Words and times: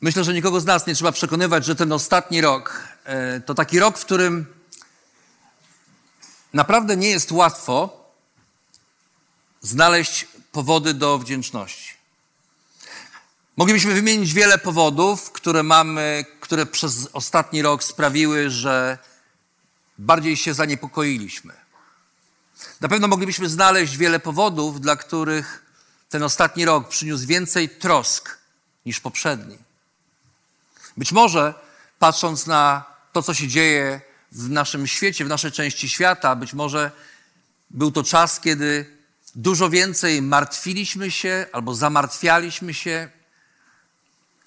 Myślę, 0.00 0.24
że 0.24 0.34
nikogo 0.34 0.60
z 0.60 0.64
nas 0.64 0.86
nie 0.86 0.94
trzeba 0.94 1.12
przekonywać, 1.12 1.64
że 1.64 1.76
ten 1.76 1.92
ostatni 1.92 2.40
rok 2.40 2.88
e, 3.04 3.40
to 3.40 3.54
taki 3.54 3.78
rok, 3.78 3.98
w 3.98 4.04
którym 4.04 4.46
naprawdę 6.52 6.96
nie 6.96 7.08
jest 7.08 7.32
łatwo 7.32 8.04
znaleźć 9.60 10.26
powody 10.52 10.94
do 10.94 11.18
wdzięczności. 11.18 11.94
Moglibyśmy 13.56 13.94
wymienić 13.94 14.32
wiele 14.32 14.58
powodów, 14.58 15.30
które 15.30 15.62
mamy, 15.62 16.24
które 16.40 16.66
przez 16.66 17.08
ostatni 17.12 17.62
rok 17.62 17.84
sprawiły, 17.84 18.50
że 18.50 18.98
bardziej 19.98 20.36
się 20.36 20.54
zaniepokoiliśmy. 20.54 21.54
Na 22.80 22.88
pewno 22.88 23.08
moglibyśmy 23.08 23.48
znaleźć 23.48 23.96
wiele 23.96 24.20
powodów, 24.20 24.80
dla 24.80 24.96
których 24.96 25.62
ten 26.08 26.22
ostatni 26.22 26.64
rok 26.64 26.88
przyniósł 26.88 27.26
więcej 27.26 27.68
trosk 27.68 28.38
niż 28.86 29.00
poprzedni. 29.00 29.67
Być 30.98 31.12
może, 31.12 31.54
patrząc 31.98 32.46
na 32.46 32.84
to, 33.12 33.22
co 33.22 33.34
się 33.34 33.48
dzieje 33.48 34.00
w 34.32 34.50
naszym 34.50 34.86
świecie, 34.86 35.24
w 35.24 35.28
naszej 35.28 35.52
części 35.52 35.88
świata, 35.88 36.36
być 36.36 36.52
może 36.52 36.90
był 37.70 37.92
to 37.92 38.02
czas, 38.02 38.40
kiedy 38.40 38.96
dużo 39.34 39.70
więcej 39.70 40.22
martwiliśmy 40.22 41.10
się 41.10 41.46
albo 41.52 41.74
zamartwialiśmy 41.74 42.74
się. 42.74 43.08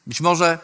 Być 0.08 0.22
może 0.22 0.60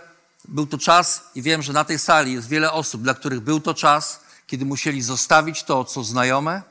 był 0.45 0.67
to 0.67 0.77
czas, 0.77 1.23
i 1.35 1.41
wiem, 1.41 1.61
że 1.61 1.73
na 1.73 1.83
tej 1.83 1.99
sali 1.99 2.33
jest 2.33 2.47
wiele 2.47 2.71
osób, 2.71 3.01
dla 3.01 3.13
których 3.13 3.39
był 3.39 3.59
to 3.59 3.73
czas, 3.73 4.19
kiedy 4.47 4.65
musieli 4.65 5.01
zostawić 5.01 5.63
to, 5.63 5.85
co 5.85 6.03
znajome 6.03 6.61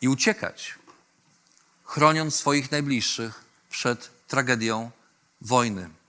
i 0.00 0.08
uciekać, 0.08 0.74
chroniąc 1.84 2.34
swoich 2.34 2.70
najbliższych 2.70 3.44
przed 3.70 4.10
tragedią 4.28 4.90
wojny. 5.40 5.99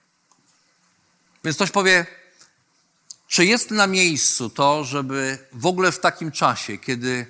Więc 1.44 1.56
ktoś 1.56 1.72
powie, 1.72 2.06
czy 3.28 3.46
jest 3.46 3.72
na 3.72 3.88
miejscu 3.88 4.50
to, 4.50 4.84
żeby 4.84 5.48
w 5.52 5.66
ogóle 5.66 5.92
w 5.92 6.00
takim 6.00 6.32
czasie, 6.32 6.78
kiedy 6.78 7.26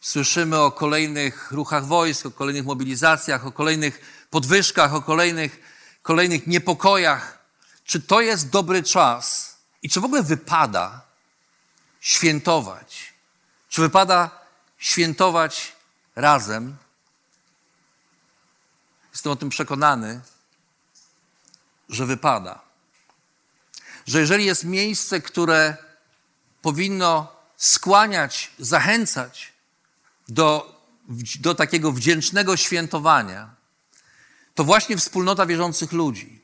słyszymy 0.00 0.60
o 0.60 0.72
kolejnych 0.72 1.52
ruchach 1.52 1.86
wojsk, 1.86 2.26
o 2.26 2.30
kolejnych 2.30 2.64
mobilizacjach, 2.64 3.46
o 3.46 3.52
kolejnych 3.52 4.26
podwyżkach, 4.30 4.94
o 4.94 5.02
kolejnych, 5.02 5.60
kolejnych 6.02 6.46
niepokojach, 6.46 7.38
czy 7.84 8.00
to 8.00 8.20
jest 8.20 8.50
dobry 8.50 8.82
czas 8.82 9.56
i 9.82 9.88
czy 9.88 10.00
w 10.00 10.04
ogóle 10.04 10.22
wypada 10.22 11.00
świętować? 12.00 13.14
Czy 13.68 13.80
wypada 13.80 14.30
świętować 14.78 15.72
razem? 16.16 16.76
Jestem 19.12 19.32
o 19.32 19.36
tym 19.36 19.48
przekonany, 19.48 20.20
że 21.88 22.06
wypada 22.06 22.63
że 24.06 24.20
jeżeli 24.20 24.44
jest 24.44 24.64
miejsce, 24.64 25.20
które 25.20 25.76
powinno 26.62 27.32
skłaniać, 27.56 28.50
zachęcać 28.58 29.52
do, 30.28 30.80
do 31.40 31.54
takiego 31.54 31.92
wdzięcznego 31.92 32.56
świętowania, 32.56 33.54
to 34.54 34.64
właśnie 34.64 34.96
wspólnota 34.96 35.46
wierzących 35.46 35.92
ludzi. 35.92 36.40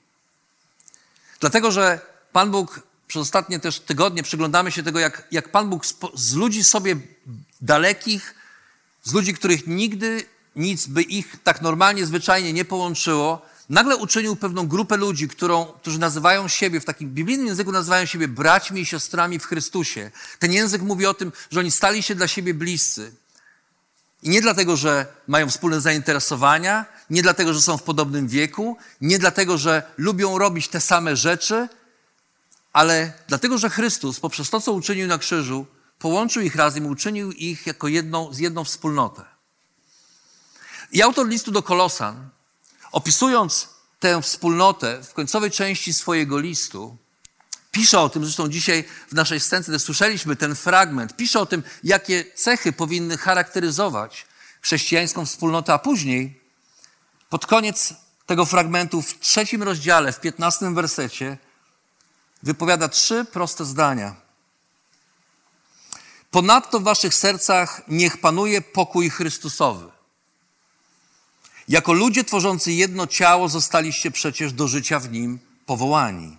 Dlatego, 1.40 1.70
że 1.70 2.00
Pan 2.32 2.50
Bóg 2.50 2.80
przez 3.06 3.22
ostatnie 3.22 3.60
też 3.60 3.80
tygodnie 3.80 4.22
przyglądamy 4.22 4.72
się 4.72 4.82
tego, 4.82 4.98
jak, 4.98 5.28
jak 5.30 5.48
Pan 5.48 5.70
Bóg 5.70 5.86
z 6.14 6.34
ludzi 6.34 6.64
sobie 6.64 6.96
dalekich, 7.60 8.34
z 9.02 9.12
ludzi, 9.12 9.34
których 9.34 9.66
nigdy 9.66 10.26
nic 10.56 10.86
by 10.86 11.02
ich 11.02 11.36
tak 11.44 11.62
normalnie, 11.62 12.06
zwyczajnie 12.06 12.52
nie 12.52 12.64
połączyło, 12.64 13.49
nagle 13.70 13.96
uczynił 13.96 14.36
pewną 14.36 14.68
grupę 14.68 14.96
ludzi, 14.96 15.28
którą, 15.28 15.64
którzy 15.64 15.98
nazywają 15.98 16.48
siebie, 16.48 16.80
w 16.80 16.84
takim 16.84 17.10
biblijnym 17.10 17.46
języku 17.46 17.72
nazywają 17.72 18.06
siebie 18.06 18.28
braćmi 18.28 18.80
i 18.80 18.86
siostrami 18.86 19.38
w 19.38 19.46
Chrystusie. 19.46 20.10
Ten 20.38 20.52
język 20.52 20.82
mówi 20.82 21.06
o 21.06 21.14
tym, 21.14 21.32
że 21.50 21.60
oni 21.60 21.70
stali 21.70 22.02
się 22.02 22.14
dla 22.14 22.28
siebie 22.28 22.54
bliscy. 22.54 23.12
I 24.22 24.30
nie 24.30 24.42
dlatego, 24.42 24.76
że 24.76 25.06
mają 25.26 25.48
wspólne 25.48 25.80
zainteresowania, 25.80 26.84
nie 27.10 27.22
dlatego, 27.22 27.54
że 27.54 27.62
są 27.62 27.76
w 27.76 27.82
podobnym 27.82 28.28
wieku, 28.28 28.76
nie 29.00 29.18
dlatego, 29.18 29.58
że 29.58 29.82
lubią 29.98 30.38
robić 30.38 30.68
te 30.68 30.80
same 30.80 31.16
rzeczy, 31.16 31.68
ale 32.72 33.12
dlatego, 33.28 33.58
że 33.58 33.70
Chrystus 33.70 34.20
poprzez 34.20 34.50
to, 34.50 34.60
co 34.60 34.72
uczynił 34.72 35.06
na 35.06 35.18
krzyżu, 35.18 35.66
połączył 35.98 36.42
ich 36.42 36.54
razem 36.54 36.86
uczynił 36.86 37.32
ich 37.32 37.66
jako 37.66 37.88
jedną, 37.88 38.34
z 38.34 38.38
jedną 38.38 38.64
wspólnotę. 38.64 39.24
I 40.92 41.02
autor 41.02 41.28
listu 41.28 41.50
do 41.50 41.62
Kolosan 41.62 42.30
opisując 42.92 43.68
tę 44.00 44.22
wspólnotę 44.22 45.02
w 45.02 45.14
końcowej 45.14 45.50
części 45.50 45.94
swojego 45.94 46.38
listu, 46.38 46.96
pisze 47.72 48.00
o 48.00 48.08
tym, 48.08 48.24
zresztą 48.24 48.48
dzisiaj 48.48 48.84
w 49.08 49.12
naszej 49.12 49.40
scence 49.40 49.78
słyszeliśmy 49.78 50.36
ten 50.36 50.54
fragment, 50.54 51.16
pisze 51.16 51.40
o 51.40 51.46
tym, 51.46 51.62
jakie 51.84 52.24
cechy 52.34 52.72
powinny 52.72 53.18
charakteryzować 53.18 54.26
chrześcijańską 54.60 55.26
wspólnotę, 55.26 55.74
a 55.74 55.78
później, 55.78 56.40
pod 57.28 57.46
koniec 57.46 57.94
tego 58.26 58.46
fragmentu, 58.46 59.02
w 59.02 59.18
trzecim 59.18 59.62
rozdziale, 59.62 60.12
w 60.12 60.20
piętnastym 60.20 60.74
wersecie, 60.74 61.38
wypowiada 62.42 62.88
trzy 62.88 63.24
proste 63.32 63.64
zdania. 63.64 64.16
Ponadto 66.30 66.80
w 66.80 66.82
waszych 66.82 67.14
sercach 67.14 67.82
niech 67.88 68.20
panuje 68.20 68.60
pokój 68.62 69.10
Chrystusowy. 69.10 69.99
Jako 71.70 71.92
ludzie 71.92 72.24
tworzący 72.24 72.72
jedno 72.72 73.06
ciało 73.06 73.48
zostaliście 73.48 74.10
przecież 74.10 74.52
do 74.52 74.68
życia 74.68 75.00
w 75.00 75.10
nim 75.12 75.38
powołani. 75.66 76.38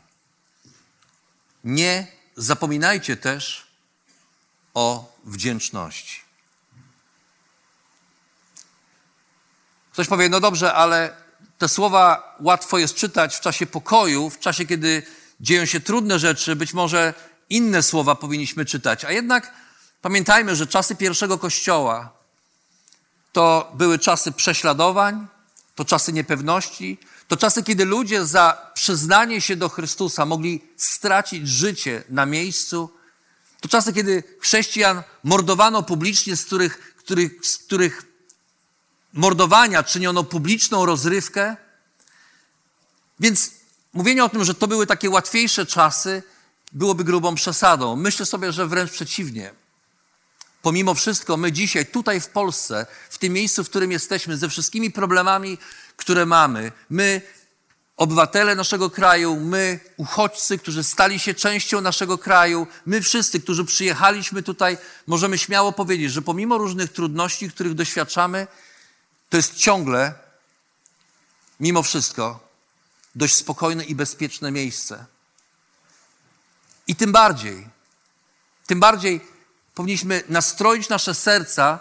Nie 1.63 2.07
zapominajcie 2.35 3.17
też 3.17 3.67
o 4.73 5.15
wdzięczności. 5.25 6.19
Ktoś 9.91 10.07
powie, 10.07 10.29
no 10.29 10.39
dobrze, 10.39 10.73
ale 10.73 11.15
te 11.57 11.69
słowa 11.69 12.35
łatwo 12.39 12.77
jest 12.77 12.95
czytać 12.95 13.35
w 13.35 13.41
czasie 13.41 13.65
pokoju, 13.65 14.29
w 14.29 14.39
czasie, 14.39 14.65
kiedy 14.65 15.03
dzieją 15.39 15.65
się 15.65 15.79
trudne 15.79 16.19
rzeczy, 16.19 16.55
być 16.55 16.73
może 16.73 17.13
inne 17.49 17.83
słowa 17.83 18.15
powinniśmy 18.15 18.65
czytać. 18.65 19.05
A 19.05 19.11
jednak 19.11 19.53
pamiętajmy, 20.01 20.55
że 20.55 20.67
czasy 20.67 20.95
pierwszego 20.95 21.37
kościoła 21.37 22.20
to 23.31 23.71
były 23.75 23.99
czasy 23.99 24.31
prześladowań, 24.31 25.27
to 25.75 25.85
czasy 25.85 26.13
niepewności, 26.13 26.97
to 27.27 27.37
czasy, 27.37 27.63
kiedy 27.63 27.85
ludzie 27.85 28.25
za 28.25 28.71
przyznanie 28.73 29.41
się 29.41 29.55
do 29.55 29.69
Chrystusa 29.69 30.25
mogli 30.25 30.63
stracić 30.77 31.47
życie 31.47 32.03
na 32.09 32.25
miejscu. 32.25 32.89
To 33.61 33.69
czasy, 33.69 33.93
kiedy 33.93 34.23
chrześcijan 34.39 35.03
mordowano 35.23 35.83
publicznie, 35.83 36.35
z 36.35 36.45
których, 36.45 36.95
których, 36.95 37.45
z 37.45 37.57
których 37.57 38.05
mordowania 39.13 39.83
czyniono 39.83 40.23
publiczną 40.23 40.85
rozrywkę. 40.85 41.55
Więc 43.19 43.51
mówienie 43.93 44.23
o 44.23 44.29
tym, 44.29 44.43
że 44.43 44.53
to 44.53 44.67
były 44.67 44.87
takie 44.87 45.09
łatwiejsze 45.09 45.65
czasy, 45.65 46.23
byłoby 46.71 47.03
grubą 47.03 47.35
przesadą. 47.35 47.95
Myślę 47.95 48.25
sobie, 48.25 48.51
że 48.51 48.67
wręcz 48.67 48.91
przeciwnie. 48.91 49.60
Pomimo 50.61 50.93
wszystko, 50.93 51.37
my 51.37 51.51
dzisiaj, 51.51 51.85
tutaj 51.85 52.21
w 52.21 52.27
Polsce, 52.27 52.85
w 53.09 53.17
tym 53.17 53.33
miejscu, 53.33 53.63
w 53.63 53.69
którym 53.69 53.91
jesteśmy, 53.91 54.37
ze 54.37 54.49
wszystkimi 54.49 54.91
problemami, 54.91 55.57
które 55.97 56.25
mamy, 56.25 56.71
my, 56.89 57.21
obywatele 57.97 58.55
naszego 58.55 58.89
kraju, 58.89 59.39
my, 59.39 59.79
uchodźcy, 59.97 60.57
którzy 60.57 60.83
stali 60.83 61.19
się 61.19 61.33
częścią 61.33 61.81
naszego 61.81 62.17
kraju, 62.17 62.67
my 62.85 63.01
wszyscy, 63.01 63.39
którzy 63.39 63.65
przyjechaliśmy 63.65 64.43
tutaj, 64.43 64.77
możemy 65.07 65.37
śmiało 65.37 65.71
powiedzieć, 65.71 66.11
że 66.11 66.21
pomimo 66.21 66.57
różnych 66.57 66.91
trudności, 66.91 67.49
których 67.49 67.73
doświadczamy, 67.73 68.47
to 69.29 69.37
jest 69.37 69.55
ciągle, 69.55 70.13
mimo 71.59 71.83
wszystko, 71.83 72.47
dość 73.15 73.35
spokojne 73.35 73.85
i 73.85 73.95
bezpieczne 73.95 74.51
miejsce. 74.51 75.05
I 76.87 76.95
tym 76.95 77.11
bardziej, 77.11 77.67
tym 78.67 78.79
bardziej 78.79 79.30
powinniśmy 79.75 80.23
nastroić 80.29 80.89
nasze 80.89 81.13
serca 81.13 81.79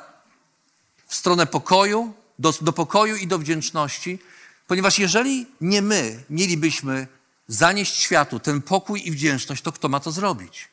w 1.06 1.14
stronę 1.14 1.46
pokoju, 1.46 2.14
do, 2.38 2.54
do 2.60 2.72
pokoju 2.72 3.16
i 3.16 3.26
do 3.26 3.38
wdzięczności, 3.38 4.18
ponieważ 4.66 4.98
jeżeli 4.98 5.46
nie 5.60 5.82
my 5.82 6.24
mielibyśmy 6.30 7.06
zanieść 7.48 7.96
światu 7.96 8.40
ten 8.40 8.62
pokój 8.62 9.08
i 9.08 9.10
wdzięczność, 9.10 9.62
to 9.62 9.72
kto 9.72 9.88
ma 9.88 10.00
to 10.00 10.12
zrobić? 10.12 10.68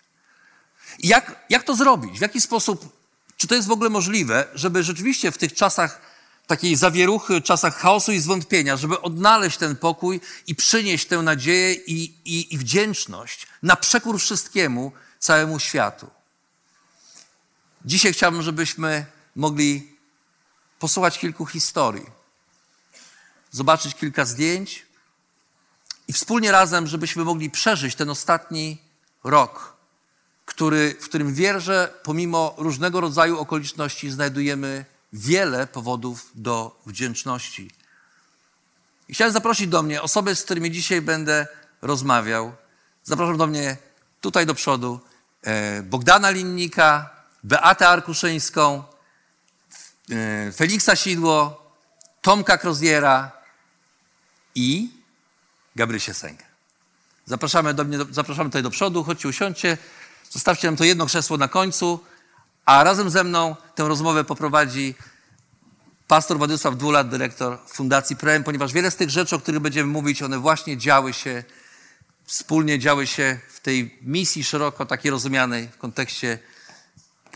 I 0.99 1.07
jak, 1.07 1.45
jak 1.49 1.63
to 1.63 1.75
zrobić? 1.75 2.17
W 2.17 2.21
jaki 2.21 2.41
sposób, 2.41 2.97
czy 3.37 3.47
to 3.47 3.55
jest 3.55 3.67
w 3.67 3.71
ogóle 3.71 3.89
możliwe, 3.89 4.47
żeby 4.53 4.83
rzeczywiście 4.83 5.31
w 5.31 5.37
tych 5.37 5.53
czasach 5.53 6.01
takiej 6.47 6.75
zawieruchy, 6.75 7.41
czasach 7.41 7.77
chaosu 7.77 8.11
i 8.11 8.19
zwątpienia, 8.19 8.77
żeby 8.77 9.01
odnaleźć 9.01 9.57
ten 9.57 9.75
pokój 9.75 10.21
i 10.47 10.55
przynieść 10.55 11.05
tę 11.07 11.17
nadzieję 11.17 11.73
i, 11.73 12.03
i, 12.25 12.53
i 12.53 12.57
wdzięczność 12.57 13.47
na 13.63 13.75
przekór 13.75 14.19
wszystkiemu, 14.19 14.91
całemu 15.19 15.59
światu? 15.59 16.16
Dzisiaj 17.87 18.13
chciałbym, 18.13 18.41
żebyśmy 18.41 19.05
mogli 19.35 19.97
posłuchać 20.79 21.19
kilku 21.19 21.45
historii, 21.45 22.05
zobaczyć 23.51 23.95
kilka 23.95 24.25
zdjęć 24.25 24.85
i 26.07 26.13
wspólnie 26.13 26.51
razem, 26.51 26.87
żebyśmy 26.87 27.23
mogli 27.23 27.49
przeżyć 27.49 27.95
ten 27.95 28.09
ostatni 28.09 28.77
rok, 29.23 29.73
który, 30.45 30.95
w 31.01 31.05
którym 31.05 31.33
wierzę, 31.33 31.93
pomimo 32.03 32.55
różnego 32.57 33.01
rodzaju 33.01 33.39
okoliczności, 33.39 34.11
znajdujemy 34.11 34.85
wiele 35.13 35.67
powodów 35.67 36.31
do 36.35 36.81
wdzięczności. 36.85 37.71
I 39.09 39.13
chciałem 39.13 39.33
zaprosić 39.33 39.67
do 39.67 39.83
mnie 39.83 40.01
osoby, 40.01 40.35
z 40.35 40.43
którymi 40.43 40.71
dzisiaj 40.71 41.01
będę 41.01 41.47
rozmawiał. 41.81 42.55
Zapraszam 43.03 43.37
do 43.37 43.47
mnie 43.47 43.77
tutaj 44.21 44.45
do 44.45 44.53
przodu 44.53 44.99
e, 45.41 45.83
Bogdana 45.83 46.29
Linnika, 46.29 47.16
Beatę 47.47 47.89
Arkuszyńską, 47.89 48.83
e, 50.11 50.51
Feliksa 50.51 50.95
Sidło, 50.95 51.63
Tomka 52.21 52.57
Kroziera 52.57 53.31
i 54.55 54.89
Gabrysię 55.75 56.13
Sęgę. 56.13 56.45
Zapraszamy, 57.25 57.73
do 57.73 57.83
mnie, 57.83 57.97
zapraszamy 58.11 58.49
tutaj 58.49 58.63
do 58.63 58.69
przodu, 58.69 59.03
chodźcie, 59.03 59.27
usiądźcie, 59.27 59.77
zostawcie 60.29 60.67
nam 60.67 60.75
to 60.75 60.83
jedno 60.83 61.05
krzesło 61.05 61.37
na 61.37 61.47
końcu, 61.47 61.99
a 62.65 62.83
razem 62.83 63.09
ze 63.09 63.23
mną 63.23 63.55
tę 63.75 63.87
rozmowę 63.87 64.23
poprowadzi 64.23 64.95
pastor 66.07 66.37
Władysław 66.37 66.77
Dwulat, 66.77 67.09
dyrektor 67.09 67.59
Fundacji 67.67 68.15
Prem, 68.15 68.43
ponieważ 68.43 68.73
wiele 68.73 68.91
z 68.91 68.95
tych 68.95 69.09
rzeczy, 69.09 69.35
o 69.35 69.39
których 69.39 69.59
będziemy 69.59 69.91
mówić, 69.91 70.21
one 70.21 70.39
właśnie 70.39 70.77
działy 70.77 71.13
się, 71.13 71.43
wspólnie 72.25 72.79
działy 72.79 73.07
się 73.07 73.39
w 73.49 73.59
tej 73.59 73.99
misji 74.01 74.43
szeroko 74.43 74.85
takiej 74.85 75.11
rozumianej 75.11 75.67
w 75.67 75.77
kontekście 75.77 76.39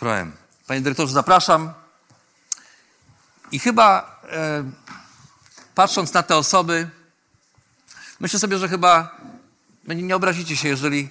Proem. 0.02 0.32
Panie 0.68 0.82
dyrektorze, 0.82 1.14
zapraszam. 1.14 1.74
I 3.52 3.60
chyba 3.60 4.20
e, 4.32 4.64
patrząc 5.76 6.14
na 6.14 6.24
te 6.24 6.38
osoby, 6.38 6.90
myślę 8.20 8.40
sobie, 8.40 8.58
że 8.58 8.70
chyba 8.70 9.18
nie 9.88 10.16
obrazicie 10.16 10.58
się, 10.58 10.68
jeżeli 10.68 11.10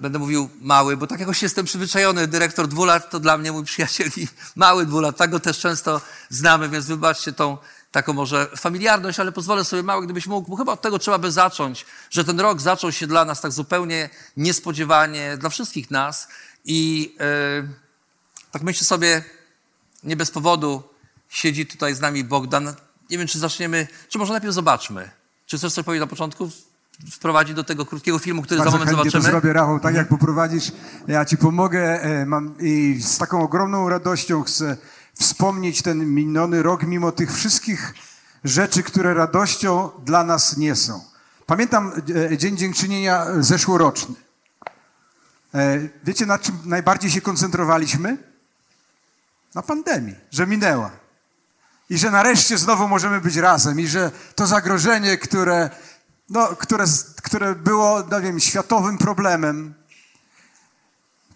będę 0.00 0.18
mówił 0.18 0.50
mały, 0.60 0.96
bo 0.96 1.06
tak 1.06 1.20
jakoś 1.20 1.42
jestem 1.42 1.64
przyzwyczajony. 1.66 2.26
Dyrektor 2.26 2.68
dwulat 2.68 3.10
to 3.10 3.20
dla 3.20 3.38
mnie 3.38 3.52
mój 3.52 3.64
przyjaciel 3.64 4.10
i 4.16 4.28
mały 4.56 4.86
dwulat. 4.86 5.16
Tak 5.16 5.30
go 5.30 5.40
też 5.40 5.58
często 5.58 6.00
znamy, 6.28 6.68
więc 6.68 6.86
wybaczcie 6.86 7.32
tą 7.32 7.58
taką 7.92 8.12
może 8.12 8.46
familiarność, 8.56 9.20
ale 9.20 9.32
pozwolę 9.32 9.64
sobie 9.64 9.82
mały, 9.82 10.04
gdybyś 10.04 10.26
mógł, 10.26 10.50
bo 10.50 10.56
chyba 10.56 10.72
od 10.72 10.82
tego 10.82 10.98
trzeba 10.98 11.18
by 11.18 11.32
zacząć, 11.32 11.86
że 12.10 12.24
ten 12.24 12.40
rok 12.40 12.60
zaczął 12.60 12.92
się 12.92 13.06
dla 13.06 13.24
nas 13.24 13.40
tak 13.40 13.52
zupełnie 13.52 14.10
niespodziewanie, 14.36 15.36
dla 15.36 15.50
wszystkich 15.50 15.90
nas 15.90 16.28
i 16.64 17.14
yy, 17.20 17.83
tak 18.54 18.62
myślę 18.62 18.86
sobie, 18.86 19.22
nie 20.04 20.16
bez 20.16 20.30
powodu 20.30 20.82
siedzi 21.28 21.66
tutaj 21.66 21.94
z 21.94 22.00
nami 22.00 22.24
Bogdan. 22.24 22.74
Nie 23.10 23.18
wiem, 23.18 23.26
czy 23.26 23.38
zaczniemy, 23.38 23.86
czy 24.08 24.18
może 24.18 24.32
najpierw 24.32 24.54
zobaczmy. 24.54 25.10
Czy 25.46 25.58
chcesz 25.58 25.72
coś 25.72 25.84
powiedzieć 25.84 26.00
na 26.00 26.06
początku? 26.06 26.50
wprowadzić 27.10 27.56
do 27.56 27.64
tego 27.64 27.86
krótkiego 27.86 28.18
filmu, 28.18 28.42
który 28.42 28.58
Bardzo 28.58 28.70
za 28.70 28.78
moment 28.78 28.90
zobaczymy. 28.90 29.24
to 29.24 29.30
zrobię, 29.30 29.52
Rafał, 29.52 29.80
tak 29.80 29.94
jak 29.94 30.08
poprowadzisz, 30.08 30.72
ja 31.08 31.24
ci 31.24 31.36
pomogę. 31.36 32.02
E, 32.02 32.26
Mam, 32.26 32.54
I 32.60 33.02
z 33.02 33.18
taką 33.18 33.42
ogromną 33.42 33.88
radością 33.88 34.42
chcę 34.42 34.76
wspomnieć 35.14 35.82
ten 35.82 36.14
miniony 36.14 36.62
rok, 36.62 36.82
mimo 36.82 37.12
tych 37.12 37.32
wszystkich 37.32 37.94
rzeczy, 38.44 38.82
które 38.82 39.14
radością 39.14 39.90
dla 40.04 40.24
nas 40.24 40.56
nie 40.56 40.76
są. 40.76 41.00
Pamiętam 41.46 41.92
e, 42.32 42.38
Dzień 42.38 42.56
Dziękczynienia 42.56 43.26
zeszłoroczny. 43.40 44.14
E, 45.54 45.88
Wiecie, 46.04 46.26
na 46.26 46.38
czym 46.38 46.58
najbardziej 46.64 47.10
się 47.10 47.20
koncentrowaliśmy? 47.20 48.33
Na 49.54 49.62
pandemii, 49.62 50.14
że 50.30 50.46
minęła. 50.46 50.90
I 51.90 51.98
że 51.98 52.10
nareszcie 52.10 52.58
znowu 52.58 52.88
możemy 52.88 53.20
być 53.20 53.36
razem. 53.36 53.80
I 53.80 53.86
że 53.86 54.10
to 54.34 54.46
zagrożenie, 54.46 55.18
które 55.18 55.70
no, 56.30 56.48
które, 56.56 56.84
które 57.22 57.54
było, 57.54 58.02
no 58.10 58.20
wiem, 58.20 58.40
światowym 58.40 58.98
problemem. 58.98 59.74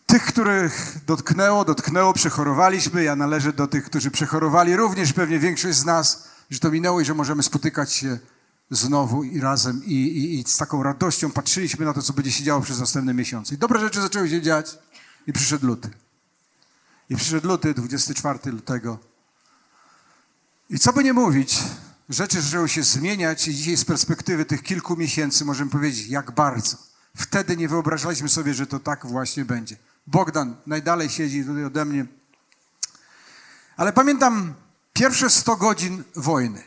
Tych, 0.07 0.25
których 0.25 0.97
dotknęło, 1.07 1.65
dotknęło, 1.65 2.13
przechorowaliśmy. 2.13 3.05
Ja 3.05 3.17
należę 3.17 3.53
do 3.53 3.67
tych, 3.67 3.85
którzy 3.85 4.11
przechorowali, 4.11 4.77
również 4.77 5.13
pewnie 5.13 5.39
większość 5.39 5.79
z 5.79 5.85
nas, 5.85 6.29
że 6.51 6.59
to 6.59 6.71
minęło 6.71 7.01
i 7.01 7.05
że 7.05 7.15
możemy 7.15 7.43
spotykać 7.43 7.93
się 7.93 8.19
znowu 8.71 9.25
i 9.25 9.41
razem 9.41 9.85
i, 9.85 9.95
i, 9.95 10.41
i 10.41 10.45
z 10.45 10.57
taką 10.57 10.83
radością 10.83 11.31
patrzyliśmy 11.31 11.87
na 11.87 11.95
to, 11.95 12.03
co 12.03 12.13
będzie 12.13 12.33
się 12.33 12.45
działo 12.45 12.61
przez 12.61 12.81
następne 12.81 13.15
miesiące. 13.15 13.55
I 13.55 13.59
dobre 13.59 13.81
rzeczy 13.81 14.01
zaczęły 14.01 14.29
się 14.29 14.43
dziać 14.43 14.79
i 15.27 15.33
przyszedł 15.33 15.67
luty. 15.67 15.91
I 17.11 17.17
przyszedł 17.17 17.49
luty, 17.49 17.75
24 17.75 18.39
lutego. 18.51 18.99
I 20.71 20.79
co 20.79 20.93
by 20.93 21.05
nie 21.05 21.13
mówić, 21.13 21.59
rzeczy 22.09 22.43
zaczęły 22.43 22.69
się 22.69 22.83
zmieniać 22.83 23.49
i 23.49 23.55
dzisiaj 23.55 23.77
z 23.77 23.85
perspektywy 23.85 24.45
tych 24.45 24.63
kilku 24.63 24.97
miesięcy 24.97 25.45
możemy 25.45 25.71
powiedzieć, 25.71 26.07
jak 26.07 26.31
bardzo. 26.31 26.77
Wtedy 27.17 27.57
nie 27.57 27.69
wyobrażaliśmy 27.69 28.29
sobie, 28.29 28.55
że 28.55 28.67
to 28.67 28.81
tak 28.81 29.07
właśnie 29.07 29.45
będzie. 29.45 29.77
Bogdan 30.07 30.57
najdalej 30.67 31.09
siedzi 31.09 31.45
tutaj 31.45 31.65
ode 31.65 31.85
mnie. 31.85 32.07
Ale 33.77 33.93
pamiętam 33.93 34.55
pierwsze 34.93 35.31
100 35.31 35.57
godzin 35.57 36.05
wojny. 36.17 36.65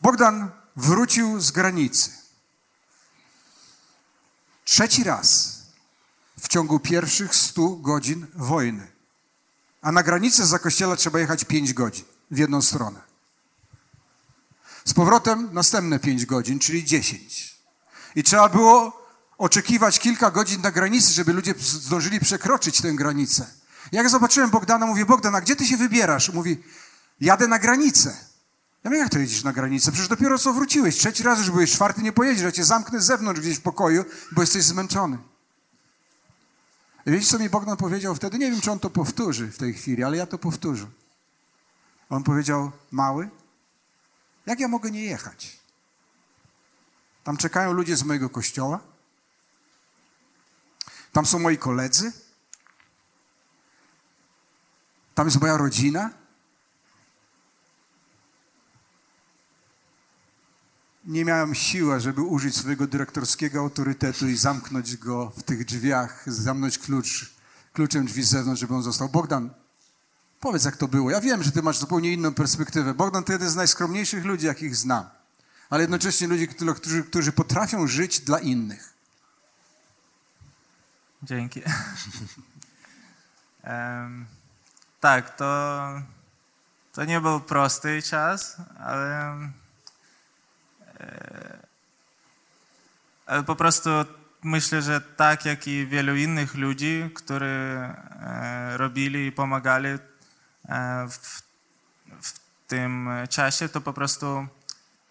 Bogdan 0.00 0.50
wrócił 0.76 1.40
z 1.40 1.50
granicy. 1.50 2.10
Trzeci 4.64 5.04
raz 5.04 5.56
w 6.40 6.48
ciągu 6.48 6.80
pierwszych 6.80 7.34
100 7.34 7.68
godzin 7.68 8.26
wojny. 8.34 8.86
A 9.82 9.92
na 9.92 10.02
granicę 10.02 10.46
za 10.46 10.58
kościela 10.58 10.96
trzeba 10.96 11.18
jechać 11.18 11.44
5 11.44 11.72
godzin 11.72 12.04
w 12.30 12.38
jedną 12.38 12.62
stronę. 12.62 13.00
Z 14.84 14.94
powrotem 14.94 15.48
następne 15.52 15.98
5 15.98 16.26
godzin, 16.26 16.58
czyli 16.58 16.84
10. 16.84 17.56
I 18.14 18.22
trzeba 18.22 18.48
było 18.48 19.06
oczekiwać 19.38 19.98
kilka 19.98 20.30
godzin 20.30 20.60
na 20.60 20.70
granicy, 20.70 21.12
żeby 21.12 21.32
ludzie 21.32 21.54
zdążyli 21.58 22.20
przekroczyć 22.20 22.80
tę 22.80 22.92
granicę. 22.92 23.46
Jak 23.92 24.10
zobaczyłem 24.10 24.50
Bogdana, 24.50 24.86
mówię, 24.86 25.06
Bogdan, 25.06 25.34
a 25.34 25.40
gdzie 25.40 25.56
ty 25.56 25.66
się 25.66 25.76
wybierasz? 25.76 26.32
Mówi, 26.32 26.62
jadę 27.20 27.48
na 27.48 27.58
granicę. 27.58 28.16
Ja 28.84 28.90
mówię, 28.90 28.98
jak 28.98 29.10
to 29.10 29.18
jedziesz 29.18 29.44
na 29.44 29.52
granicę? 29.52 29.92
Przecież 29.92 30.08
dopiero 30.08 30.38
co 30.38 30.52
wróciłeś. 30.52 30.96
Trzeci 30.96 31.22
raz 31.22 31.38
już 31.38 31.50
byłeś, 31.50 31.72
czwarty 31.72 32.02
nie 32.02 32.12
pojedziesz. 32.12 32.44
Ja 32.44 32.52
cię 32.52 32.64
zamknę 32.64 33.00
z 33.00 33.06
zewnątrz 33.06 33.40
gdzieś 33.40 33.58
w 33.58 33.62
pokoju, 33.62 34.04
bo 34.32 34.42
jesteś 34.42 34.64
zmęczony. 34.64 35.18
Wiecie, 37.06 37.26
co 37.26 37.38
mi 37.38 37.50
Bogdan 37.50 37.76
powiedział 37.76 38.14
wtedy? 38.14 38.38
Nie 38.38 38.50
wiem, 38.50 38.60
czy 38.60 38.70
on 38.70 38.78
to 38.78 38.90
powtórzy 38.90 39.52
w 39.52 39.58
tej 39.58 39.74
chwili, 39.74 40.04
ale 40.04 40.16
ja 40.16 40.26
to 40.26 40.38
powtórzę. 40.38 40.86
On 42.10 42.22
powiedział, 42.22 42.72
mały, 42.90 43.30
jak 44.46 44.60
ja 44.60 44.68
mogę 44.68 44.90
nie 44.90 45.04
jechać? 45.04 45.60
Tam 47.24 47.36
czekają 47.36 47.72
ludzie 47.72 47.96
z 47.96 48.02
mojego 48.02 48.30
kościoła. 48.30 48.80
Tam 51.12 51.26
są 51.26 51.38
moi 51.38 51.58
koledzy. 51.58 52.12
Tam 55.14 55.26
jest 55.26 55.40
moja 55.40 55.56
rodzina. 55.56 56.10
Nie 61.06 61.24
miałem 61.24 61.54
siły, 61.54 62.00
żeby 62.00 62.22
użyć 62.22 62.56
swojego 62.56 62.86
dyrektorskiego 62.86 63.60
autorytetu 63.60 64.28
i 64.28 64.36
zamknąć 64.36 64.96
go 64.96 65.32
w 65.36 65.42
tych 65.42 65.64
drzwiach, 65.64 66.32
zamknąć 66.32 66.78
klucz, 66.78 67.34
kluczem 67.72 68.06
drzwi 68.06 68.22
z 68.22 68.28
zewnątrz, 68.28 68.60
żeby 68.60 68.74
on 68.74 68.82
został. 68.82 69.08
Bogdan, 69.08 69.50
Powiedz, 70.40 70.64
jak 70.64 70.76
to 70.76 70.88
było. 70.88 71.10
Ja 71.10 71.20
wiem, 71.20 71.42
że 71.42 71.52
ty 71.52 71.62
masz 71.62 71.78
zupełnie 71.78 72.12
inną 72.12 72.34
perspektywę. 72.34 72.94
Bogdan 72.94 73.24
to 73.24 73.32
jeden 73.32 73.50
z 73.50 73.56
najskromniejszych 73.56 74.24
ludzi, 74.24 74.46
jakich 74.46 74.76
znam. 74.76 75.08
Ale 75.70 75.82
jednocześnie 75.82 76.28
ludzi, 76.28 76.48
którzy, 76.48 77.04
którzy 77.04 77.32
potrafią 77.32 77.86
żyć 77.86 78.20
dla 78.20 78.38
innych. 78.38 78.94
Dzięki. 81.22 81.62
um, 83.64 84.26
tak, 85.00 85.36
to, 85.36 86.02
to 86.92 87.04
nie 87.04 87.20
był 87.20 87.40
prosty 87.40 88.02
czas, 88.02 88.56
ale, 88.78 89.36
po 93.46 93.56
prostu 93.56 93.90
myślę, 94.42 94.82
że 94.82 95.00
tak 95.00 95.44
jak 95.44 95.68
i 95.68 95.86
wielu 95.86 96.16
innych 96.16 96.54
ludzi, 96.54 97.10
którzy 97.14 97.44
e, 97.44 98.76
robili 98.76 99.26
i 99.26 99.32
pomagali 99.32 99.88
e, 99.88 99.98
w, 101.08 101.42
w 102.22 102.40
tym 102.66 103.08
czasie, 103.30 103.68
to 103.68 103.80
po 103.80 103.92
prostu, 103.92 104.46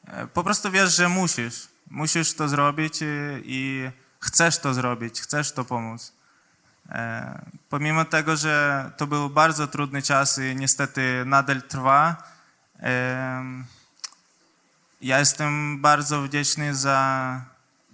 e, 0.08 0.28
po 0.28 0.44
prostu 0.44 0.72
wiesz, 0.72 0.96
że 0.96 1.10
musisz. 1.10 1.68
Musisz 1.90 2.34
to 2.34 2.50
zrobić 2.50 3.00
i, 3.44 3.90
chcesz 4.20 4.58
to 4.58 4.74
zrobić, 4.74 5.22
chcesz 5.22 5.52
to 5.52 5.66
pomóc. 5.66 6.14
E, 6.90 7.46
Pomimo 7.70 8.06
tego, 8.06 8.36
że 8.36 8.92
to 8.98 9.08
był 9.08 9.30
bardzo 9.30 9.68
trudny 9.68 10.02
czas 10.02 10.38
i 10.38 10.56
niestety 10.56 11.24
nadal 11.26 11.62
trwa, 11.62 12.24
ja 15.06 15.20
jestem 15.20 15.82
bardzo 15.82 16.22
wdzięczny 16.22 16.76
za 16.76 17.42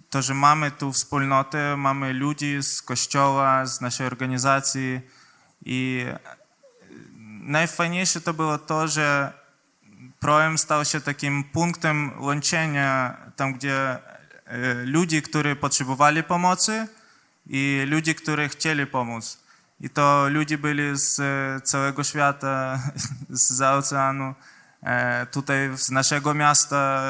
to, 0.09 0.21
że 0.21 0.33
mamy 0.33 0.71
tu 0.71 0.91
wspólnotę, 0.91 1.77
mamy 1.77 2.13
ludzi 2.13 2.63
z 2.63 2.81
kościoła, 2.81 3.65
z 3.65 3.81
naszej 3.81 4.07
organizacji 4.07 5.01
i 5.65 6.05
najfajniejsze 7.41 8.21
to 8.21 8.33
było 8.33 8.57
to, 8.57 8.87
że 8.87 9.33
projem 10.19 10.57
stał 10.57 10.85
się 10.85 11.01
takim 11.01 11.43
punktem 11.43 12.11
łączenia 12.19 13.17
tam, 13.35 13.53
gdzie 13.53 13.77
e, 13.81 13.99
ludzi, 14.85 15.21
którzy 15.21 15.55
potrzebowali 15.55 16.23
pomocy 16.23 16.87
i 17.47 17.83
ludzi, 17.87 18.15
którzy 18.15 18.49
chcieli 18.49 18.85
pomóc. 18.85 19.37
I 19.81 19.89
to 19.89 20.29
ludzie 20.29 20.57
byli 20.57 20.97
z 20.97 21.19
e, 21.19 21.61
całego 21.61 22.03
świata, 22.03 22.79
z 23.29 23.61
oceanu, 23.61 24.25
e, 24.25 24.50
tutaj 25.31 25.77
z 25.77 25.91
naszego 25.91 26.33
miasta, 26.33 27.01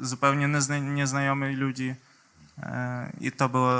zupełnie 0.00 0.46
niezna- 0.48 0.78
nieznajomi 0.94 1.56
ludzi. 1.56 1.94
E, 2.62 3.12
I 3.20 3.32
to 3.32 3.48
było, 3.48 3.70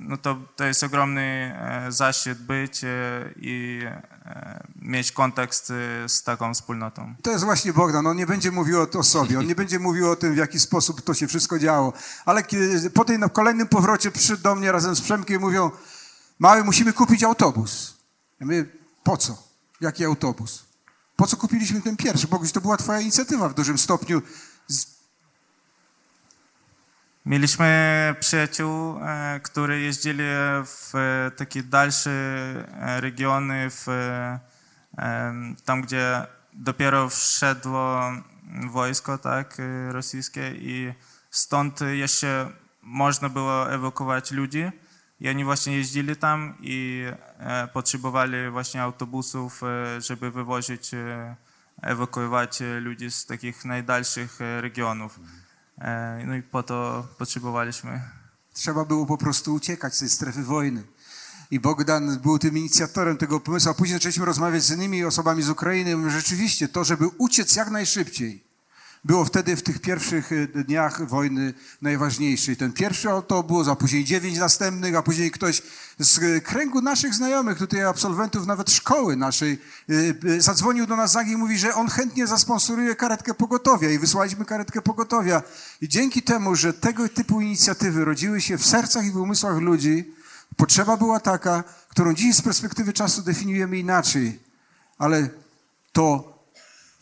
no 0.00 0.16
to, 0.16 0.36
to 0.56 0.64
jest 0.64 0.82
ogromny 0.82 1.20
e, 1.60 1.92
zaszczyt 1.92 2.38
być 2.42 2.84
e, 2.84 2.88
i 3.36 3.80
e, 3.84 4.62
mieć 4.82 5.12
kontakt 5.12 5.70
e, 6.04 6.08
z 6.08 6.22
taką 6.22 6.54
wspólnotą. 6.54 7.14
To 7.22 7.30
jest 7.30 7.44
właśnie 7.44 7.72
Bogdan. 7.72 8.06
On 8.06 8.16
nie 8.16 8.26
będzie 8.26 8.50
mówił 8.50 8.78
o, 8.98 9.02
sobie, 9.02 9.38
on 9.38 9.46
nie 9.46 9.54
będzie 9.54 9.78
mówił 9.78 10.10
o 10.10 10.16
tym, 10.16 10.34
w 10.34 10.36
jaki 10.36 10.60
sposób 10.60 11.02
to 11.02 11.14
się 11.14 11.26
wszystko 11.26 11.58
działo. 11.58 11.92
Ale 12.26 12.42
kiedy, 12.42 12.90
po 12.90 13.04
tej 13.04 13.18
na 13.18 13.28
kolejnym 13.28 13.68
powrocie 13.68 14.10
przyszedł 14.10 14.42
do 14.42 14.54
mnie 14.54 14.72
razem 14.72 14.96
z 14.96 15.00
Przemkiem 15.00 15.36
i 15.36 15.44
mówią, 15.44 15.70
mały, 16.38 16.64
musimy 16.64 16.92
kupić 16.92 17.22
autobus. 17.22 17.96
Ja 18.40 18.46
mówię, 18.46 18.64
po 19.04 19.16
co? 19.16 19.42
Jaki 19.80 20.04
autobus? 20.04 20.67
Po 21.18 21.26
co 21.26 21.36
kupiliśmy 21.36 21.82
ten 21.82 21.96
pierwszy? 21.96 22.28
Boguś, 22.28 22.52
to 22.52 22.60
była 22.60 22.76
twoja 22.76 23.00
inicjatywa 23.00 23.48
w 23.48 23.54
dużym 23.54 23.78
stopniu. 23.78 24.22
Mieliśmy 27.26 28.14
przyjaciół, 28.20 28.98
e, 29.02 29.40
którzy 29.42 29.80
jeździli 29.80 30.24
w 30.64 30.94
e, 30.94 31.30
takie 31.30 31.62
dalsze 31.62 32.10
e, 32.10 33.00
regiony, 33.00 33.70
w, 33.70 33.86
tam 35.64 35.82
gdzie 35.82 36.26
dopiero 36.52 37.08
wszedło 37.08 38.00
wojsko 38.70 39.18
tak, 39.18 39.56
rosyjskie 39.90 40.52
i 40.54 40.92
stąd 41.30 41.80
jeszcze 41.80 42.52
można 42.82 43.28
było 43.28 43.72
ewakuować 43.72 44.30
ludzi. 44.30 44.70
I 45.20 45.28
oni 45.28 45.44
właśnie 45.44 45.76
jeździli 45.76 46.16
tam 46.16 46.54
i 46.60 47.04
e, 47.38 47.68
potrzebowali 47.68 48.50
właśnie 48.50 48.82
autobusów, 48.82 49.62
e, 49.62 50.00
żeby 50.00 50.30
wywozić, 50.30 50.94
e, 50.94 51.36
ewakuować 51.82 52.58
ludzi 52.80 53.10
z 53.10 53.26
takich 53.26 53.64
najdalszych 53.64 54.38
regionów. 54.60 55.20
No 56.26 56.36
i 56.36 56.42
po 56.42 56.62
to 56.62 57.06
potrzebowaliśmy. 57.18 58.00
Trzeba 58.52 58.84
było 58.84 59.06
po 59.06 59.18
prostu 59.18 59.54
uciekać 59.54 59.94
z 59.94 59.98
tej 59.98 60.08
strefy 60.08 60.42
wojny. 60.42 60.82
I 61.50 61.60
Bogdan 61.60 62.18
był 62.18 62.38
tym 62.38 62.58
inicjatorem 62.58 63.16
tego 63.16 63.40
pomysłu, 63.40 63.70
a 63.70 63.74
później 63.74 63.98
zaczęliśmy 63.98 64.24
rozmawiać 64.24 64.62
z 64.62 64.70
innymi 64.70 65.04
osobami 65.04 65.42
z 65.42 65.50
Ukrainy. 65.50 66.10
Rzeczywiście, 66.10 66.68
to, 66.68 66.84
żeby 66.84 67.08
uciec 67.18 67.56
jak 67.56 67.70
najszybciej, 67.70 68.44
było 69.04 69.24
wtedy 69.24 69.56
w 69.56 69.62
tych 69.62 69.80
pierwszych 69.80 70.32
y, 70.32 70.46
dniach 70.46 71.08
wojny 71.08 71.54
najważniejsze. 71.82 72.52
I 72.52 72.56
ten 72.56 72.72
pierwszy 72.72 73.10
autobus, 73.10 73.68
a 73.68 73.76
później 73.76 74.04
dziewięć 74.04 74.38
następnych, 74.38 74.96
a 74.96 75.02
później 75.02 75.30
ktoś 75.30 75.62
z 75.98 76.18
y, 76.18 76.40
kręgu 76.40 76.80
naszych 76.80 77.14
znajomych, 77.14 77.58
tutaj 77.58 77.84
absolwentów 77.84 78.46
nawet 78.46 78.70
szkoły 78.70 79.16
naszej, 79.16 79.58
y, 79.90 80.40
zadzwonił 80.40 80.86
do 80.86 80.96
nas 80.96 81.16
i 81.26 81.36
mówi, 81.36 81.58
że 81.58 81.74
on 81.74 81.88
chętnie 81.88 82.26
zasponsoruje 82.26 82.96
karetkę 82.96 83.34
pogotowia 83.34 83.90
i 83.90 83.98
wysłaliśmy 83.98 84.44
karetkę 84.44 84.82
pogotowia. 84.82 85.42
I 85.80 85.88
dzięki 85.88 86.22
temu, 86.22 86.54
że 86.54 86.72
tego 86.72 87.08
typu 87.08 87.40
inicjatywy 87.40 88.04
rodziły 88.04 88.40
się 88.40 88.58
w 88.58 88.66
sercach 88.66 89.04
i 89.04 89.10
w 89.10 89.16
umysłach 89.16 89.58
ludzi, 89.58 90.14
potrzeba 90.56 90.96
była 90.96 91.20
taka, 91.20 91.64
którą 91.88 92.14
dziś 92.14 92.36
z 92.36 92.42
perspektywy 92.42 92.92
czasu 92.92 93.22
definiujemy 93.22 93.78
inaczej. 93.78 94.38
Ale 94.98 95.28
to 95.92 96.38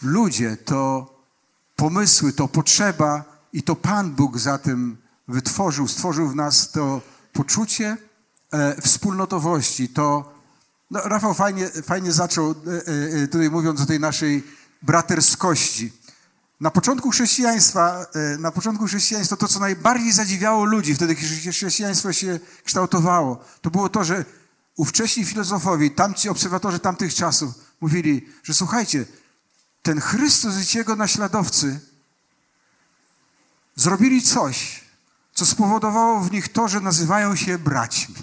ludzie, 0.02 0.56
to 0.56 1.15
pomysły, 1.76 2.32
to 2.32 2.48
potrzeba 2.48 3.24
i 3.52 3.62
to 3.62 3.76
Pan 3.76 4.10
Bóg 4.10 4.38
za 4.38 4.58
tym 4.58 4.96
wytworzył, 5.28 5.88
stworzył 5.88 6.28
w 6.28 6.36
nas 6.36 6.70
to 6.70 7.00
poczucie 7.32 7.96
e, 8.52 8.82
wspólnotowości. 8.82 9.88
To 9.88 10.36
no, 10.90 11.00
Rafał 11.04 11.34
fajnie, 11.34 11.68
fajnie 11.68 12.12
zaczął, 12.12 12.50
e, 12.50 13.22
e, 13.22 13.28
tutaj 13.28 13.50
mówiąc 13.50 13.80
o 13.80 13.86
tej 13.86 14.00
naszej 14.00 14.42
braterskości. 14.82 15.92
Na 16.60 16.70
początku 16.70 17.10
chrześcijaństwa, 17.10 18.06
e, 18.14 18.38
na 18.38 18.50
początku 18.50 18.86
chrześcijaństwa 18.86 19.36
to, 19.36 19.48
co 19.48 19.60
najbardziej 19.60 20.12
zadziwiało 20.12 20.64
ludzi, 20.64 20.94
wtedy 20.94 21.14
kiedy 21.14 21.52
chrześcijaństwo 21.52 22.12
się 22.12 22.40
kształtowało, 22.64 23.44
to 23.60 23.70
było 23.70 23.88
to, 23.88 24.04
że 24.04 24.24
ówcześni 24.76 25.24
filozofowie, 25.24 25.90
tamci 25.90 26.28
obserwatorzy 26.28 26.78
tamtych 26.78 27.14
czasów 27.14 27.54
mówili, 27.80 28.26
że 28.42 28.54
słuchajcie, 28.54 29.04
ten 29.82 30.00
Chrystus 30.00 30.74
i 30.74 30.78
jego 30.78 30.96
naśladowcy 30.96 31.80
zrobili 33.76 34.22
coś, 34.22 34.84
co 35.34 35.46
spowodowało 35.46 36.20
w 36.20 36.32
nich 36.32 36.48
to, 36.48 36.68
że 36.68 36.80
nazywają 36.80 37.36
się 37.36 37.58
braćmi. 37.58 38.14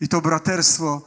I 0.00 0.08
to 0.08 0.20
braterstwo 0.20 1.02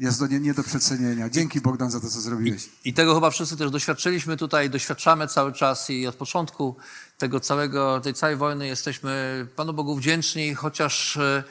jest 0.00 0.20
do, 0.20 0.26
nie, 0.26 0.40
nie 0.40 0.54
do 0.54 0.62
przecenienia. 0.62 1.30
Dzięki 1.30 1.60
Bogdan 1.60 1.90
za 1.90 2.00
to, 2.00 2.08
co 2.08 2.20
zrobiłeś. 2.20 2.68
I 2.84 2.94
tego 2.94 3.14
chyba 3.14 3.30
wszyscy 3.30 3.56
też 3.56 3.70
doświadczyliśmy 3.70 4.36
tutaj, 4.36 4.70
doświadczamy 4.70 5.28
cały 5.28 5.52
czas 5.52 5.90
i 5.90 6.06
od 6.06 6.14
początku 6.14 6.76
tego 7.18 7.40
całego, 7.40 8.00
tej 8.00 8.14
całej 8.14 8.36
wojny 8.36 8.66
jesteśmy 8.66 9.46
Panu 9.56 9.72
Bogu 9.72 9.96
wdzięczni, 9.96 10.54
chociaż 10.54 11.16
e, 11.16 11.44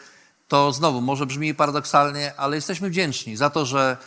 to 0.48 0.74
znowu 0.74 1.02
może 1.02 1.26
brzmi 1.26 1.56
paradoksalnie, 1.56 2.34
ale 2.38 2.56
jesteśmy 2.56 2.90
wdzięczni 2.90 3.38
za 3.38 3.50
to, 3.50 3.66
że 3.66 3.98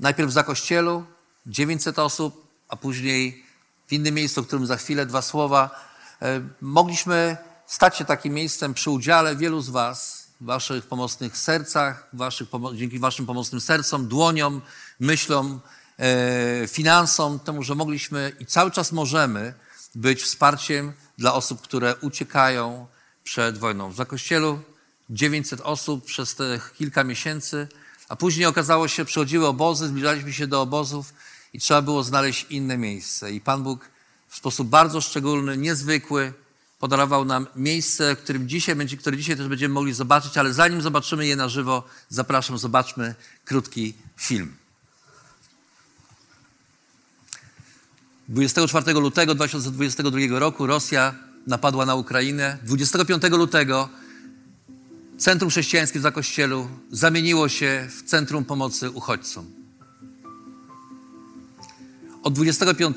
najpierw 0.00 0.32
za 0.32 0.42
kościelu 0.42 1.04
900 1.46 1.98
osób, 1.98 2.45
a 2.68 2.76
później 2.76 3.44
w 3.86 3.92
innym 3.92 4.14
miejscu, 4.14 4.40
o 4.40 4.44
którym 4.44 4.66
za 4.66 4.76
chwilę 4.76 5.06
dwa 5.06 5.22
słowa, 5.22 5.84
e, 6.22 6.40
mogliśmy 6.60 7.36
stać 7.66 7.96
się 7.96 8.04
takim 8.04 8.34
miejscem 8.34 8.74
przy 8.74 8.90
udziale 8.90 9.36
wielu 9.36 9.60
z 9.60 9.68
Was, 9.68 10.26
w 10.40 10.44
Waszych 10.44 10.86
pomocnych 10.86 11.36
sercach, 11.36 12.08
waszych, 12.12 12.48
dzięki 12.74 12.98
Waszym 12.98 13.26
pomocnym 13.26 13.60
sercom, 13.60 14.08
dłoniom, 14.08 14.62
myślom, 15.00 15.60
e, 15.98 16.68
finansom, 16.68 17.38
temu, 17.38 17.62
że 17.62 17.74
mogliśmy 17.74 18.32
i 18.40 18.46
cały 18.46 18.70
czas 18.70 18.92
możemy 18.92 19.54
być 19.94 20.22
wsparciem 20.22 20.92
dla 21.18 21.34
osób, 21.34 21.60
które 21.60 21.96
uciekają 21.96 22.86
przed 23.24 23.58
wojną. 23.58 23.92
Za 23.92 24.04
kościelu 24.04 24.60
900 25.10 25.60
osób 25.60 26.04
przez 26.04 26.34
te 26.34 26.60
kilka 26.78 27.04
miesięcy, 27.04 27.68
a 28.08 28.16
później 28.16 28.46
okazało 28.46 28.88
się, 28.88 29.04
przychodziły 29.04 29.46
obozy, 29.46 29.88
zbliżaliśmy 29.88 30.32
się 30.32 30.46
do 30.46 30.62
obozów 30.62 31.14
i 31.56 31.58
trzeba 31.58 31.82
było 31.82 32.02
znaleźć 32.02 32.46
inne 32.50 32.78
miejsce. 32.78 33.32
I 33.32 33.40
Pan 33.40 33.62
Bóg 33.62 33.88
w 34.28 34.36
sposób 34.36 34.68
bardzo 34.68 35.00
szczególny, 35.00 35.56
niezwykły 35.56 36.32
podarował 36.78 37.24
nam 37.24 37.46
miejsce, 37.56 38.16
którym 38.16 38.48
dzisiaj 38.48 38.76
będzie, 38.76 38.96
które 38.96 39.16
dzisiaj 39.16 39.36
też 39.36 39.48
będziemy 39.48 39.74
mogli 39.74 39.92
zobaczyć, 39.92 40.38
ale 40.38 40.52
zanim 40.52 40.82
zobaczymy 40.82 41.26
je 41.26 41.36
na 41.36 41.48
żywo, 41.48 41.82
zapraszam, 42.08 42.58
zobaczmy 42.58 43.14
krótki 43.44 43.94
film. 44.16 44.56
24 48.28 48.92
lutego 48.92 49.34
2022 49.34 50.38
roku 50.38 50.66
Rosja 50.66 51.14
napadła 51.46 51.86
na 51.86 51.94
Ukrainę. 51.94 52.58
25 52.62 53.22
lutego 53.22 53.88
Centrum 55.18 55.50
Chrześcijańskie 55.50 55.98
w 55.98 56.02
Zakościelu 56.02 56.68
zamieniło 56.90 57.48
się 57.48 57.88
w 57.90 58.02
Centrum 58.02 58.44
Pomocy 58.44 58.90
Uchodźcom. 58.90 59.65
Od 62.26 62.34
25 62.34 62.96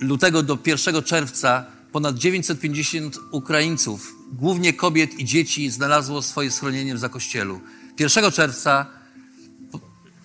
lutego 0.00 0.42
do 0.42 0.58
1 0.66 1.02
czerwca 1.02 1.64
ponad 1.92 2.16
950 2.16 3.18
Ukraińców, 3.30 4.14
głównie 4.32 4.72
kobiet 4.72 5.18
i 5.18 5.24
dzieci, 5.24 5.70
znalazło 5.70 6.22
swoje 6.22 6.50
schronienie 6.50 6.94
w 6.94 6.98
Zakościelu. 6.98 7.60
1 7.98 8.32
czerwca 8.32 8.86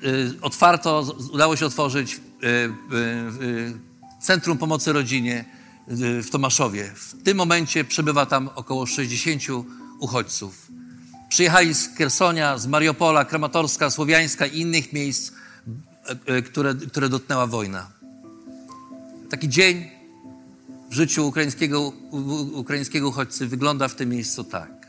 y, 0.03 0.41
otwarto, 0.41 1.15
udało 1.33 1.55
się 1.55 1.65
otworzyć 1.65 2.13
y, 2.13 2.47
y, 2.47 3.73
Centrum 4.21 4.57
Pomocy 4.57 4.93
Rodzinie 4.93 5.45
w 6.23 6.29
Tomaszowie. 6.31 6.91
W 6.95 7.23
tym 7.23 7.37
momencie 7.37 7.83
przebywa 7.83 8.25
tam 8.25 8.49
około 8.55 8.85
60 8.85 9.43
uchodźców. 9.99 10.67
Przyjechali 11.29 11.73
z 11.73 11.89
Kersonia, 11.89 12.57
z 12.57 12.67
Mariupola, 12.67 13.25
Kramatorska, 13.25 13.89
Słowiańska 13.89 14.45
i 14.45 14.59
innych 14.59 14.93
miejsc. 14.93 15.40
E, 16.09 16.33
e, 16.35 16.41
które, 16.41 16.75
które 16.75 17.09
dotknęła 17.09 17.47
wojna. 17.47 17.87
Taki 19.29 19.49
dzień 19.49 19.89
w 20.89 20.93
życiu 20.93 21.27
ukraińskiego, 21.27 21.91
ukraińskiego 22.53 23.07
uchodźcy 23.07 23.47
wygląda 23.47 23.87
w 23.87 23.95
tym 23.95 24.09
miejscu 24.09 24.43
tak. 24.43 24.81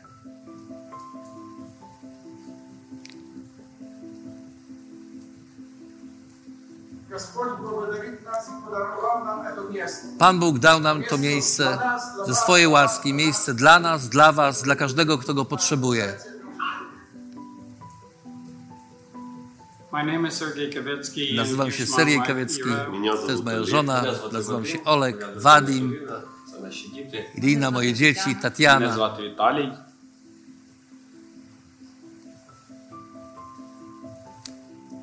Pan 10.19 10.39
Bóg 10.39 10.59
dał 10.59 10.79
nam 10.79 11.03
to 11.03 11.17
miejsce 11.17 11.77
ze 12.27 12.35
swojej 12.35 12.67
łaski, 12.67 13.13
miejsce 13.13 13.53
dla 13.53 13.79
nas, 13.79 14.09
dla 14.09 14.31
Was, 14.31 14.61
dla 14.61 14.75
każdego, 14.75 15.17
kto 15.17 15.33
go 15.33 15.45
potrzebuje. 15.45 16.32
Nazywam 21.35 21.71
się 21.71 21.85
Sergiej 21.85 22.21
Kawiecki, 22.21 22.69
to 23.25 23.31
jest 23.31 23.43
moja 23.43 23.63
żona, 23.63 24.03
nazywam 24.31 24.65
się 24.65 24.83
Olek, 24.83 25.25
Wadim, 25.35 25.99
Irina, 27.37 27.71
moje 27.71 27.93
dzieci, 27.93 28.35
Tatiana. 28.41 29.15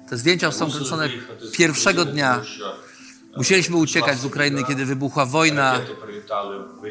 Te 0.08 0.16
zdjęcia 0.16 0.52
są 0.52 0.70
kręcone 0.70 1.08
pierwszego 1.52 2.04
dnia. 2.04 2.42
Musieliśmy 3.36 3.76
uciekać 3.76 4.18
z 4.18 4.24
Ukrainy, 4.24 4.64
kiedy 4.64 4.84
wybuchła 4.84 5.26
wojna. 5.26 5.80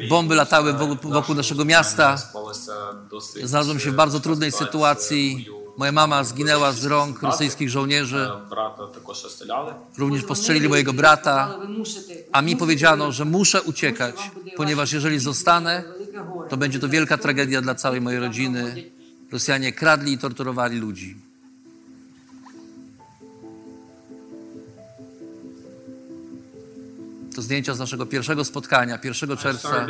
Bomby 0.08 0.34
latały 0.34 0.72
wokół 1.02 1.34
naszego 1.34 1.64
miasta. 1.64 2.16
Znalazłem 3.44 3.80
się 3.80 3.90
w 3.90 3.94
bardzo 3.94 4.20
trudnej 4.20 4.52
sytuacji. 4.52 5.46
Moja 5.76 5.92
mama 5.92 6.24
zginęła 6.24 6.72
z 6.72 6.84
rąk 6.84 7.22
rosyjskich 7.22 7.70
żołnierzy. 7.70 8.30
Również 9.98 10.24
postrzelili 10.24 10.68
mojego 10.68 10.92
brata, 10.92 11.58
a 12.32 12.42
mi 12.42 12.56
powiedziano, 12.56 13.12
że 13.12 13.24
muszę 13.24 13.62
uciekać, 13.62 14.30
ponieważ 14.56 14.92
jeżeli 14.92 15.18
zostanę, 15.18 15.84
to 16.48 16.56
będzie 16.56 16.78
to 16.78 16.88
wielka 16.88 17.18
tragedia 17.18 17.62
dla 17.62 17.74
całej 17.74 18.00
mojej 18.00 18.20
rodziny. 18.20 18.90
Rosjanie 19.32 19.72
kradli 19.72 20.12
i 20.12 20.18
torturowali 20.18 20.78
ludzi. 20.78 21.16
To 27.34 27.42
zdjęcia 27.42 27.74
z 27.74 27.78
naszego 27.78 28.06
pierwszego 28.06 28.44
spotkania, 28.44 28.98
1 29.04 29.36
czerwca 29.36 29.86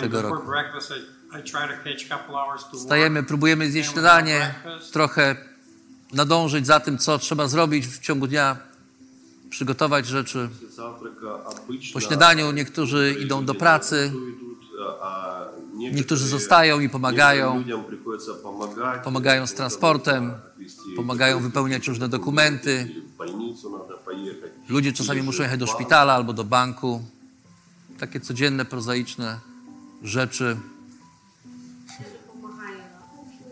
tego 0.00 0.22
roku 0.22 0.42
work. 3.18 3.28
próbujemy 3.28 3.70
zjeść 3.70 3.92
śniadanie, 3.92 4.54
trochę 4.92 5.36
nadążyć 6.12 6.66
za 6.66 6.80
tym, 6.80 6.98
co 6.98 7.18
trzeba 7.18 7.48
zrobić 7.48 7.86
w 7.86 8.00
ciągu 8.00 8.26
dnia, 8.26 8.56
przygotować 9.50 10.06
rzeczy. 10.06 10.48
Po 11.92 12.00
śniadaniu 12.00 12.52
niektórzy 12.52 13.16
idą 13.20 13.44
do 13.44 13.54
pracy, 13.54 14.12
niektórzy 15.74 16.28
zostają 16.28 16.80
i 16.80 16.88
pomagają. 16.88 17.64
Pomagają 19.04 19.46
z 19.46 19.54
transportem, 19.54 20.32
pomagają 20.96 21.40
wypełniać 21.40 21.88
różne 21.88 22.08
dokumenty. 22.08 22.94
Ludzie 24.68 24.92
czasami 24.92 25.22
muszą 25.22 25.42
jechać 25.42 25.60
do 25.60 25.66
szpitala 25.66 26.14
albo 26.14 26.32
do 26.32 26.44
banku. 26.44 27.02
Takie 27.98 28.20
codzienne, 28.20 28.64
prozaiczne 28.64 29.40
rzeczy. 30.02 30.56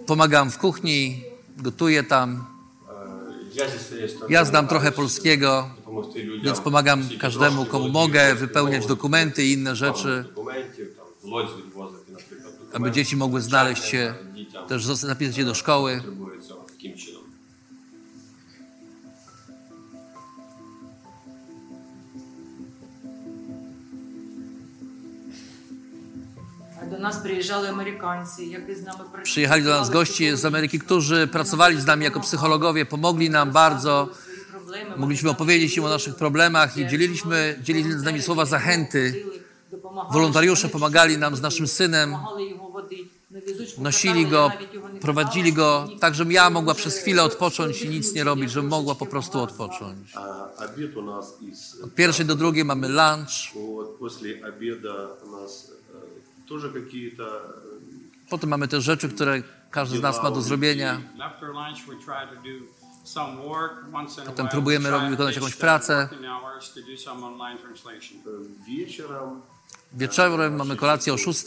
Pomagam 0.07 0.51
w 0.51 0.59
kuchni, 0.59 1.23
gotuję 1.57 2.03
tam. 2.03 2.45
Ja 4.29 4.45
znam 4.45 4.69
trochę 4.69 4.93
polskiego, 4.93 5.71
więc 6.43 6.61
pomagam 6.61 7.09
każdemu, 7.21 7.65
komu 7.65 7.89
mogę, 7.89 8.35
wypełniać 8.35 8.87
dokumenty 8.87 9.45
i 9.45 9.53
inne 9.53 9.77
rzeczy, 9.77 10.25
aby 12.73 12.91
dzieci 12.91 13.17
mogły 13.17 13.41
znaleźć 13.41 13.85
się, 13.85 14.15
też 14.69 15.03
napisać 15.03 15.39
je 15.39 15.45
do 15.45 15.55
szkoły. 15.55 16.03
do 26.97 27.03
nas 27.03 27.19
przyjeżdżali 27.19 27.69
Amerykańcy, 27.69 28.45
jak 28.45 28.63
z 28.77 28.83
nami 28.83 28.99
pracowali. 28.99 29.25
Przyjechali 29.25 29.63
do 29.63 29.71
nas 29.71 29.91
goście 29.91 30.37
z 30.37 30.45
Ameryki, 30.45 30.79
którzy 30.79 31.27
pracowali 31.27 31.81
z 31.81 31.87
nami 31.87 32.05
jako 32.05 32.21
psychologowie, 32.21 32.87
pomogli 32.87 33.31
nam 33.31 33.51
bardzo. 33.51 34.09
Mogliśmy 34.97 35.31
opowiedzieć 35.31 35.77
im 35.77 35.85
o 35.85 35.89
naszych 35.89 36.15
problemach 36.15 36.77
i 36.77 36.87
dzieliliśmy, 36.87 37.59
dzielili 37.63 37.93
z 37.93 38.03
nami 38.03 38.23
słowa 38.23 38.45
zachęty. 38.45 39.25
Wolontariusze 40.11 40.69
pomagali 40.69 41.19
nam 41.19 41.37
z 41.37 41.41
naszym 41.41 41.69
synem, 41.69 42.17
nosili 43.79 44.27
go, 44.27 44.51
prowadzili 45.01 45.53
go, 45.53 45.89
tak 46.01 46.15
żebym 46.15 46.33
ja 46.33 46.51
mogła 46.51 46.75
przez 46.75 46.99
chwilę 46.99 47.23
odpocząć 47.23 47.83
i 47.83 47.89
nic 47.89 48.15
nie 48.15 48.25
robić, 48.25 48.51
żebym 48.51 48.71
mogła 48.71 48.95
po 48.95 49.07
prostu 49.07 49.41
odpocząć. 49.41 50.15
Od 51.85 51.95
pierwszej 51.95 52.27
do 52.27 52.35
drugiej 52.35 52.65
mamy 52.65 52.89
lunch. 52.89 53.53
Potem 58.31 58.51
mamy 58.51 58.69
też 58.69 58.85
rzeczy, 58.85 59.09
które 59.09 59.43
każdy 59.71 59.99
z 59.99 60.03
nas 60.03 60.23
ma 60.23 60.31
do 60.31 60.43
zrobienia. 60.43 61.01
Potem 64.27 64.49
próbujemy 64.49 64.91
robić, 64.91 65.11
wykonać 65.11 65.35
jakąś 65.35 65.57
pracę. 65.57 66.09
Wieczorem 69.93 70.57
mamy 70.57 70.77
kolację 70.77 71.15
o 71.15 71.19
6. 71.19 71.45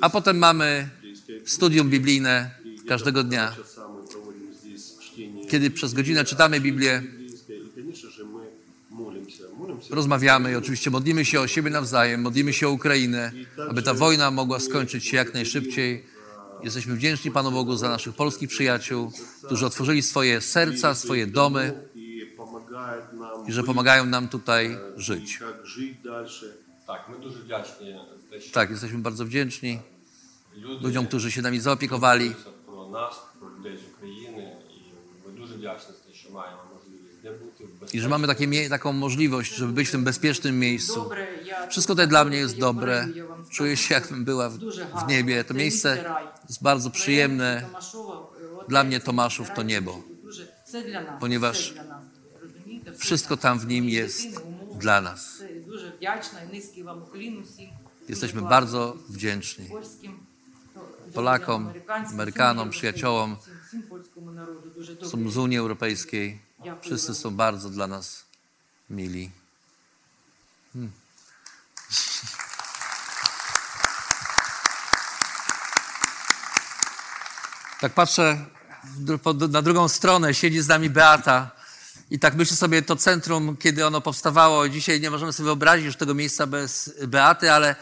A 0.00 0.10
potem 0.10 0.38
mamy 0.38 0.88
studium 1.44 1.90
biblijne 1.90 2.50
każdego 2.88 3.22
dnia, 3.22 3.54
kiedy 5.50 5.70
przez 5.70 5.94
godzinę 5.94 6.24
czytamy 6.24 6.60
Biblię 6.60 7.02
rozmawiamy 9.89 10.51
i 10.51 10.55
oczywiście 10.55 10.89
modlimy 10.91 11.25
się 11.25 11.41
o 11.41 11.47
siebie 11.47 11.69
nawzajem, 11.69 12.21
modlimy 12.21 12.53
się 12.53 12.67
o 12.67 12.71
Ukrainę, 12.71 13.31
aby 13.69 13.81
ta 13.83 13.93
wojna 13.93 14.31
mogła 14.31 14.59
skończyć 14.59 15.05
się 15.05 15.17
jak 15.17 15.33
najszybciej. 15.33 16.05
Jesteśmy 16.63 16.95
wdzięczni 16.95 17.31
Panu 17.31 17.51
Bogu 17.51 17.75
za 17.75 17.89
naszych 17.89 18.15
polskich 18.15 18.49
przyjaciół, 18.49 19.11
którzy 19.45 19.65
otworzyli 19.65 20.01
swoje 20.01 20.41
serca, 20.41 20.95
swoje 20.95 21.27
domy 21.27 21.73
и 21.95 22.25
помогает 22.37 23.13
нам 23.13 23.47
i 23.47 23.51
że 23.51 23.61
быть, 23.61 23.65
pomagają 23.65 24.05
nam 24.05 24.27
tutaj 24.27 24.71
и 24.71 24.77
żyć. 25.01 25.37
как 25.37 25.65
жить 25.65 25.97
дальше. 26.03 26.45
Так, 26.87 27.09
ми 27.09 27.17
дуже 27.17 27.39
вдячні 27.39 27.95
за 28.31 28.35
те, 28.37 28.41
що 28.41 28.53
Tak, 28.53 28.69
jesteśmy 28.69 28.97
bardzo 28.99 29.25
wdzięczni 29.25 29.79
люди 30.57 30.83
ludziom, 30.87 31.07
którzy 31.07 31.31
się 31.31 31.41
nami 31.41 31.59
zaopiekowali. 31.59 32.29
піклуються 32.29 32.49
про 32.65 32.87
нас, 32.89 33.13
про 33.39 33.49
людей 33.57 33.77
з 33.77 33.93
України. 33.93 34.51
І 34.77 34.79
ми 35.27 35.41
дуже 35.41 35.53
вдячні 35.53 35.87
за 35.87 36.11
те, 36.11 36.13
що 36.19 36.31
маємо 36.31 36.61
i 37.92 38.00
że 38.00 38.08
mamy 38.08 38.26
takie, 38.26 38.68
taką 38.68 38.92
możliwość, 38.92 39.54
żeby 39.54 39.72
być 39.72 39.88
w 39.88 39.90
tym 39.90 40.04
bezpiecznym 40.04 40.58
miejscu. 40.58 41.10
Wszystko 41.70 41.94
to 41.94 42.06
dla 42.06 42.24
mnie 42.24 42.36
jest 42.36 42.58
dobre. 42.58 43.08
Czuję 43.50 43.76
się, 43.76 43.94
jakbym 43.94 44.24
była 44.24 44.48
w, 44.48 44.58
w 45.04 45.08
niebie. 45.08 45.44
To 45.44 45.54
miejsce 45.54 46.04
jest 46.48 46.62
bardzo 46.62 46.90
przyjemne. 46.90 47.64
Dla 48.68 48.84
mnie 48.84 49.00
Tomaszów 49.00 49.48
to 49.54 49.62
niebo, 49.62 50.02
ponieważ 51.20 51.74
wszystko 52.98 53.36
tam 53.36 53.58
w 53.58 53.66
nim 53.66 53.88
jest 53.88 54.28
dla 54.78 55.00
nas. 55.00 55.42
Jesteśmy 58.08 58.42
bardzo 58.42 58.96
wdzięczni 59.08 59.70
Polakom, 61.14 61.72
Amerykanom, 62.12 62.70
przyjaciołom, 62.70 63.36
są 65.02 65.30
z 65.30 65.36
Unii 65.36 65.58
Europejskiej. 65.58 66.47
Wszyscy 66.82 67.14
są 67.14 67.30
bardzo 67.30 67.70
dla 67.70 67.86
nas 67.86 68.24
mili. 68.90 69.30
Hmm. 70.72 70.92
Tak 77.80 77.92
patrzę 77.92 78.44
na 79.50 79.62
drugą 79.62 79.88
stronę, 79.88 80.34
siedzi 80.34 80.60
z 80.60 80.68
nami 80.68 80.90
Beata. 80.90 81.50
I 82.10 82.18
tak 82.18 82.34
myślę 82.34 82.56
sobie, 82.56 82.82
to 82.82 82.96
centrum, 82.96 83.56
kiedy 83.56 83.86
ono 83.86 84.00
powstawało, 84.00 84.68
dzisiaj 84.68 85.00
nie 85.00 85.10
możemy 85.10 85.32
sobie 85.32 85.44
wyobrazić 85.44 85.86
już 85.86 85.96
tego 85.96 86.14
miejsca 86.14 86.46
bez 86.46 86.94
Beaty, 87.06 87.52
ale 87.52 87.76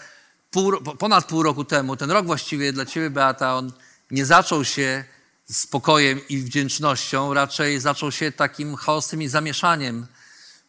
pół, 0.50 0.82
ponad 0.82 1.24
pół 1.24 1.42
roku 1.42 1.64
temu, 1.64 1.96
ten 1.96 2.10
rok 2.10 2.26
właściwie 2.26 2.72
dla 2.72 2.86
Ciebie, 2.86 3.10
Beata, 3.10 3.54
on 3.54 3.72
nie 4.10 4.26
zaczął 4.26 4.64
się 4.64 5.04
spokojem 5.50 6.28
i 6.28 6.38
wdzięcznością, 6.38 7.34
raczej 7.34 7.80
zaczął 7.80 8.12
się 8.12 8.32
takim 8.32 8.76
chaosem 8.76 9.22
i 9.22 9.28
zamieszaniem. 9.28 10.06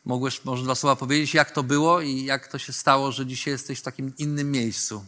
Mogłeś 0.05 0.45
może 0.45 0.63
dwa 0.63 0.75
słowa 0.75 0.95
powiedzieć, 0.95 1.33
jak 1.33 1.51
to 1.51 1.63
było 1.63 2.01
i 2.01 2.23
jak 2.23 2.47
to 2.47 2.57
się 2.57 2.73
stało, 2.73 3.11
że 3.11 3.25
dzisiaj 3.25 3.51
jesteś 3.51 3.79
w 3.79 3.83
takim 3.83 4.13
innym 4.17 4.51
miejscu? 4.51 5.05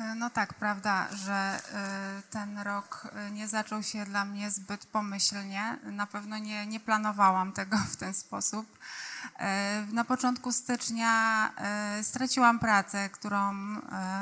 E, 0.00 0.14
No 0.14 0.30
tak, 0.30 0.54
prawda, 0.54 1.08
że 1.16 1.32
e, 1.32 2.22
ten 2.30 2.58
rok 2.58 3.08
e, 3.12 3.30
nie 3.30 3.48
zaczął 3.48 3.82
się 3.82 4.04
dla 4.04 4.24
mnie 4.24 4.50
zbyt 4.50 4.86
pomyślnie. 4.86 5.78
Na 5.84 6.06
pewno 6.06 6.38
nie, 6.38 6.66
nie 6.66 6.80
planowałam 6.80 7.52
tego 7.62 7.76
w 7.90 7.96
ten 7.96 8.14
sposób. 8.14 8.66
Na 9.92 10.04
początku 10.04 10.52
stycznia 10.52 11.52
straciłam 12.02 12.58
pracę, 12.58 13.10
którą 13.10 13.54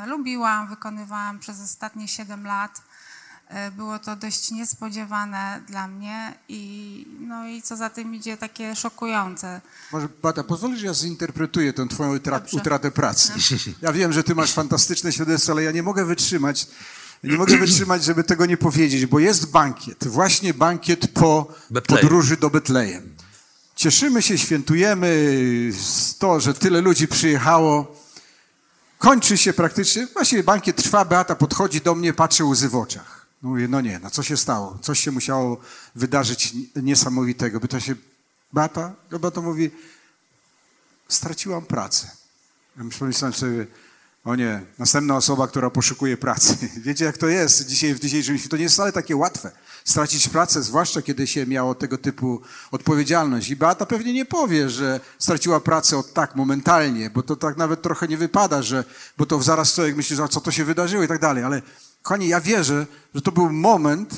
lubiłam, 0.07 0.69
wykonywałam 0.69 1.39
przez 1.39 1.61
ostatnie 1.61 2.09
7 2.09 2.47
lat. 2.47 2.83
E, 3.51 3.71
Było 3.71 3.99
to 3.99 4.17
dość 4.17 4.51
niespodziewane 4.51 5.61
dla 5.69 5.89
mnie 5.89 6.35
i, 6.49 7.07
no 7.21 7.49
i 7.49 7.63
co 7.63 7.77
za 7.77 7.91
tym 7.91 8.15
idzie, 8.15 8.37
takie 8.37 8.77
szokujące. 8.77 9.61
Może, 9.93 10.09
Bata, 10.23 10.45
pozwolisz, 10.45 10.81
że 10.81 10.87
ja 10.87 10.95
zinterpretuję 10.95 11.73
tę 11.73 11.89
twoją 11.89 12.17
utra- 12.17 12.41
Dobrze. 12.41 12.57
utratę 12.57 12.91
pracy. 12.91 13.33
Ja 13.83 13.93
wiem, 13.93 14.13
że 14.13 14.25
ty 14.25 14.35
masz 14.35 14.53
fantastyczne 14.53 15.13
świadectwo, 15.13 15.53
ale 15.53 15.63
ja 15.63 15.73
nie 15.73 15.83
mogę 15.83 16.05
wytrzymać, 16.05 16.67
nie 17.25 17.37
mogę 17.37 17.59
wytrzymać, 17.59 18.05
żeby 18.05 18.25
tego 18.25 18.47
nie 18.47 18.57
powiedzieć, 18.57 19.07
bo 19.07 19.19
jest 19.19 19.51
bankiet, 19.51 20.07
właśnie 20.09 20.55
bankiet 20.55 21.07
po 21.15 21.53
Betlejem. 21.71 22.03
podróży 22.07 22.37
do 22.37 22.51
Betlejem. 22.51 23.15
Cieszymy 23.77 24.23
się, 24.23 24.39
świętujemy 24.39 25.09
z 25.73 26.19
to, 26.19 26.41
że 26.41 26.55
tyle 26.55 26.81
ludzi 26.81 27.09
przyjechało. 27.09 27.97
Kończy 28.99 29.39
się 29.39 29.53
praktycznie, 29.53 30.07
właściwie 30.07 30.43
bankiet 30.45 30.77
trwa, 30.77 31.05
Beata 31.05 31.35
podchodzi 31.37 31.81
do 31.81 31.95
mnie, 31.95 32.13
patrzy 32.13 32.45
łzy 32.45 32.69
w 32.69 32.77
oczach. 32.77 33.20
No 33.43 33.49
Mówię, 33.49 33.69
no 33.69 33.81
nie, 33.81 33.99
no 34.03 34.11
co 34.11 34.23
się 34.23 34.37
stało? 34.37 34.79
Coś 34.83 35.01
się 35.01 35.11
musiało 35.11 35.61
wydarzyć 35.95 36.55
niesamowitego. 36.77 37.61
By 37.61 37.69
to 37.69 37.81
się, 37.81 37.95
Beata, 38.53 38.95
no 39.11 39.19
Beata 39.19 39.41
mówi, 39.41 39.71
straciłam 41.09 41.63
pracę. 41.63 42.11
Ja 42.77 42.85
pomyślałem 42.99 43.35
sobie, 43.35 43.67
o 44.25 44.37
nie, 44.37 44.63
następna 44.79 45.17
osoba, 45.17 45.49
która 45.49 45.71
poszukuje 45.71 46.17
pracy. 46.17 46.57
Wiecie, 46.87 47.05
jak 47.05 47.19
to 47.19 47.27
jest 47.27 47.67
dzisiaj 47.67 47.95
w 47.95 48.01
dzisiejszym 48.01 48.39
świecie? 48.39 48.51
To 48.51 48.57
nie 48.57 48.63
jest 48.63 48.75
wcale 48.75 48.93
takie 48.93 49.17
łatwe. 49.17 49.51
Stracić 49.85 50.29
pracę, 50.29 50.63
zwłaszcza 50.63 51.03
kiedy 51.03 51.27
się 51.27 51.47
miało 51.47 51.75
tego 51.75 51.99
typu 51.99 52.41
odpowiedzialność. 52.71 53.51
I 53.51 53.57
Beata 53.57 53.87
pewnie 53.87 54.13
nie 54.13 54.25
powie, 54.25 54.71
że 54.71 55.01
straciła 55.19 55.61
pracę 55.61 55.99
od 55.99 56.13
tak, 56.13 56.37
momentalnie, 56.37 57.11
bo 57.11 57.23
to 57.23 57.37
tak 57.37 57.57
nawet 57.57 57.83
trochę 57.83 58.09
nie 58.09 58.17
wypada, 58.17 58.63
że, 58.63 58.85
bo 59.19 59.27
to 59.27 59.43
zaraz 59.43 59.75
człowiek 59.75 59.97
myśli, 59.97 60.17
że 60.17 60.29
co 60.29 60.41
to 60.41 60.51
się 60.51 60.65
wydarzyło 60.65 61.03
i 61.03 61.09
tak 61.09 61.21
dalej. 61.21 61.45
Ale 61.45 61.63
kochani, 62.03 62.29
ja 62.29 62.41
wierzę, 62.41 62.87
że 63.15 63.23
to 63.23 63.33
był 63.33 63.53
moment, 63.53 64.15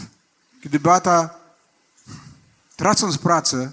kiedy 0.62 0.80
Beata, 0.80 1.30
tracąc 2.76 3.18
pracę, 3.18 3.70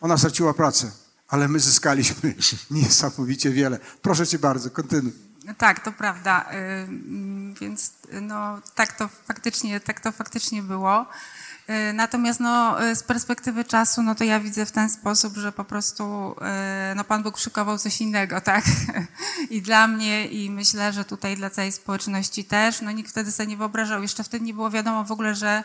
ona 0.00 0.18
straciła 0.18 0.54
pracę, 0.54 0.90
ale 1.28 1.48
my 1.48 1.60
zyskaliśmy 1.60 2.34
niesamowicie 2.70 3.50
wiele. 3.50 3.78
Proszę 4.02 4.26
cię 4.26 4.38
bardzo, 4.38 4.70
kontynuuj. 4.70 5.12
Tak, 5.58 5.84
to 5.84 5.92
prawda. 5.92 6.46
Y, 6.52 6.56
mm, 6.56 7.54
Więc 7.54 7.92
no, 8.22 8.60
tak, 8.74 8.92
to 8.92 9.08
faktycznie, 9.08 9.80
tak 9.80 10.00
to 10.00 10.12
faktycznie 10.12 10.62
było. 10.62 11.06
Y, 11.70 11.92
Natomiast 11.92 12.40
no, 12.40 12.84
y, 12.84 12.96
z 12.96 13.02
perspektywy 13.02 13.64
czasu, 13.64 14.02
no 14.02 14.14
to 14.14 14.24
ja 14.24 14.40
widzę 14.40 14.66
w 14.66 14.72
ten 14.72 14.90
sposób, 14.90 15.36
że 15.36 15.52
po 15.52 15.64
prostu 15.64 16.34
y, 16.92 16.94
no, 16.94 17.04
Pan 17.04 17.22
Bóg 17.22 17.38
szykował 17.38 17.78
coś 17.78 18.00
innego, 18.00 18.40
tak? 18.40 18.64
I 19.50 19.62
dla 19.62 19.88
mnie, 19.88 20.26
i 20.26 20.50
myślę, 20.50 20.92
że 20.92 21.04
tutaj 21.04 21.36
dla 21.36 21.50
całej 21.50 21.72
społeczności 21.72 22.44
też. 22.44 22.80
No, 22.80 22.90
nikt 22.90 23.10
wtedy 23.10 23.32
sobie 23.32 23.46
nie 23.46 23.56
wyobrażał. 23.56 24.02
Jeszcze 24.02 24.24
wtedy 24.24 24.44
nie 24.44 24.54
było 24.54 24.70
wiadomo 24.70 25.04
w 25.04 25.12
ogóle, 25.12 25.34
że, 25.34 25.64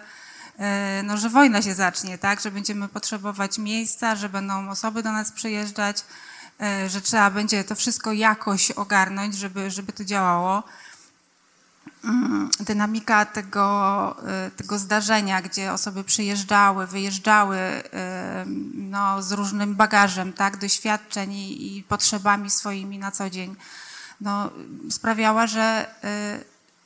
no, 1.03 1.17
że 1.17 1.29
wojna 1.29 1.61
się 1.61 1.73
zacznie, 1.73 2.17
tak? 2.17 2.41
Że 2.41 2.51
będziemy 2.51 2.87
potrzebować 2.87 3.57
miejsca, 3.57 4.15
że 4.15 4.29
będą 4.29 4.69
osoby 4.69 5.03
do 5.03 5.11
nas 5.11 5.31
przyjeżdżać 5.31 6.03
e, 6.61 6.89
że 6.89 7.01
trzeba 7.01 7.31
będzie 7.31 7.63
to 7.63 7.75
wszystko 7.75 8.13
jakoś 8.13 8.71
ogarnąć, 8.71 9.35
żeby, 9.35 9.71
żeby 9.71 9.93
to 9.93 10.05
działało. 10.05 10.63
Mm, 12.03 12.49
Dynamika 12.59 13.25
tego, 13.25 14.15
e, 14.27 14.51
tego 14.51 14.79
zdarzenia, 14.79 15.41
gdzie 15.41 15.73
osoby 15.73 16.03
przyjeżdżały, 16.03 16.87
wyjeżdżały 16.87 17.57
e, 17.57 18.45
no, 18.73 19.21
z 19.21 19.31
różnym 19.31 19.75
bagażem, 19.75 20.33
tak, 20.33 20.57
doświadczeń 20.57 21.33
i, 21.33 21.77
i 21.77 21.83
potrzebami 21.83 22.49
swoimi 22.49 22.99
na 22.99 23.11
co 23.11 23.29
dzień, 23.29 23.55
no, 24.21 24.49
sprawiała, 24.89 25.47
że, 25.47 25.85
e, 26.03 26.39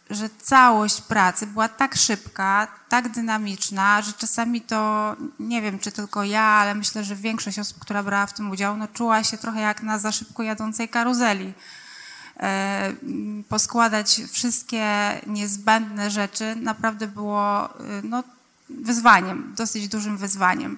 że 0.10 0.30
całość 0.42 1.02
pracy 1.02 1.48
była 1.48 1.70
tak 1.70 1.96
szybka, 1.96 2.68
tak 2.90 3.10
dynamiczna, 3.10 4.02
że 4.02 4.14
czasami 4.14 4.62
to, 4.62 5.16
nie 5.40 5.62
wiem 5.62 5.80
czy 5.80 5.92
tylko 5.92 6.24
ja, 6.24 6.44
ale 6.44 6.76
myślę, 6.76 7.04
że 7.04 7.16
większość 7.16 7.60
osób, 7.60 7.80
która 7.80 8.04
brała 8.04 8.26
w 8.26 8.34
tym 8.34 8.52
udział, 8.52 8.78
no, 8.78 8.88
czuła 8.88 9.24
się 9.24 9.38
trochę 9.38 9.62
jak 9.62 9.84
na 9.84 10.00
za 10.00 10.12
szybko 10.12 10.44
jadącej 10.44 10.90
karuzeli. 10.90 11.54
E, 12.40 12.94
Poskładać 13.50 14.22
wszystkie 14.32 14.86
niezbędne 15.28 16.12
rzeczy 16.12 16.56
naprawdę 16.56 17.08
było 17.08 17.70
y, 17.80 18.02
no, 18.04 18.24
wyzwaniem, 18.70 19.54
dosyć 19.58 19.88
dużym 19.88 20.18
wyzwaniem. 20.18 20.78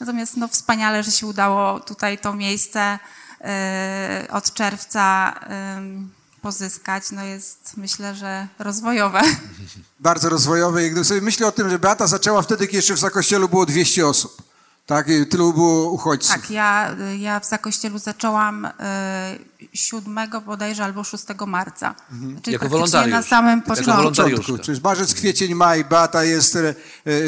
Natomiast 0.00 0.36
no, 0.36 0.48
wspaniale, 0.48 1.02
że 1.02 1.10
się 1.10 1.26
udało 1.26 1.80
tutaj 1.80 2.18
to 2.18 2.34
miejsce 2.34 2.98
y, 3.40 4.30
od 4.30 4.54
czerwca 4.54 5.34
pozyskać. 6.42 7.10
No 7.10 7.24
jest 7.24 7.72
myślę, 7.76 8.14
że 8.14 8.48
rozwojowe. 8.58 9.22
Bardzo 10.00 10.28
rozwojowe. 10.28 10.82
Jak 10.82 10.92
gdyby 10.92 11.04
sobie 11.04 11.20
myślę 11.20 11.46
o 11.46 11.52
tym, 11.52 11.70
że 11.70 11.78
Beata 11.78 12.06
zaczęła 12.06 12.42
wtedy, 12.42 12.66
kiedy 12.66 12.76
jeszcze 12.76 12.94
w 12.94 12.98
Zakościelu 12.98 13.48
było 13.48 13.66
200 13.66 14.06
osób. 14.06 14.51
Tak, 14.92 15.08
i 15.08 15.26
tylu 15.26 15.52
było 15.52 15.90
uchodźców. 15.90 16.34
Tak, 16.34 16.50
ja, 16.50 16.96
ja 17.18 17.40
w 17.40 17.46
Zakościelu 17.46 17.98
zaczęłam 17.98 18.64
y, 18.64 18.70
7 19.72 20.18
bodajże 20.46 20.84
albo 20.84 21.04
6 21.04 21.24
marca. 21.46 21.94
Czyli 22.42 22.52
Jako 22.52 22.68
wolontariusz. 22.68 23.12
na 23.12 23.22
samym 23.22 23.62
początku. 23.62 24.02
początku. 24.02 24.58
Czyli 24.58 24.80
marzec, 24.84 25.14
kwiecień, 25.14 25.54
maj. 25.54 25.84
Beata 25.84 26.24
jest 26.24 26.56
e, 26.56 26.68
e, 26.68 26.74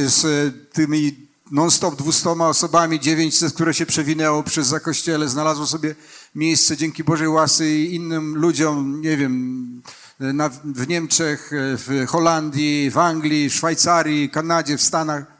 z 0.09 0.25
e, 0.25 0.59
tymi 0.73 1.17
non-stop 1.51 1.97
200 1.97 2.31
osobami, 2.31 3.01
900, 3.01 3.53
które 3.53 3.75
się 3.75 3.87
przewinęło 3.87 4.43
przez 4.43 4.67
Zakościele, 4.67 5.29
znalazło 5.29 5.67
sobie 5.67 5.95
miejsce 6.35 6.77
dzięki 6.77 7.05
Bożej 7.05 7.29
łasce 7.29 7.69
i 7.69 7.95
innym 7.95 8.37
ludziom, 8.37 9.01
nie 9.01 9.17
wiem, 9.17 9.83
e, 10.21 10.33
na, 10.33 10.49
w 10.65 10.89
Niemczech, 10.89 11.53
e, 11.53 11.57
w 11.77 12.07
Holandii, 12.09 12.91
w 12.91 12.99
Anglii, 12.99 13.51
w 13.51 13.55
Szwajcarii, 13.55 14.31
Kanadzie, 14.31 14.79
w 14.79 14.83
Stanach. 14.83 15.34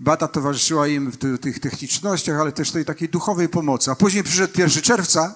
Beata 0.00 0.28
towarzyszyła 0.28 0.86
im 0.88 1.10
w 1.10 1.16
ty- 1.16 1.38
tych 1.38 1.58
technicznościach, 1.60 2.40
ale 2.40 2.52
też 2.52 2.70
tej 2.70 2.84
takiej 2.84 3.08
duchowej 3.08 3.48
pomocy. 3.48 3.90
A 3.90 3.94
później 3.94 4.22
przyszedł 4.24 4.52
1 4.60 4.82
czerwca, 4.82 5.34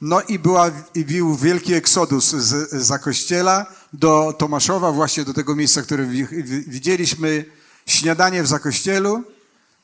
no 0.00 0.20
i, 0.20 0.38
była, 0.38 0.70
i 0.94 1.04
był 1.04 1.36
wielki 1.36 1.74
eksodus 1.74 2.30
z, 2.30 2.70
za 2.70 2.98
kościela 2.98 3.66
do 3.92 4.34
Tomaszowa, 4.38 4.92
właśnie 4.92 5.24
do 5.24 5.34
tego 5.34 5.56
miejsca, 5.56 5.82
które 5.82 6.06
wi- 6.06 6.26
wi- 6.26 6.64
widzieliśmy. 6.70 7.44
Śniadanie 7.86 8.42
w 8.42 8.46
Zakościelu, 8.46 9.24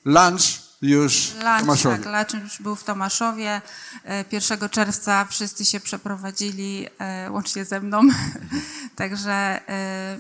lunch 0.05 0.43
już 0.83 1.17
w 1.31 1.35
Lunch, 1.35 1.61
Tomaszowie. 1.61 1.99
tak, 1.99 2.33
lunch 2.33 2.45
już 2.45 2.63
był 2.63 2.77
w 2.77 2.85
Tomaszowie. 2.85 3.63
E, 4.05 4.25
1 4.33 4.69
czerwca 4.69 5.25
wszyscy 5.25 5.65
się 5.65 5.81
przeprowadzili, 5.81 6.87
e, 6.99 7.31
łącznie 7.31 7.65
ze 7.65 7.81
mną. 7.81 8.01
Także 8.97 9.33
e, 9.69 10.19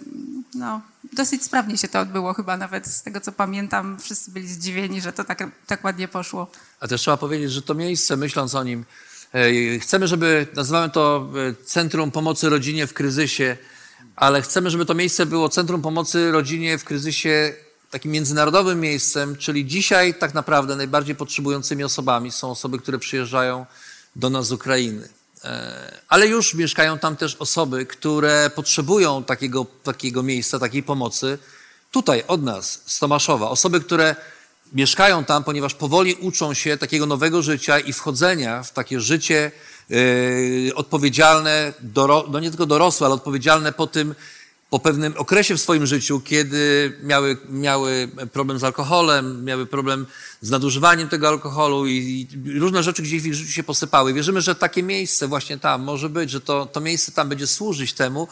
no, 0.54 0.80
dosyć 1.16 1.44
sprawnie 1.44 1.78
się 1.78 1.88
to 1.88 2.00
odbyło 2.00 2.34
chyba 2.34 2.56
nawet 2.56 2.86
z 2.86 3.02
tego, 3.02 3.20
co 3.20 3.32
pamiętam. 3.32 3.98
Wszyscy 3.98 4.30
byli 4.30 4.48
zdziwieni, 4.48 5.00
że 5.00 5.12
to 5.12 5.24
tak, 5.24 5.44
tak 5.66 5.84
ładnie 5.84 6.08
poszło. 6.08 6.50
A 6.80 6.88
też 6.88 7.00
trzeba 7.00 7.16
powiedzieć, 7.16 7.52
że 7.52 7.62
to 7.62 7.74
miejsce, 7.74 8.16
myśląc 8.16 8.54
o 8.54 8.64
nim, 8.64 8.84
e, 9.34 9.78
chcemy, 9.78 10.08
żeby, 10.08 10.46
nazywamy 10.54 10.90
to 10.90 11.28
e, 11.50 11.64
Centrum 11.64 12.10
Pomocy 12.10 12.48
Rodzinie 12.48 12.86
w 12.86 12.92
Kryzysie, 12.92 13.56
ale 14.16 14.42
chcemy, 14.42 14.70
żeby 14.70 14.86
to 14.86 14.94
miejsce 14.94 15.26
było 15.26 15.48
Centrum 15.48 15.82
Pomocy 15.82 16.32
Rodzinie 16.32 16.78
w 16.78 16.84
Kryzysie 16.84 17.52
takim 17.90 18.12
międzynarodowym 18.12 18.80
miejscem, 18.80 19.36
czyli 19.36 19.66
dzisiaj 19.66 20.14
tak 20.14 20.34
naprawdę 20.34 20.76
najbardziej 20.76 21.14
potrzebującymi 21.16 21.84
osobami 21.84 22.32
są 22.32 22.50
osoby, 22.50 22.78
które 22.78 22.98
przyjeżdżają 22.98 23.66
do 24.16 24.30
nas 24.30 24.46
z 24.46 24.52
Ukrainy. 24.52 25.08
E, 25.46 25.96
Ale 26.08 26.26
już 26.26 26.54
mieszkają 26.54 26.98
tam 26.98 27.16
też 27.16 27.34
osoby, 27.34 27.86
które 27.86 28.50
potrzebują 28.54 29.24
takiego, 29.24 29.66
takiego 29.82 30.22
miejsca, 30.22 30.58
takiej 30.58 30.82
pomocy 30.82 31.38
tutaj 31.90 32.24
od 32.28 32.42
nas, 32.42 32.82
z 32.86 32.98
Tomaszowa. 32.98 33.50
Osoby, 33.50 33.80
które 33.80 34.16
mieszkają 34.72 35.24
tam, 35.24 35.44
ponieważ 35.44 35.74
powoli 35.74 36.14
uczą 36.14 36.54
się 36.54 36.76
takiego 36.76 37.06
nowego 37.06 37.42
życia 37.42 37.78
i 37.78 37.92
wchodzenia 37.92 38.62
w 38.62 38.72
takie 38.72 39.00
życie 39.00 39.52
yy, 39.88 40.74
odpowiedzialne, 40.74 41.72
doro, 41.80 42.24
no 42.30 42.40
nie 42.40 42.50
tylko 42.50 42.66
dorosłe, 42.66 43.06
ale 43.06 43.14
odpowiedzialne 43.14 43.72
po 43.72 43.86
tym, 43.86 44.14
po 44.70 44.78
pewnym 44.78 45.14
okresie 45.16 45.56
w 45.56 45.60
swoim 45.60 45.86
życiu, 45.86 46.20
kiedy 46.20 46.92
miały, 47.02 47.36
miały 47.48 48.08
problem 48.32 48.58
z 48.58 48.64
alkoholem, 48.64 49.44
miały 49.44 49.66
problem 49.66 50.06
z 50.40 50.50
nadużywaniem 50.50 51.08
tego 51.08 51.28
alkoholu 51.28 51.86
i, 51.86 52.26
i 52.44 52.58
różne 52.58 52.82
rzeczy 52.82 53.02
gdzieś 53.02 53.22
w 53.22 53.26
ich 53.26 53.34
życiu 53.34 53.52
się 53.52 53.62
posypały. 53.62 54.12
Wierzymy, 54.12 54.40
że 54.40 54.54
takie 54.54 54.82
miejsce 54.82 55.28
właśnie 55.28 55.58
tam 55.58 55.82
może 55.82 56.08
być, 56.08 56.30
że 56.30 56.40
to, 56.40 56.66
to 56.66 56.80
miejsce 56.80 57.12
tam 57.12 57.28
będzie 57.28 57.46
służyć 57.46 57.92
temu, 57.92 58.28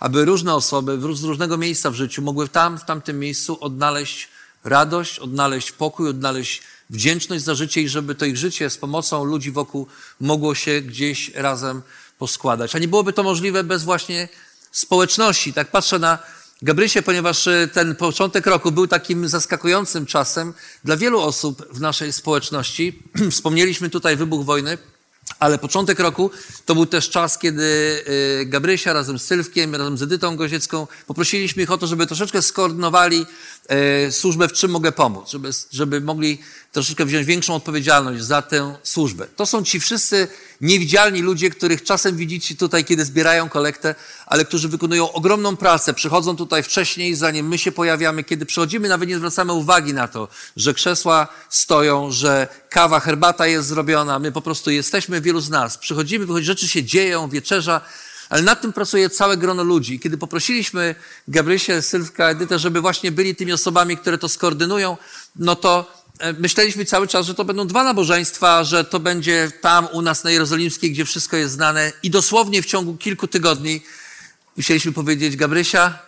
aby 0.00 0.24
różne 0.24 0.54
osoby 0.54 0.98
z 1.14 1.24
różnego 1.24 1.56
miejsca 1.56 1.90
w 1.90 1.94
życiu 1.94 2.22
mogły 2.22 2.48
tam, 2.48 2.78
w 2.78 2.84
tamtym 2.84 3.18
miejscu 3.18 3.58
odnaleźć 3.60 4.28
radość, 4.64 5.18
odnaleźć 5.18 5.72
pokój, 5.72 6.08
odnaleźć 6.08 6.62
wdzięczność 6.90 7.44
za 7.44 7.54
życie 7.54 7.82
i 7.82 7.88
żeby 7.88 8.14
to 8.14 8.24
ich 8.24 8.36
życie 8.36 8.70
z 8.70 8.76
pomocą 8.76 9.24
ludzi 9.24 9.50
wokół 9.50 9.86
mogło 10.20 10.54
się 10.54 10.80
gdzieś 10.80 11.34
razem 11.34 11.82
poskładać. 12.18 12.76
A 12.76 12.78
nie 12.78 12.88
byłoby 12.88 13.12
to 13.12 13.22
możliwe 13.22 13.64
bez 13.64 13.84
właśnie 13.84 14.28
społeczności. 14.76 15.52
Tak 15.52 15.70
patrzę 15.70 15.98
na 15.98 16.18
Gabrysię, 16.62 17.02
ponieważ 17.02 17.46
e, 17.46 17.68
ten 17.72 17.96
początek 17.96 18.46
roku 18.46 18.72
był 18.72 18.86
takim 18.86 19.28
zaskakującym 19.28 20.06
czasem 20.06 20.54
dla 20.84 20.96
wielu 20.96 21.20
osób 21.20 21.68
w 21.72 21.80
naszej 21.80 22.12
społeczności. 22.12 23.02
Wspomnieliśmy 23.30 23.90
tutaj 23.90 24.16
wybuch 24.16 24.44
wojny, 24.44 24.78
ale 25.38 25.58
początek 25.58 26.00
roku 26.00 26.30
to 26.66 26.74
był 26.74 26.86
też 26.86 27.10
czas, 27.10 27.38
kiedy 27.38 27.64
e, 28.42 28.46
Gabrysia 28.46 28.92
razem 28.92 29.18
z 29.18 29.24
Sylwkiem, 29.24 29.74
razem 29.74 29.98
z 29.98 30.02
Edytą 30.02 30.36
Goziecką 30.36 30.86
poprosiliśmy 31.06 31.62
ich 31.62 31.70
o 31.70 31.78
to, 31.78 31.86
żeby 31.86 32.06
troszeczkę 32.06 32.42
skoordynowali 32.42 33.26
e, 33.68 34.12
służbę, 34.12 34.48
w 34.48 34.52
czym 34.52 34.70
mogę 34.70 34.92
pomóc, 34.92 35.30
żeby, 35.30 35.50
żeby 35.72 36.00
mogli 36.00 36.38
troszeczkę 36.76 37.04
wziąć 37.04 37.26
większą 37.26 37.54
odpowiedzialność 37.54 38.22
za 38.22 38.42
tę 38.42 38.74
służbę. 38.82 39.26
To 39.36 39.46
są 39.46 39.64
ci 39.64 39.80
wszyscy 39.80 40.28
niewidzialni 40.60 41.22
ludzie, 41.22 41.50
których 41.50 41.82
czasem 41.82 42.16
widzicie 42.16 42.56
tutaj, 42.56 42.84
kiedy 42.84 43.04
zbierają 43.04 43.48
kolektę, 43.48 43.94
ale 44.26 44.44
którzy 44.44 44.68
wykonują 44.68 45.12
ogromną 45.12 45.56
pracę, 45.56 45.94
przychodzą 45.94 46.36
tutaj 46.36 46.62
wcześniej, 46.62 47.14
zanim 47.14 47.48
my 47.48 47.58
się 47.58 47.72
pojawiamy. 47.72 48.24
Kiedy 48.24 48.46
przychodzimy, 48.46 48.88
nawet 48.88 49.08
nie 49.08 49.16
zwracamy 49.16 49.52
uwagi 49.52 49.94
na 49.94 50.08
to, 50.08 50.28
że 50.56 50.74
krzesła 50.74 51.28
stoją, 51.50 52.10
że 52.10 52.48
kawa, 52.70 53.00
herbata 53.00 53.46
jest 53.46 53.68
zrobiona. 53.68 54.18
My 54.18 54.32
po 54.32 54.42
prostu 54.42 54.70
jesteśmy, 54.70 55.20
wielu 55.20 55.40
z 55.40 55.50
nas. 55.50 55.78
Przychodzimy, 55.78 56.26
wychodzi, 56.26 56.46
rzeczy 56.46 56.68
się 56.68 56.84
dzieją, 56.84 57.28
wieczerza, 57.28 57.80
ale 58.28 58.42
nad 58.42 58.60
tym 58.60 58.72
pracuje 58.72 59.10
całe 59.10 59.36
grono 59.36 59.64
ludzi. 59.64 60.00
Kiedy 60.00 60.18
poprosiliśmy 60.18 60.94
Gabrysię, 61.28 61.82
Sylwka, 61.82 62.30
Edytę, 62.30 62.58
żeby 62.58 62.80
właśnie 62.80 63.12
byli 63.12 63.34
tymi 63.34 63.52
osobami, 63.52 63.96
które 63.96 64.18
to 64.18 64.28
skoordynują, 64.28 64.96
no 65.36 65.56
to 65.56 65.95
myśleliśmy 66.38 66.84
cały 66.84 67.08
czas, 67.08 67.26
że 67.26 67.34
to 67.34 67.44
będą 67.44 67.66
dwa 67.66 67.84
nabożeństwa, 67.84 68.64
że 68.64 68.84
to 68.84 69.00
będzie 69.00 69.52
tam 69.60 69.88
u 69.92 70.02
nas 70.02 70.24
na 70.24 70.30
Jerozolimskiej, 70.30 70.92
gdzie 70.92 71.04
wszystko 71.04 71.36
jest 71.36 71.54
znane 71.54 71.92
i 72.02 72.10
dosłownie 72.10 72.62
w 72.62 72.66
ciągu 72.66 72.96
kilku 72.96 73.28
tygodni 73.28 73.82
musieliśmy 74.56 74.92
powiedzieć, 74.92 75.36
Gabrysia, 75.36 75.98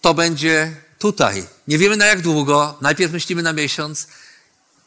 to 0.00 0.14
będzie 0.14 0.76
tutaj. 0.98 1.44
Nie 1.68 1.78
wiemy 1.78 1.96
na 1.96 2.06
jak 2.06 2.22
długo, 2.22 2.78
najpierw 2.80 3.12
myślimy 3.12 3.42
na 3.42 3.52
miesiąc, 3.52 4.08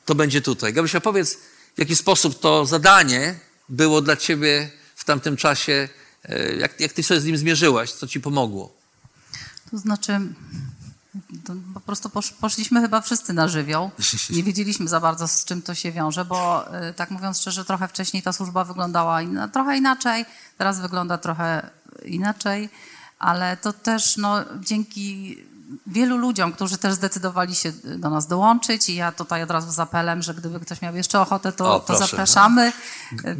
to 0.05 0.15
będzie 0.15 0.41
tutaj. 0.41 0.73
Gabrysia, 0.73 1.01
powiedz, 1.01 1.37
w 1.75 1.79
jaki 1.79 1.95
sposób 1.95 2.39
to 2.39 2.65
zadanie 2.65 3.39
było 3.69 4.01
dla 4.01 4.15
ciebie 4.15 4.71
w 4.95 5.03
tamtym 5.03 5.37
czasie, 5.37 5.89
e, 6.23 6.55
jak, 6.55 6.79
jak 6.79 6.93
ty 6.93 7.03
sobie 7.03 7.21
z 7.21 7.25
nim 7.25 7.37
zmierzyłaś, 7.37 7.91
co 7.91 8.07
ci 8.07 8.19
pomogło? 8.19 8.75
To 9.71 9.77
znaczy, 9.77 10.19
po 11.73 11.79
prostu 11.79 12.09
poszliśmy 12.41 12.81
chyba 12.81 13.01
wszyscy 13.01 13.33
na 13.33 13.47
żywioł. 13.47 13.91
Nie 14.35 14.43
wiedzieliśmy 14.43 14.87
za 14.87 14.99
bardzo, 14.99 15.27
z 15.27 15.45
czym 15.45 15.61
to 15.61 15.75
się 15.75 15.91
wiąże, 15.91 16.25
bo 16.25 16.65
y, 16.89 16.93
tak 16.93 17.11
mówiąc 17.11 17.39
szczerze, 17.39 17.65
trochę 17.65 17.87
wcześniej 17.87 18.23
ta 18.23 18.33
służba 18.33 18.63
wyglądała 18.63 19.21
inna, 19.21 19.47
trochę 19.47 19.77
inaczej, 19.77 20.25
teraz 20.57 20.79
wygląda 20.79 21.17
trochę 21.17 21.69
inaczej, 22.05 22.69
ale 23.19 23.57
to 23.57 23.73
też 23.73 24.17
no, 24.17 24.45
dzięki 24.59 25.37
wielu 25.87 26.17
ludziom, 26.17 26.51
którzy 26.51 26.77
też 26.77 26.93
zdecydowali 26.93 27.55
się 27.55 27.71
do 27.83 28.09
nas 28.09 28.27
dołączyć 28.27 28.89
i 28.89 28.95
ja 28.95 29.11
tutaj 29.11 29.43
od 29.43 29.51
razu 29.51 29.71
z 29.71 29.79
apelem, 29.79 30.21
że 30.21 30.33
gdyby 30.33 30.59
ktoś 30.59 30.81
miał 30.81 30.95
jeszcze 30.95 31.21
ochotę, 31.21 31.51
to, 31.51 31.75
o, 31.75 31.79
to 31.79 31.97
zapraszamy. 31.97 32.71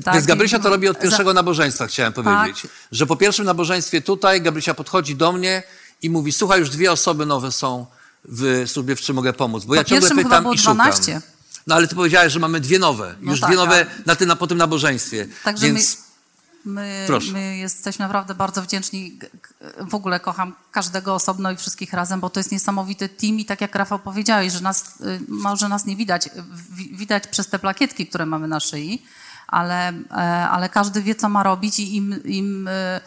Tak, 0.03 0.13
Więc 0.13 0.25
Gabrysia 0.25 0.59
to 0.59 0.69
robi 0.69 0.87
od 0.87 0.99
pierwszego 0.99 1.29
za... 1.29 1.33
nabożeństwa, 1.33 1.87
chciałem 1.87 2.13
powiedzieć. 2.13 2.61
Tak. 2.61 2.71
Że 2.91 3.05
po 3.05 3.15
pierwszym 3.15 3.45
nabożeństwie 3.45 4.01
tutaj 4.01 4.41
Gabrysia 4.41 4.73
podchodzi 4.73 5.15
do 5.15 5.31
mnie, 5.31 5.63
i 6.01 6.09
mówi, 6.09 6.31
słuchaj, 6.31 6.59
już 6.59 6.69
dwie 6.69 6.91
osoby 6.91 7.25
nowe 7.25 7.51
są 7.51 7.85
w 8.25 8.63
służbie, 8.67 8.95
w 8.95 9.01
czym 9.01 9.15
mogę 9.15 9.33
pomóc. 9.33 9.65
Bo 9.65 9.69
po 9.69 9.75
ja 9.75 9.83
ciągle 9.83 10.09
pytam 10.09 10.43
było 10.43 10.53
i 10.53 10.57
szukam. 10.57 10.75
12. 10.75 11.21
No 11.67 11.75
ale 11.75 11.87
ty 11.87 11.95
powiedziałeś, 11.95 12.33
że 12.33 12.39
mamy 12.39 12.59
dwie 12.59 12.79
nowe. 12.79 13.15
No 13.21 13.31
już 13.31 13.39
tak, 13.41 13.49
dwie 13.49 13.57
nowe 13.57 13.85
na, 14.05 14.15
tym, 14.15 14.27
na, 14.27 14.35
po 14.35 14.47
tym 14.47 14.57
nabożeństwie. 14.57 15.27
Także 15.43 15.65
Więc... 15.65 15.97
my, 16.65 17.07
my, 17.09 17.19
my, 17.33 17.57
jesteśmy 17.57 18.03
naprawdę 18.03 18.35
bardzo 18.35 18.61
wdzięczni. 18.61 19.19
W 19.79 19.95
ogóle 19.95 20.19
kocham 20.19 20.53
każdego 20.71 21.15
osobno 21.15 21.51
i 21.51 21.57
wszystkich 21.57 21.93
razem, 21.93 22.19
bo 22.19 22.29
to 22.29 22.39
jest 22.39 22.51
niesamowity 22.51 23.09
team 23.09 23.39
i 23.39 23.45
tak 23.45 23.61
jak 23.61 23.75
Rafał 23.75 23.99
powiedziałeś, 23.99 24.53
że 24.53 24.61
nas, 24.61 25.01
y, 25.01 25.21
może 25.27 25.69
nas 25.69 25.85
nie 25.85 25.95
widać, 25.95 26.29
widać 26.91 27.27
przez 27.27 27.47
te 27.47 27.59
plakietki, 27.59 28.07
które 28.07 28.25
mamy 28.25 28.47
na 28.47 28.59
szyi, 28.59 29.03
ale, 29.47 29.89
e, 29.89 30.13
ale 30.49 30.69
każdy 30.69 31.01
wie, 31.01 31.15
co 31.15 31.29
ma 31.29 31.43
robić 31.43 31.79
i 31.79 31.95
im, 31.95 32.23
im 32.23 32.67
y, 32.67 33.01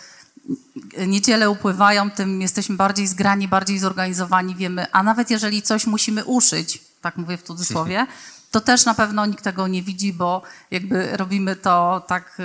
niedziele 1.07 1.51
upływają, 1.51 2.11
tym 2.11 2.41
jesteśmy 2.41 2.77
bardziej 2.77 3.07
zgrani, 3.07 3.49
bardziej 3.49 3.79
zorganizowani, 3.79 4.55
wiemy, 4.55 4.87
a 4.93 5.03
nawet 5.03 5.31
jeżeli 5.31 5.63
coś 5.63 5.87
musimy 5.87 6.25
uszyć, 6.25 6.83
tak 7.01 7.17
mówię 7.17 7.37
w 7.37 7.43
cudzysłowie, 7.43 8.07
to 8.51 8.61
też 8.61 8.85
na 8.85 8.95
pewno 8.95 9.27
nikt 9.27 9.45
tego 9.45 9.69
nie 9.69 9.83
widzi, 9.83 10.13
bo 10.13 10.43
jakby 10.71 11.17
robimy 11.17 11.57
to 11.57 12.03
tak 12.07 12.39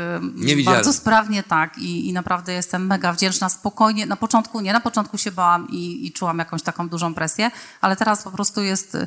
bardzo 0.66 0.94
sprawnie, 0.94 1.44
tak 1.44 1.78
I, 1.78 2.10
i 2.10 2.14
naprawdę 2.14 2.54
jestem 2.54 2.88
mega 2.88 3.14
wdzięczna, 3.14 3.50
spokojnie, 3.50 4.06
na 4.06 4.16
początku 4.16 4.62
nie, 4.62 4.74
na 4.74 4.80
początku 4.80 5.18
się 5.18 5.32
bałam 5.32 5.68
i, 5.70 6.08
i 6.08 6.12
czułam 6.12 6.40
jakąś 6.40 6.62
taką 6.62 6.90
dużą 6.90 7.14
presję, 7.14 7.52
ale 7.82 7.96
teraz 7.96 8.24
po 8.24 8.32
prostu 8.32 8.62
jest 8.62 8.98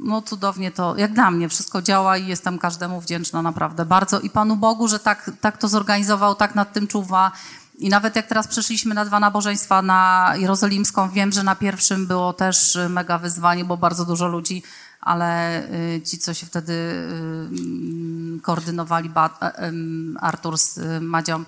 no 0.00 0.22
cudownie 0.22 0.70
to, 0.70 0.96
jak 0.96 1.12
dla 1.12 1.30
mnie, 1.30 1.48
wszystko 1.48 1.82
działa 1.82 2.16
i 2.16 2.26
jestem 2.26 2.58
każdemu 2.58 3.00
wdzięczna 3.00 3.42
naprawdę. 3.42 3.84
Bardzo 3.84 4.20
i 4.20 4.30
Panu 4.30 4.56
Bogu, 4.56 4.88
że 4.88 4.98
tak, 4.98 5.30
tak 5.40 5.58
to 5.58 5.68
zorganizował, 5.68 6.34
tak 6.34 6.54
nad 6.54 6.72
tym 6.72 6.86
czuwa, 6.86 7.32
i 7.78 7.88
nawet 7.88 8.16
jak 8.16 8.26
teraz 8.26 8.48
przeszliśmy 8.48 8.94
na 8.94 9.04
dwa 9.04 9.20
nabożeństwa 9.20 9.82
na 9.82 10.32
Jerozolimską, 10.36 11.10
wiem, 11.10 11.32
że 11.32 11.42
na 11.42 11.56
pierwszym 11.56 12.06
było 12.06 12.32
też 12.32 12.78
mega 12.88 13.18
wyzwanie, 13.18 13.64
bo 13.64 13.76
bardzo 13.76 14.04
dużo 14.04 14.28
ludzi, 14.28 14.62
ale 15.00 15.62
y, 15.96 16.02
ci, 16.02 16.18
co 16.18 16.34
się 16.34 16.46
wtedy 16.46 16.72
y, 16.72 18.40
koordynowali, 18.42 19.10
e, 19.16 19.72
Artur 20.20 20.58
z 20.58 20.78
y, 20.78 21.00
Madzią, 21.00 21.44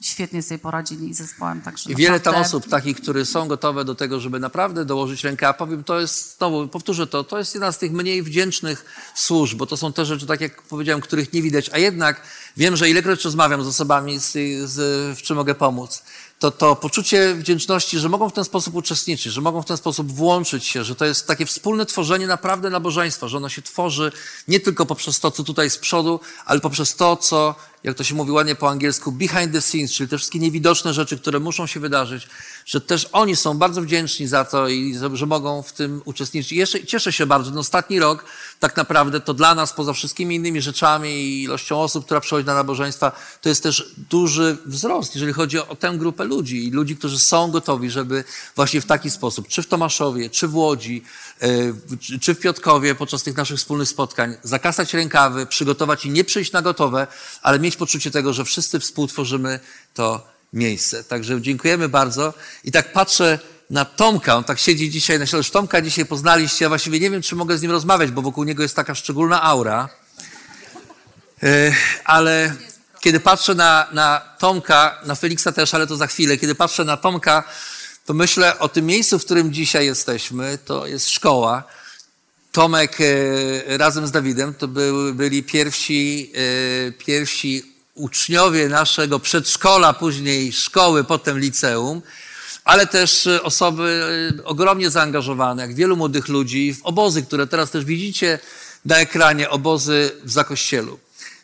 świetnie 0.00 0.42
sobie 0.42 0.58
poradzili 0.58 1.14
z 1.14 1.18
zespołem. 1.18 1.60
Także 1.60 1.92
I 1.92 1.96
wiele 1.96 2.20
tam 2.20 2.34
osób 2.34 2.68
takich, 2.68 2.96
które 3.00 3.24
są 3.24 3.48
gotowe 3.48 3.84
do 3.84 3.94
tego, 3.94 4.20
żeby 4.20 4.40
naprawdę 4.40 4.84
dołożyć 4.84 5.24
rękę, 5.24 5.48
a 5.48 5.54
powiem, 5.54 5.84
to 5.84 6.00
jest, 6.00 6.38
znowu 6.38 6.68
powtórzę 6.68 7.06
to, 7.06 7.24
to 7.24 7.38
jest 7.38 7.54
jedna 7.54 7.72
z 7.72 7.78
tych 7.78 7.92
mniej 7.92 8.22
wdzięcznych 8.22 8.84
służb, 9.14 9.58
bo 9.58 9.66
to 9.66 9.76
są 9.76 9.92
te 9.92 10.06
rzeczy, 10.06 10.26
tak 10.26 10.40
jak 10.40 10.62
powiedziałem, 10.62 11.00
których 11.00 11.32
nie 11.32 11.42
widać, 11.42 11.70
a 11.72 11.78
jednak 11.78 12.22
wiem, 12.56 12.76
że 12.76 12.90
ilekroć 12.90 13.24
rozmawiam 13.24 13.64
z 13.64 13.66
osobami, 13.66 14.18
z, 14.18 14.32
z, 14.70 15.18
w 15.18 15.22
czym 15.22 15.36
mogę 15.36 15.54
pomóc, 15.54 16.02
to 16.38 16.50
to 16.50 16.76
poczucie 16.76 17.34
wdzięczności, 17.34 17.98
że 17.98 18.08
mogą 18.08 18.28
w 18.28 18.32
ten 18.32 18.44
sposób 18.44 18.74
uczestniczyć, 18.74 19.32
że 19.32 19.40
mogą 19.40 19.62
w 19.62 19.66
ten 19.66 19.76
sposób 19.76 20.12
włączyć 20.12 20.66
się, 20.66 20.84
że 20.84 20.94
to 20.94 21.04
jest 21.04 21.26
takie 21.26 21.46
wspólne 21.46 21.86
tworzenie 21.86 22.26
naprawdę 22.26 22.70
nabożeństwa, 22.70 23.28
że 23.28 23.36
ono 23.36 23.48
się 23.48 23.62
tworzy 23.62 24.12
nie 24.48 24.60
tylko 24.60 24.86
poprzez 24.86 25.20
to, 25.20 25.30
co 25.30 25.44
tutaj 25.44 25.70
z 25.70 25.78
przodu, 25.78 26.20
ale 26.46 26.60
poprzez 26.60 26.96
to, 26.96 27.16
co 27.16 27.54
jak 27.84 27.96
to 27.96 28.04
się 28.04 28.14
mówi 28.14 28.30
ładnie 28.30 28.54
po 28.54 28.70
angielsku, 28.70 29.12
behind 29.12 29.52
the 29.52 29.60
scenes, 29.60 29.92
czyli 29.92 30.08
te 30.08 30.18
wszystkie 30.18 30.38
niewidoczne 30.38 30.94
rzeczy, 30.94 31.18
które 31.18 31.40
muszą 31.40 31.66
się 31.66 31.80
wydarzyć, 31.80 32.28
że 32.66 32.80
też 32.80 33.08
oni 33.12 33.36
są 33.36 33.58
bardzo 33.58 33.82
wdzięczni 33.82 34.26
za 34.26 34.44
to 34.44 34.68
i 34.68 34.98
że 35.12 35.26
mogą 35.26 35.62
w 35.62 35.72
tym 35.72 36.02
uczestniczyć. 36.04 36.52
I 36.52 36.56
jeszcze 36.56 36.84
cieszę 36.84 37.12
się 37.12 37.26
bardzo, 37.26 37.50
ten 37.50 37.58
ostatni 37.58 38.00
rok 38.00 38.24
tak 38.60 38.76
naprawdę 38.76 39.20
to 39.20 39.34
dla 39.34 39.54
nas, 39.54 39.72
poza 39.72 39.92
wszystkimi 39.92 40.36
innymi 40.36 40.60
rzeczami 40.60 41.08
i 41.10 41.42
ilością 41.42 41.80
osób, 41.80 42.04
która 42.04 42.20
przychodzi 42.20 42.46
na 42.46 42.54
nabożeństwa, 42.54 43.12
to 43.40 43.48
jest 43.48 43.62
też 43.62 43.94
duży 44.10 44.56
wzrost, 44.66 45.14
jeżeli 45.14 45.32
chodzi 45.32 45.58
o, 45.58 45.76
tę 45.76 45.92
grupę 45.96 46.24
ludzi 46.24 46.66
i 46.66 46.70
ludzi, 46.70 46.96
którzy 46.96 47.18
są 47.18 47.50
gotowi, 47.50 47.90
żeby 47.90 48.24
właśnie 48.56 48.80
w 48.80 48.86
taki 48.86 49.10
sposób, 49.10 49.48
czy 49.48 49.62
w 49.62 49.66
Tomaszowie, 49.66 50.30
czy 50.30 50.48
w 50.48 50.56
Łodzi, 50.56 51.02
czy 52.20 52.34
w 52.34 52.40
Piotkowie 52.40 52.94
podczas 52.94 53.22
tych 53.22 53.36
naszych 53.36 53.58
wspólnych 53.58 53.88
spotkań, 53.88 54.36
zakasać 54.42 54.94
rękawy, 54.94 55.46
przygotować 55.46 56.04
i 56.04 56.10
nie 56.10 56.24
przyjść 56.24 56.52
na 56.52 56.62
gotowe, 56.62 57.06
ale 57.42 57.58
mieć 57.58 57.76
poczucie 57.76 58.10
tego, 58.10 58.32
że 58.32 58.44
wszyscy 58.44 58.80
współtworzymy 58.80 59.60
to 59.94 60.26
miejsce. 60.52 61.04
Także 61.04 61.40
dziękujemy 61.40 61.88
bardzo. 61.88 62.34
I 62.64 62.72
tak 62.72 62.92
patrzę 62.92 63.38
na 63.70 63.84
Tomka, 63.84 64.36
on 64.36 64.44
tak 64.44 64.58
siedzi 64.58 64.90
dzisiaj 64.90 65.18
na 65.18 65.26
środku. 65.26 65.52
Tomka 65.52 65.80
dzisiaj 65.80 66.06
poznaliście, 66.06 66.64
ja 66.64 66.68
właściwie 66.68 67.00
nie 67.00 67.10
wiem, 67.10 67.22
czy 67.22 67.36
mogę 67.36 67.58
z 67.58 67.62
nim 67.62 67.70
rozmawiać, 67.70 68.10
bo 68.10 68.22
wokół 68.22 68.44
niego 68.44 68.62
jest 68.62 68.76
taka 68.76 68.94
szczególna 68.94 69.42
aura. 69.42 69.88
E, 71.42 71.72
ale 72.04 72.54
kiedy 73.00 73.20
patrzę 73.20 73.54
na, 73.54 73.86
na 73.92 74.20
Tomka, 74.38 75.00
na 75.04 75.14
Feliksa 75.14 75.52
też, 75.52 75.74
ale 75.74 75.86
to 75.86 75.96
za 75.96 76.06
chwilę, 76.06 76.36
kiedy 76.36 76.54
patrzę 76.54 76.84
na 76.84 76.96
Tomka, 76.96 77.44
to 78.06 78.14
myślę 78.14 78.58
o 78.58 78.68
tym 78.68 78.86
miejscu, 78.86 79.18
w 79.18 79.24
którym 79.24 79.52
dzisiaj 79.52 79.86
jesteśmy. 79.86 80.58
To 80.64 80.86
jest 80.86 81.10
szkoła. 81.10 81.64
Tomek 82.52 82.98
e, 83.00 83.78
razem 83.78 84.06
z 84.06 84.10
Dawidem 84.10 84.54
to 84.54 84.68
byli 85.12 85.42
pierwsi, 85.42 86.32
e, 86.34 86.92
pierwsi 86.92 87.62
uczniowie 87.94 88.68
naszego 88.68 89.20
przedszkola, 89.20 89.92
później 89.92 90.52
szkoły, 90.52 91.04
potem 91.04 91.38
liceum, 91.38 92.02
ale 92.64 92.86
też 92.86 93.28
osoby 93.42 94.02
e, 94.38 94.44
ogromnie 94.44 94.90
zaangażowane, 94.90 95.62
jak 95.62 95.74
wielu 95.74 95.96
młodych 95.96 96.28
ludzi, 96.28 96.74
w 96.74 96.82
obozy, 96.82 97.22
które 97.22 97.46
teraz 97.46 97.70
też 97.70 97.84
widzicie 97.84 98.38
na 98.84 98.96
ekranie, 98.96 99.50
obozy 99.50 100.10
w 100.24 100.30
Zakościelu. 100.30 100.98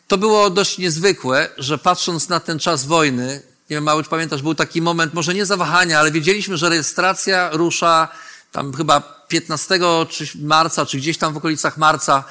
To 0.07 0.17
było 0.17 0.49
dość 0.49 0.77
niezwykłe, 0.77 1.49
że 1.57 1.77
patrząc 1.77 2.29
na 2.29 2.39
ten 2.39 2.59
czas 2.59 2.85
wojny, 2.85 3.41
nie 3.73 3.77
wiem, 3.77 3.83
Mały, 3.83 4.03
pamiętasz, 4.03 4.41
był 4.41 4.55
taki 4.55 4.81
moment, 4.81 5.13
może 5.13 5.33
nie 5.33 5.45
zawahania, 5.45 5.99
ale 5.99 6.11
wiedzieliśmy, 6.11 6.57
że 6.57 6.69
rejestracja 6.69 7.49
rusza 7.53 8.07
tam 8.51 8.73
chyba 8.73 9.25
15 9.27 9.79
czy 10.09 10.25
marca, 10.41 10.85
czy 10.85 10.97
gdzieś 10.97 11.17
tam 11.17 11.33
w 11.33 11.37
okolicach 11.37 11.77
marca. 11.77 12.23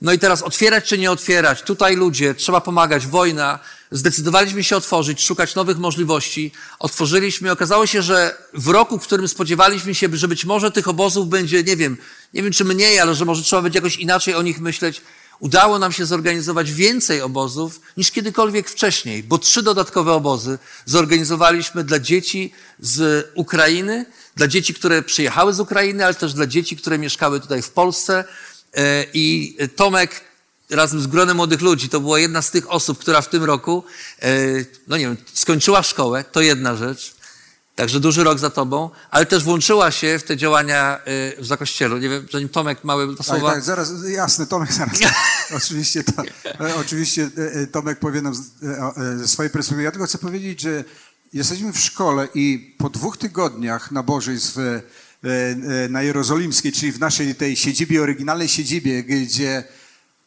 No 0.00 0.12
i 0.12 0.18
teraz 0.18 0.42
otwierać 0.42 0.84
czy 0.84 0.98
nie 0.98 1.10
otwierać? 1.10 1.62
Tutaj 1.62 1.96
ludzie, 1.96 2.34
trzeba 2.34 2.60
pomagać, 2.60 3.06
wojna. 3.06 3.58
zdecydowaliśmy 3.90 4.64
się 4.64 4.76
otworzyć, 4.76 5.24
szukać 5.24 5.54
nowych 5.54 5.78
możliwości. 5.78 6.52
Otworzyliśmy, 6.78 7.50
okazało 7.50 7.86
się, 7.86 8.02
że 8.02 8.36
w 8.54 8.68
roku, 8.68 8.98
w 8.98 9.02
którym 9.02 9.28
spodziewaliśmy 9.28 9.94
się, 9.94 10.08
że 10.12 10.28
być 10.28 10.44
może 10.44 10.70
tych 10.70 10.88
obozów 10.88 11.28
będzie, 11.28 11.62
nie 11.62 11.76
wiem, 11.76 11.96
nie 12.34 12.42
wiem 12.42 12.52
czy 12.52 12.64
mniej, 12.64 13.00
ale 13.00 13.14
że 13.14 13.24
może 13.24 13.42
trzeba 13.42 13.62
będzie 13.62 13.78
jakoś 13.78 13.96
inaczej 13.96 14.34
o 14.34 14.42
nich 14.42 14.60
myśleć, 14.60 15.02
udało 15.42 15.78
nam 15.78 15.92
się 15.92 16.06
zorganizować 16.06 16.72
więcej 16.72 17.20
obozów 17.20 17.80
niż 17.96 18.10
kiedykolwiek 18.10 18.68
wcześniej, 18.68 19.22
bo 19.22 19.38
trzy 19.38 19.62
dodatkowe 19.62 20.12
obozy 20.12 20.58
zorganizowaliśmy 20.84 21.84
dla 21.84 21.98
dzieci 21.98 22.52
z 22.80 23.26
Ukrainy, 23.34 24.06
dla 24.36 24.48
dzieci, 24.48 24.74
które 24.74 25.02
przyjechały 25.02 25.54
z 25.54 25.60
Ukrainy, 25.60 26.04
ale 26.04 26.14
też 26.14 26.34
dla 26.34 26.46
dzieci, 26.46 26.76
które 26.76 26.98
mieszkały 26.98 27.40
tutaj 27.40 27.62
w 27.62 27.70
Polsce. 27.70 28.24
E, 28.74 29.04
I 29.14 29.56
Tomek 29.76 30.20
razem 30.70 31.00
z 31.00 31.06
gronem 31.06 31.36
młodych 31.36 31.60
ludzi, 31.60 31.88
to 31.88 32.00
była 32.00 32.18
jedna 32.18 32.42
z 32.42 32.50
tych 32.50 32.70
osób, 32.70 32.98
która 32.98 33.20
w 33.20 33.28
tym 33.28 33.44
roku, 33.44 33.84
e, 34.22 34.28
no 34.88 34.96
nie 34.96 35.04
wiem, 35.04 35.16
skończyła 35.34 35.82
szkołę, 35.82 36.24
to 36.32 36.40
jedna 36.40 36.76
rzecz. 36.76 37.14
Także 37.76 38.00
duży 38.00 38.24
rok 38.24 38.38
za 38.38 38.50
tobą, 38.50 38.90
ale 39.10 39.26
też 39.26 39.44
włączyła 39.44 39.90
się 39.90 40.18
w 40.18 40.22
te 40.22 40.36
działania 40.36 40.98
e, 41.04 41.42
w 41.42 41.46
Zakościelu. 41.46 41.98
Nie 41.98 42.08
wiem, 42.08 42.26
zanim 42.32 42.48
Tomek 42.48 42.84
mały 42.84 43.16
Tak, 43.16 43.26
słowa. 43.26 43.50
tak, 43.52 43.62
zaraz, 43.62 43.92
jasne, 44.08 44.46
Tomek 44.46 44.72
zaraz. 44.72 44.98
oczywiście, 45.56 46.04
to, 46.04 46.22
e, 46.60 46.76
oczywiście 46.76 47.30
e, 47.36 47.66
Tomek 47.66 47.98
powie 47.98 48.22
nam 48.22 48.34
e, 48.62 49.22
e, 49.22 49.28
swojej 49.28 49.50
perspektywy. 49.50 49.82
Ja 49.82 49.90
tylko 49.90 50.06
chcę 50.06 50.18
powiedzieć, 50.18 50.60
że 50.60 50.84
jesteśmy 51.32 51.72
w 51.72 51.78
szkole 51.78 52.28
i 52.34 52.74
po 52.78 52.90
dwóch 52.90 53.16
tygodniach 53.16 53.92
nabożeństw 53.92 54.58
e, 54.58 54.82
e, 55.24 55.88
na 55.88 56.02
Jerozolimskiej, 56.02 56.72
czyli 56.72 56.92
w 56.92 57.00
naszej 57.00 57.34
tej 57.34 57.56
siedzibie, 57.56 58.02
oryginalnej 58.02 58.48
siedzibie, 58.48 59.02
gdzie 59.02 59.64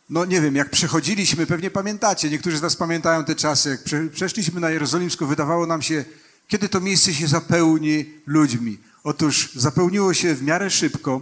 no 0.10 0.26
nie 0.26 0.42
wiem, 0.42 0.56
jak 0.56 0.70
przechodziliśmy, 0.70 1.46
pewnie 1.48 1.72
pamiętacie, 1.72 2.30
niektórzy 2.30 2.58
z 2.58 2.62
nas 2.62 2.76
pamiętają 2.76 3.26
te 3.26 3.36
czasy, 3.36 3.70
jak 3.70 3.84
prze, 3.84 4.08
przeszliśmy 4.08 4.62
na 4.62 4.70
Jerozolimską, 4.70 5.26
wydawało 5.28 5.66
nam 5.68 5.82
się, 5.82 6.06
kiedy 6.48 6.70
to 6.70 6.82
miejsce 6.82 7.14
się 7.14 7.28
zapełni 7.28 8.06
ludźmi. 8.26 8.78
Otóż 9.04 9.50
zapełniło 9.56 10.14
się 10.14 10.36
w 10.36 10.44
miarę 10.44 10.70
szybko 10.70 11.22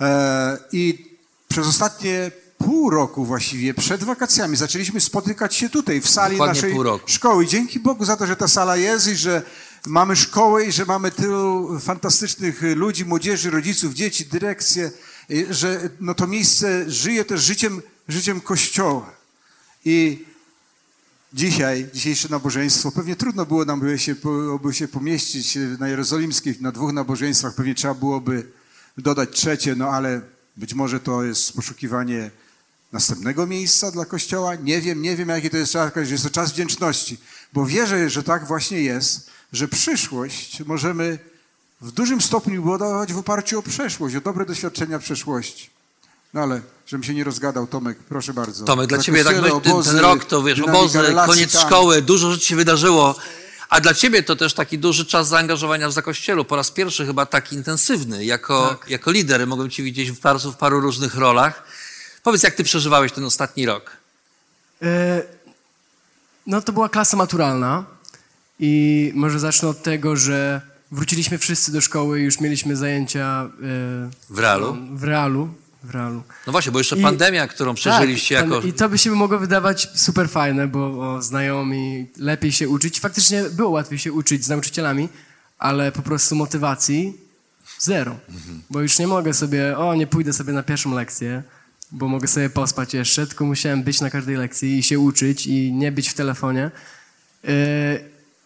e, 0.00 0.58
i 0.72 1.12
przez 1.48 1.66
ostatnie 1.66 2.30
pół 2.58 2.90
roku 2.90 3.24
właściwie, 3.24 3.74
przed 3.74 4.04
wakacjami, 4.04 4.56
zaczęliśmy 4.56 5.00
spotykać 5.00 5.54
się 5.54 5.68
tutaj, 5.68 6.00
w 6.00 6.08
sali 6.08 6.36
Dokładnie 6.36 6.54
naszej 6.54 6.74
szkoły. 7.06 7.46
Dzięki 7.46 7.80
Bogu 7.80 8.04
za 8.04 8.16
to, 8.16 8.26
że 8.26 8.36
ta 8.36 8.48
sala 8.48 8.76
jest 8.76 9.08
i 9.08 9.16
że 9.16 9.42
mamy 9.86 10.16
szkołę 10.16 10.64
i 10.64 10.72
że 10.72 10.84
mamy 10.84 11.10
tylu 11.10 11.80
fantastycznych 11.80 12.62
ludzi, 12.62 13.04
młodzieży, 13.04 13.50
rodziców, 13.50 13.94
dzieci, 13.94 14.24
dyrekcję, 14.24 14.90
że 15.50 15.90
no 16.00 16.14
to 16.14 16.26
miejsce 16.26 16.90
żyje 16.90 17.24
też 17.24 17.42
życiem, 17.42 17.82
życiem 18.08 18.40
Kościoła. 18.40 19.10
I 19.84 20.24
dzisiaj, 21.34 21.88
dzisiejsze 21.94 22.28
nabożeństwo, 22.28 22.92
pewnie 22.92 23.16
trudno 23.16 23.46
było 23.46 23.64
nam 23.64 23.80
by 23.80 23.98
się, 23.98 24.14
byłoby 24.14 24.74
się 24.74 24.88
pomieścić 24.88 25.58
na 25.78 25.88
Jerozolimskiej, 25.88 26.56
na 26.60 26.72
dwóch 26.72 26.92
nabożeństwach, 26.92 27.54
pewnie 27.54 27.74
trzeba 27.74 27.94
byłoby 27.94 28.46
dodać 28.98 29.30
trzecie, 29.30 29.74
no 29.74 29.88
ale 29.88 30.20
być 30.56 30.74
może 30.74 31.00
to 31.00 31.24
jest 31.24 31.52
poszukiwanie 31.52 32.30
następnego 32.92 33.46
miejsca 33.46 33.90
dla 33.90 34.04
Kościoła. 34.04 34.54
Nie 34.54 34.80
wiem, 34.80 35.02
nie 35.02 35.16
wiem, 35.16 35.28
jaki 35.28 35.50
to 35.50 35.56
jest 35.56 35.72
czas, 35.72 35.92
jest 36.10 36.24
to 36.24 36.30
czas 36.30 36.52
wdzięczności, 36.52 37.18
bo 37.52 37.66
wierzę, 37.66 38.10
że 38.10 38.22
tak 38.22 38.46
właśnie 38.46 38.80
jest, 38.80 39.30
że 39.52 39.68
przyszłość 39.68 40.62
możemy 40.66 41.18
w 41.80 41.92
dużym 41.92 42.20
stopniu 42.20 42.62
budować 42.62 43.12
w 43.12 43.18
oparciu 43.18 43.58
o 43.58 43.62
przeszłość, 43.62 44.16
o 44.16 44.20
dobre 44.20 44.46
doświadczenia 44.46 44.98
przeszłości. 44.98 45.70
No 46.34 46.40
ale, 46.40 46.60
żebym 46.86 47.04
się 47.04 47.14
nie 47.14 47.24
rozgadał, 47.24 47.66
Tomek, 47.66 47.98
proszę 48.08 48.34
bardzo. 48.34 48.64
Tomek, 48.64 48.86
dla 48.88 48.98
Na 48.98 49.04
ciebie 49.04 49.24
tak, 49.24 49.34
ten, 49.34 49.44
obozy, 49.52 49.90
ten 49.90 49.98
rok 50.00 50.24
to 50.24 50.42
wiesz, 50.42 50.60
obozy, 50.60 51.02
relacji 51.02 51.34
koniec 51.34 51.52
tam. 51.52 51.66
szkoły, 51.66 52.02
dużo 52.02 52.32
rzeczy 52.32 52.46
się 52.46 52.56
wydarzyło. 52.56 53.14
A 53.68 53.80
dla 53.80 53.94
ciebie 53.94 54.22
to 54.22 54.36
też 54.36 54.54
taki 54.54 54.78
duży 54.78 55.06
czas 55.06 55.28
zaangażowania 55.28 55.88
w 55.88 55.92
Zakościelu. 55.92 56.44
Po 56.44 56.56
raz 56.56 56.70
pierwszy 56.70 57.06
chyba 57.06 57.26
taki 57.26 57.56
intensywny. 57.56 58.24
Jako, 58.24 58.76
jako 58.88 59.10
lider 59.10 59.46
mogłem 59.46 59.70
cię 59.70 59.82
widzieć 59.82 60.10
w 60.10 60.20
paru, 60.20 60.38
w 60.38 60.56
paru 60.56 60.80
różnych 60.80 61.14
rolach. 61.14 61.62
Powiedz, 62.22 62.42
jak 62.42 62.54
ty 62.54 62.64
przeżywałeś 62.64 63.12
ten 63.12 63.24
ostatni 63.24 63.66
rok? 63.66 63.90
E, 64.82 65.22
No 66.46 66.62
to 66.62 66.72
była 66.72 66.88
klasa 66.88 67.16
maturalna 67.16 67.84
i 68.60 69.12
może 69.14 69.38
zacznę 69.40 69.68
od 69.68 69.82
tego, 69.82 70.16
że 70.16 70.60
wróciliśmy 70.92 71.38
wszyscy 71.38 71.72
do 71.72 71.80
szkoły 71.80 72.20
i 72.20 72.24
już 72.24 72.40
mieliśmy 72.40 72.76
zajęcia 72.76 73.42
e, 73.44 74.10
W 74.30 74.38
realu? 74.38 74.76
w 74.92 75.04
realu. 75.04 75.48
W 75.84 75.90
realu. 75.90 76.22
No 76.46 76.52
właśnie, 76.52 76.72
bo 76.72 76.78
jeszcze 76.78 76.96
I- 76.96 77.02
pandemia, 77.02 77.48
którą 77.48 77.74
przeżyliście 77.74 78.36
tak, 78.36 78.44
jako... 78.44 78.60
I 78.60 78.72
to 78.72 78.88
by 78.88 78.98
się 78.98 79.10
mogło 79.10 79.38
wydawać 79.38 79.88
super 79.94 80.28
fajne, 80.28 80.68
bo 80.68 81.14
o, 81.14 81.22
znajomi, 81.22 82.06
lepiej 82.18 82.52
się 82.52 82.68
uczyć. 82.68 83.00
Faktycznie 83.00 83.42
było 83.42 83.70
łatwiej 83.70 83.98
się 83.98 84.12
uczyć 84.12 84.44
z 84.44 84.48
nauczycielami, 84.48 85.08
ale 85.58 85.92
po 85.92 86.02
prostu 86.02 86.36
motywacji 86.36 87.16
zero. 87.78 88.16
Bo 88.70 88.80
już 88.80 88.98
nie 88.98 89.06
mogę 89.06 89.34
sobie, 89.34 89.78
o 89.78 89.94
nie 89.94 90.06
pójdę 90.06 90.32
sobie 90.32 90.52
na 90.52 90.62
pierwszą 90.62 90.94
lekcję, 90.94 91.42
bo 91.92 92.08
mogę 92.08 92.28
sobie 92.28 92.50
pospać 92.50 92.94
jeszcze, 92.94 93.26
tylko 93.26 93.44
musiałem 93.44 93.82
być 93.82 94.00
na 94.00 94.10
każdej 94.10 94.36
lekcji 94.36 94.78
i 94.78 94.82
się 94.82 94.98
uczyć 94.98 95.46
i 95.46 95.72
nie 95.72 95.92
być 95.92 96.08
w 96.08 96.14
telefonie. 96.14 96.70
Yy, 97.44 97.50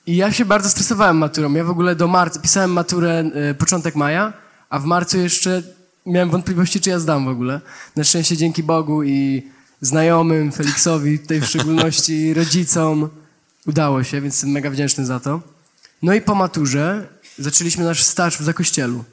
I 0.07 0.17
ja 0.17 0.33
się 0.33 0.45
bardzo 0.45 0.69
stresowałem 0.69 1.19
maturą. 1.19 1.53
Ja 1.53 1.65
w 1.65 1.71
ogóle 1.71 1.97
do 1.97 2.09
marca, 2.09 2.41
pisałem 2.41 2.73
maturę 2.73 3.31
yy, 3.35 3.55
początek 3.55 3.95
maja, 3.95 4.33
a 4.71 4.79
w 4.79 4.85
marcu 4.85 5.19
jeszcze 5.19 5.63
miałem 6.07 6.31
wątpliwości, 6.31 6.81
czy 6.81 6.91
ja 6.91 6.99
zdam 6.99 7.25
w 7.25 7.29
ogóle. 7.29 7.61
Na 7.97 8.05
szczęście 8.05 8.37
dzięki 8.37 8.63
Bogu 8.63 9.03
i 9.03 9.43
znajomym, 9.81 10.53
Feliksowi, 10.53 11.19
tutaj 11.19 11.41
w 11.41 11.47
szczególności 11.47 12.35
rodzicom 12.35 13.09
udało 13.67 14.05
się, 14.05 14.21
więc 14.21 14.35
jestem 14.35 14.51
mega 14.51 14.71
wdzięczny 14.71 15.07
za 15.07 15.21
to. 15.21 15.41
No 16.03 16.15
i 16.15 16.21
po 16.21 16.35
maturze 16.35 17.09
zaczęliśmy 17.39 17.85
nasz 17.85 18.03
staż 18.03 18.39
w 18.39 18.45
Zakościelu. 18.45 19.05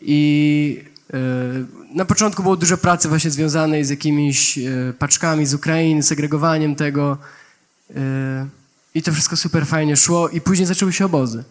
I 0.00 0.84
e, 1.12 1.16
na 1.94 2.04
początku 2.04 2.42
było 2.42 2.56
dużo 2.56 2.76
pracy 2.76 3.08
właśnie 3.08 3.30
związanej 3.30 3.84
z 3.84 3.90
jakimiś 3.90 4.58
e, 4.58 4.62
paczkami 4.98 5.46
z 5.46 5.54
Ukrainy, 5.54 6.02
segregowaniem 6.02 6.74
tego. 6.74 7.18
E, 7.96 8.48
I 8.94 9.02
to 9.02 9.12
wszystko 9.12 9.36
super 9.36 9.66
fajnie 9.66 9.96
szło. 9.96 10.28
I 10.28 10.40
później 10.40 10.66
zaczęły 10.66 10.92
się 10.92 11.04
obozy. 11.04 11.44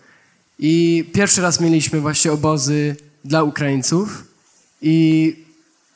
I 0.60 1.06
pierwszy 1.14 1.42
raz 1.42 1.60
mieliśmy 1.60 2.02
właśnie 2.02 2.32
obozy 2.32 2.96
dla 3.26 3.44
Ukraińców. 3.44 4.29
I 4.82 5.36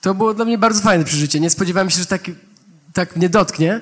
to 0.02 0.14
było 0.14 0.34
dla 0.34 0.46
mnie 0.46 0.58
bardzo 0.58 0.82
fajne 0.82 1.06
przeżycie. 1.06 1.40
Nie 1.40 1.50
spodziewałem 1.50 1.90
się, 1.90 2.00
że 2.00 2.06
tak, 2.06 2.22
tak 2.94 3.16
mnie 3.16 3.30
dotknie, 3.30 3.82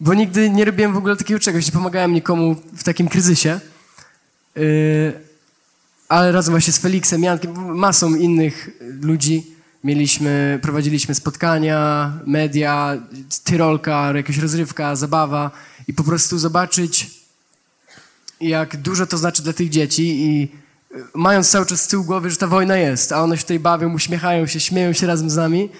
bo 0.00 0.14
nigdy 0.14 0.50
nie 0.50 0.64
robiłem 0.64 0.92
w 0.92 0.96
ogóle 0.96 1.16
takiego 1.16 1.40
czegoś. 1.40 1.66
Nie 1.66 1.72
pomagałem 1.72 2.12
nikomu 2.12 2.56
w 2.72 2.82
takim 2.82 3.08
kryzysie. 3.08 3.60
Yy, 4.56 5.12
ale 6.08 6.32
razem 6.32 6.52
właśnie 6.52 6.72
z 6.72 6.78
Feliksem, 6.78 7.22
Jankiem, 7.22 7.78
masą 7.78 8.14
innych 8.14 8.70
ludzi 9.00 9.46
mieliśmy, 9.84 10.58
prowadziliśmy 10.62 11.14
spotkania, 11.14 12.12
media, 12.26 12.98
tyrolka, 13.44 14.12
jakaś 14.16 14.38
rozrywka, 14.38 14.96
zabawa 14.96 15.50
i 15.88 15.94
po 15.94 16.04
prostu 16.04 16.38
zobaczyć, 16.38 17.10
jak 18.40 18.76
dużo 18.76 19.06
to 19.06 19.18
znaczy 19.18 19.42
dla 19.42 19.52
tych 19.52 19.68
dzieci 19.68 20.26
i 20.26 20.48
mając 21.14 21.50
cały 21.50 21.66
czas 21.66 21.82
z 21.82 21.88
tyłu 21.88 22.04
głowy, 22.04 22.30
że 22.30 22.36
ta 22.36 22.46
wojna 22.46 22.76
jest, 22.76 23.12
a 23.12 23.22
one 23.22 23.36
się 23.36 23.42
tutaj 23.42 23.58
bawią, 23.58 23.94
uśmiechają 23.94 24.46
się, 24.46 24.60
śmieją 24.60 24.92
się 24.92 25.06
razem 25.06 25.30
z 25.30 25.36
nami, 25.36 25.70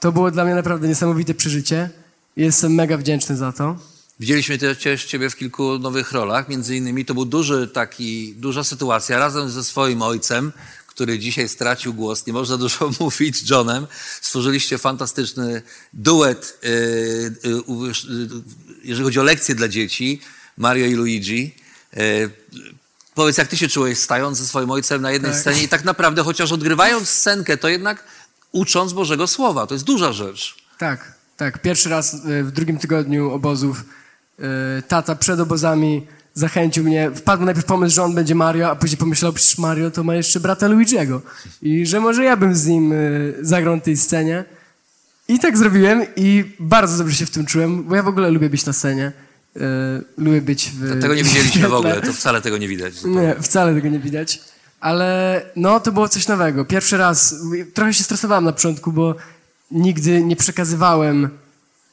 to 0.00 0.12
było 0.12 0.30
dla 0.30 0.44
mnie 0.44 0.54
naprawdę 0.54 0.88
niesamowite 0.88 1.34
przeżycie 1.34 1.90
jestem 2.38 2.74
mega 2.74 2.96
wdzięczny 2.96 3.36
za 3.36 3.52
to. 3.52 3.78
Widzieliśmy 4.20 4.58
też 4.58 5.04
ciebie 5.04 5.30
w 5.30 5.36
kilku 5.36 5.78
nowych 5.78 6.12
rolach. 6.12 6.48
Między 6.48 6.76
innymi 6.76 7.04
to 7.04 7.14
był 7.14 7.24
duży 7.24 7.68
taki, 7.68 8.34
duża 8.34 8.64
sytuacja 8.64 9.18
razem 9.18 9.50
ze 9.50 9.64
swoim 9.64 10.02
ojcem, 10.02 10.52
który 10.86 11.18
dzisiaj 11.18 11.48
stracił 11.48 11.94
głos, 11.94 12.26
nie 12.26 12.32
można 12.32 12.56
dużo 12.66 12.90
mówić, 13.00 13.50
Johnem. 13.50 13.86
Stworzyliście 14.20 14.78
fantastyczny 14.78 15.62
duet, 15.92 16.58
yy, 17.44 17.60
uwierz- 17.60 18.10
yy, 18.10 18.42
jeżeli 18.84 19.04
chodzi 19.04 19.20
o 19.20 19.22
lekcje 19.22 19.54
dla 19.54 19.68
dzieci, 19.68 20.20
Mario 20.56 20.86
i 20.86 20.94
Luigi. 20.94 21.54
Powiedz, 23.18 23.38
jak 23.38 23.48
ty 23.48 23.56
się 23.56 23.68
czułeś 23.68 23.98
stając 23.98 24.38
ze 24.38 24.46
swoim 24.46 24.70
ojcem 24.70 25.02
na 25.02 25.10
jednej 25.10 25.32
Tak. 25.32 25.40
scenie 25.40 25.62
i 25.62 25.68
tak 25.68 25.84
naprawdę, 25.84 26.22
chociaż 26.22 26.52
odgrywając 26.52 27.08
scenkę, 27.08 27.56
to 27.56 27.68
jednak 27.68 28.04
ucząc 28.52 28.92
Bożego 28.92 29.26
Słowa. 29.26 29.66
To 29.66 29.74
jest 29.74 29.84
duża 29.84 30.12
rzecz. 30.12 30.56
Tak, 30.78 31.12
tak. 31.36 31.62
Pierwszy 31.62 31.88
raz 31.88 32.14
y, 32.14 32.44
w 32.44 32.50
drugim 32.50 32.78
tygodniu 32.78 33.30
obozów 33.30 33.84
y, 34.40 34.42
tata 34.88 35.14
przed 35.14 35.40
obozami 35.40 36.06
zachęcił 36.34 36.84
mnie. 36.84 37.10
Wpadł 37.14 37.44
najpierw 37.44 37.66
pomysł, 37.66 37.94
że 37.94 38.02
on 38.02 38.14
będzie 38.14 38.34
Mario, 38.34 38.70
a 38.70 38.76
później 38.76 38.98
pomyślał, 38.98 39.32
przecież 39.32 39.58
Mario 39.58 39.90
to 39.90 40.04
ma 40.04 40.14
jeszcze 40.14 40.40
brata 40.40 40.68
Luigiego. 40.68 41.22
I 41.62 41.86
że 41.86 42.00
może 42.00 42.24
ja 42.24 42.36
bym 42.36 42.54
z 42.54 42.66
nim 42.66 42.92
y, 42.92 43.34
zagrał 43.40 43.76
na 43.76 43.82
tej 43.82 43.96
scenie. 43.96 44.44
I 45.28 45.38
tak 45.38 45.58
zrobiłem 45.58 46.02
i 46.16 46.44
bardzo 46.60 46.98
dobrze 46.98 47.16
się 47.16 47.26
w 47.26 47.30
tym 47.30 47.46
czułem, 47.46 47.84
bo 47.84 47.96
ja 47.96 48.02
w 48.02 48.08
ogóle 48.08 48.30
lubię 48.30 48.50
być 48.50 48.66
na 48.66 48.72
scenie. 48.72 49.12
Y, 49.58 50.04
lubię 50.16 50.42
być 50.42 50.70
w 50.70 51.00
Tego 51.00 51.14
nie 51.14 51.24
widzieliśmy 51.24 51.68
w 51.68 51.74
ogóle, 51.74 52.00
to 52.00 52.12
wcale 52.12 52.42
tego 52.42 52.58
nie 52.58 52.68
widać. 52.68 53.04
Nie, 53.04 53.36
wcale 53.42 53.74
tego 53.74 53.88
nie 53.88 53.98
widać. 53.98 54.40
Ale 54.80 55.42
no, 55.56 55.80
to 55.80 55.92
było 55.92 56.08
coś 56.08 56.28
nowego. 56.28 56.64
Pierwszy 56.64 56.96
raz, 56.96 57.34
trochę 57.74 57.94
się 57.94 58.04
stresowałem 58.04 58.44
na 58.44 58.52
początku, 58.52 58.92
bo 58.92 59.14
nigdy 59.70 60.24
nie 60.24 60.36
przekazywałem 60.36 61.28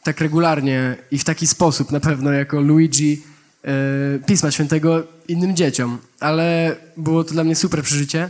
tak 0.04 0.22
regularnie 0.22 0.96
i 1.12 1.20
w 1.20 1.24
taki 1.24 1.48
sposób 1.48 1.92
na 1.92 2.00
pewno 2.00 2.32
jako 2.32 2.62
Luigi 2.62 3.24
e, 3.64 3.72
Pisma 4.26 4.52
Świętego 4.52 5.04
innym 5.28 5.56
dzieciom, 5.56 5.98
ale 6.20 6.76
było 6.98 7.24
to 7.24 7.32
dla 7.32 7.44
mnie 7.44 7.56
super 7.56 7.84
przeżycie. 7.84 8.30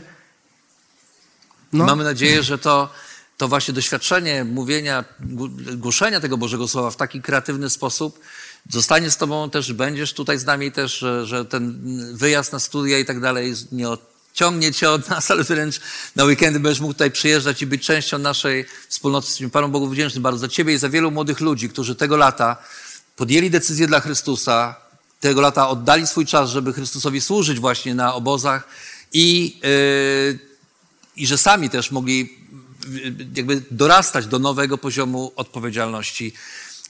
No. 1.73 1.85
Mamy 1.85 2.03
nadzieję, 2.03 2.43
że 2.43 2.57
to, 2.57 2.89
to 3.37 3.47
właśnie 3.47 3.73
doświadczenie 3.73 4.43
mówienia, 4.43 5.03
głoszenia 5.77 6.19
tego 6.19 6.37
Bożego 6.37 6.67
Słowa 6.67 6.91
w 6.91 6.95
taki 6.95 7.21
kreatywny 7.21 7.69
sposób 7.69 8.19
zostanie 8.69 9.11
z 9.11 9.17
Tobą 9.17 9.49
też, 9.49 9.73
będziesz 9.73 10.13
tutaj 10.13 10.39
z 10.39 10.45
nami 10.45 10.71
też, 10.71 10.97
że, 10.97 11.25
że 11.25 11.45
ten 11.45 11.79
wyjazd 12.15 12.53
na 12.53 12.59
studia 12.59 12.99
i 12.99 13.05
tak 13.05 13.19
dalej 13.19 13.53
nie 13.71 13.89
odciągnie 13.89 14.73
Cię 14.73 14.89
od 14.89 15.09
nas, 15.09 15.29
ale 15.31 15.43
wręcz 15.43 15.79
na 16.15 16.23
weekendy 16.23 16.59
będziesz 16.59 16.79
mógł 16.79 16.93
tutaj 16.93 17.11
przyjeżdżać 17.11 17.61
i 17.61 17.67
być 17.67 17.85
częścią 17.85 18.17
naszej 18.17 18.65
wspólnoty. 18.89 19.27
Jesteśmy 19.27 19.49
Panu 19.49 19.69
Bogu 19.69 19.87
wdzięczni 19.87 20.21
bardzo 20.21 20.39
za 20.39 20.47
Ciebie 20.47 20.73
i 20.73 20.77
za 20.77 20.89
wielu 20.89 21.11
młodych 21.11 21.39
ludzi, 21.39 21.69
którzy 21.69 21.95
tego 21.95 22.17
lata 22.17 22.57
podjęli 23.15 23.49
decyzję 23.49 23.87
dla 23.87 23.99
Chrystusa, 23.99 24.75
tego 25.19 25.41
lata 25.41 25.69
oddali 25.69 26.07
swój 26.07 26.25
czas, 26.25 26.49
żeby 26.49 26.73
Chrystusowi 26.73 27.21
służyć 27.21 27.59
właśnie 27.59 27.95
na 27.95 28.13
obozach 28.13 28.67
i, 29.13 29.59
yy, 29.63 30.39
i 31.15 31.27
że 31.27 31.37
sami 31.37 31.69
też 31.69 31.91
mogli 31.91 32.45
jakby 33.35 33.63
dorastać 33.71 34.27
do 34.27 34.39
nowego 34.39 34.77
poziomu 34.77 35.31
odpowiedzialności. 35.35 36.33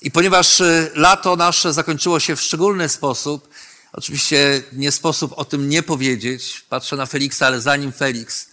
I 0.02 0.12
ponieważ 0.12 0.60
y, 0.60 0.92
lato 0.96 1.36
nasze 1.36 1.74
zakończyło 1.74 2.20
się 2.20 2.36
w 2.36 2.42
szczególny 2.42 2.90
sposób, 2.90 3.50
oczywiście 3.94 4.64
nie 4.74 4.92
sposób 4.92 5.34
o 5.36 5.46
tym 5.46 5.70
nie 5.70 5.84
powiedzieć, 5.84 6.66
patrzę 6.70 6.96
na 6.96 7.06
Feliksa, 7.06 7.48
ale 7.48 7.62
zanim 7.62 7.92
Feliks, 7.92 8.48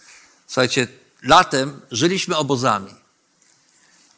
słuchajcie, 0.47 0.87
latem 1.23 1.81
żyliśmy 1.91 2.37
obozami, 2.37 2.95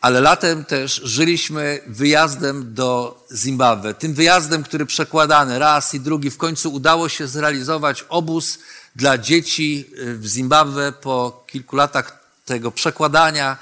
ale 0.01 0.21
latem 0.21 0.65
też 0.65 1.01
żyliśmy 1.03 1.79
wyjazdem 1.87 2.73
do 2.73 3.19
Zimbabwe. 3.35 3.93
Tym 3.93 4.13
wyjazdem, 4.13 4.63
który 4.63 4.85
przekładany 4.85 5.59
raz 5.59 5.93
i 5.93 5.99
drugi, 5.99 6.31
w 6.31 6.37
końcu 6.37 6.73
udało 6.73 7.09
się 7.09 7.27
zrealizować 7.27 8.05
obóz 8.09 8.59
dla 8.95 9.17
dzieci 9.17 9.85
y, 9.97 10.17
w 10.17 10.27
Zimbabwe 10.27 10.91
po 10.91 11.43
kilku 11.47 11.75
latach 11.75 12.25
tego 12.45 12.71
przekładania, 12.71 13.57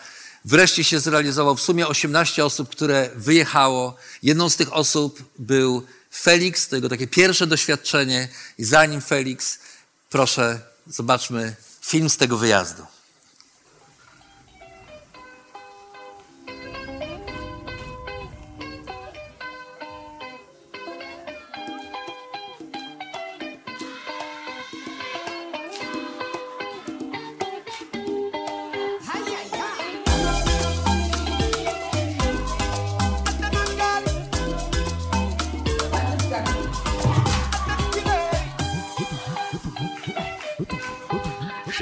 wreszcie 0.45 0.83
się 0.83 0.99
zrealizował. 0.99 1.55
W 1.55 1.61
sumie 1.61 1.87
18 1.87 2.45
osób, 2.45 2.69
które 2.69 3.09
wyjechało. 3.15 3.95
Jedną 4.23 4.49
z 4.49 4.55
tych 4.55 4.73
osób 4.73 5.23
był 5.39 5.85
Felix, 6.15 6.67
to 6.67 6.75
jego 6.75 6.89
takie 6.89 7.07
pierwsze 7.07 7.47
doświadczenie. 7.47 8.27
I 8.57 8.63
zanim 8.63 9.01
Felix, 9.01 9.59
proszę, 10.09 10.59
zobaczmy 10.87 11.55
film 11.81 12.09
z 12.09 12.17
tego 12.17 12.37
wyjazdu. 12.37 12.85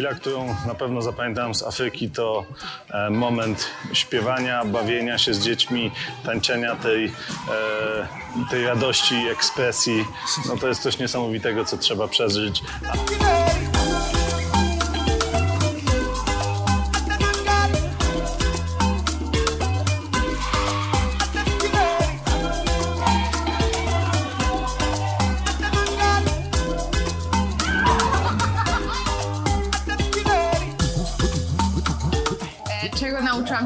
Chwila, 0.01 0.15
którą 0.15 0.55
na 0.67 0.75
pewno 0.75 1.01
zapamiętam 1.01 1.55
z 1.55 1.63
Afryki, 1.63 2.09
to 2.09 2.45
e, 2.89 3.09
moment 3.09 3.67
śpiewania, 3.93 4.65
bawienia 4.65 5.17
się 5.17 5.33
z 5.33 5.39
dziećmi, 5.39 5.91
tańczenia 6.25 6.75
tej, 6.75 7.05
e, 7.05 7.11
tej 8.49 8.65
radości, 8.65 9.15
ekspresji. 9.15 10.05
No 10.47 10.57
to 10.57 10.67
jest 10.67 10.81
coś 10.81 10.99
niesamowitego, 10.99 11.65
co 11.65 11.77
trzeba 11.77 12.07
przeżyć. 12.07 12.63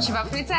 Się 0.01 0.13
w 0.13 0.15
Afryce. 0.15 0.55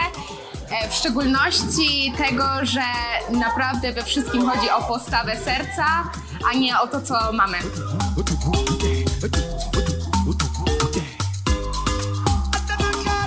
E, 0.71 0.89
w 0.91 0.95
szczególności 0.95 2.13
tego, 2.19 2.45
że 2.63 2.83
naprawdę 3.31 3.93
we 3.93 4.05
wszystkim 4.05 4.51
chodzi 4.51 4.71
o 4.71 4.83
postawę 4.83 5.37
serca, 5.37 5.85
a 6.51 6.55
nie 6.55 6.81
o 6.81 6.87
to, 6.87 7.03
co 7.03 7.33
mamy. 7.33 7.59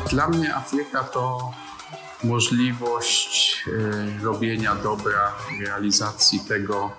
Dla 0.09 0.27
mnie 0.27 0.55
Afryka 0.55 1.03
to 1.03 1.51
możliwość 2.23 3.63
e, 4.19 4.23
robienia 4.23 4.75
dobra, 4.75 5.31
realizacji 5.65 6.39
tego, 6.39 6.91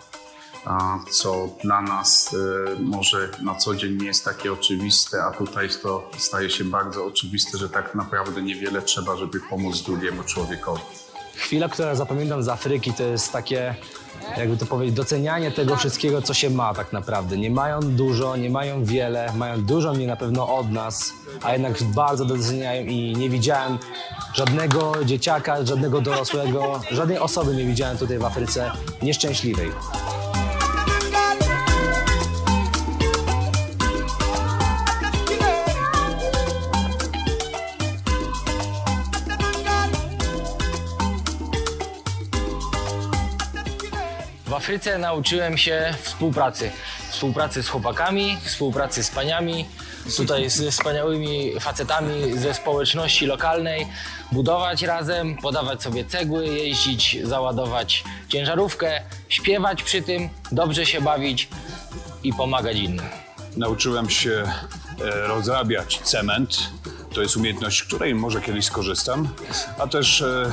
co 1.10 1.48
dla 1.62 1.80
nas 1.82 2.32
y, 2.32 2.80
może 2.80 3.28
na 3.42 3.54
co 3.54 3.74
dzień 3.74 3.96
nie 3.96 4.06
jest 4.06 4.24
takie 4.24 4.52
oczywiste, 4.52 5.24
a 5.24 5.30
tutaj 5.30 5.68
to 5.82 6.10
staje 6.18 6.50
się 6.50 6.64
bardzo 6.64 7.06
oczywiste, 7.06 7.58
że 7.58 7.68
tak 7.68 7.94
naprawdę 7.94 8.42
niewiele 8.42 8.82
trzeba, 8.82 9.16
żeby 9.16 9.40
pomóc 9.40 9.82
drugiemu 9.82 10.24
człowiekowi. 10.24 10.82
Chwila, 11.34 11.68
która 11.68 11.94
zapamiętam 11.94 12.42
z 12.42 12.48
Afryki, 12.48 12.92
to 12.92 13.02
jest 13.02 13.32
takie, 13.32 13.74
jakby 14.36 14.56
to 14.56 14.66
powiedzieć, 14.66 14.96
docenianie 14.96 15.50
tego 15.50 15.76
wszystkiego, 15.76 16.22
co 16.22 16.34
się 16.34 16.50
ma 16.50 16.74
tak 16.74 16.92
naprawdę. 16.92 17.36
Nie 17.38 17.50
mają 17.50 17.80
dużo, 17.80 18.36
nie 18.36 18.50
mają 18.50 18.84
wiele, 18.84 19.32
mają 19.36 19.62
dużo 19.62 19.92
mnie 19.92 20.06
na 20.06 20.16
pewno 20.16 20.56
od 20.56 20.70
nas, 20.70 21.12
a 21.42 21.52
jednak 21.52 21.82
bardzo 21.82 22.24
doceniają 22.24 22.86
i 22.86 23.12
nie 23.16 23.30
widziałem 23.30 23.78
żadnego 24.34 24.92
dzieciaka, 25.04 25.64
żadnego 25.64 26.00
dorosłego, 26.00 26.80
żadnej 26.90 27.18
osoby 27.18 27.54
nie 27.54 27.64
widziałem 27.64 27.98
tutaj 27.98 28.18
w 28.18 28.24
Afryce 28.24 28.70
nieszczęśliwej. 29.02 29.70
Afryce 44.60 44.98
nauczyłem 44.98 45.58
się 45.58 45.94
współpracy. 46.02 46.70
Współpracy 47.10 47.62
z 47.62 47.68
chłopakami, 47.68 48.36
współpracy 48.44 49.04
z 49.04 49.10
paniami, 49.10 49.66
tutaj 50.16 50.50
ze 50.50 50.70
wspaniałymi 50.70 51.60
facetami 51.60 52.38
ze 52.38 52.54
społeczności 52.54 53.26
lokalnej, 53.26 53.86
budować 54.32 54.82
razem, 54.82 55.36
podawać 55.36 55.82
sobie 55.82 56.04
cegły, 56.04 56.46
jeździć, 56.46 57.18
załadować 57.22 58.04
ciężarówkę, 58.28 59.02
śpiewać 59.28 59.82
przy 59.82 60.02
tym, 60.02 60.28
dobrze 60.52 60.86
się 60.86 61.00
bawić 61.00 61.48
i 62.22 62.32
pomagać 62.32 62.76
innym. 62.76 63.06
Nauczyłem 63.56 64.10
się 64.10 64.30
e, 64.30 65.26
rozrabiać 65.26 66.00
cement. 66.02 66.70
To 67.14 67.22
jest 67.22 67.36
umiejętność, 67.36 67.82
której 67.82 68.14
może 68.14 68.40
kiedyś 68.40 68.64
skorzystam, 68.64 69.28
a 69.78 69.86
też 69.86 70.22
e, 70.22 70.52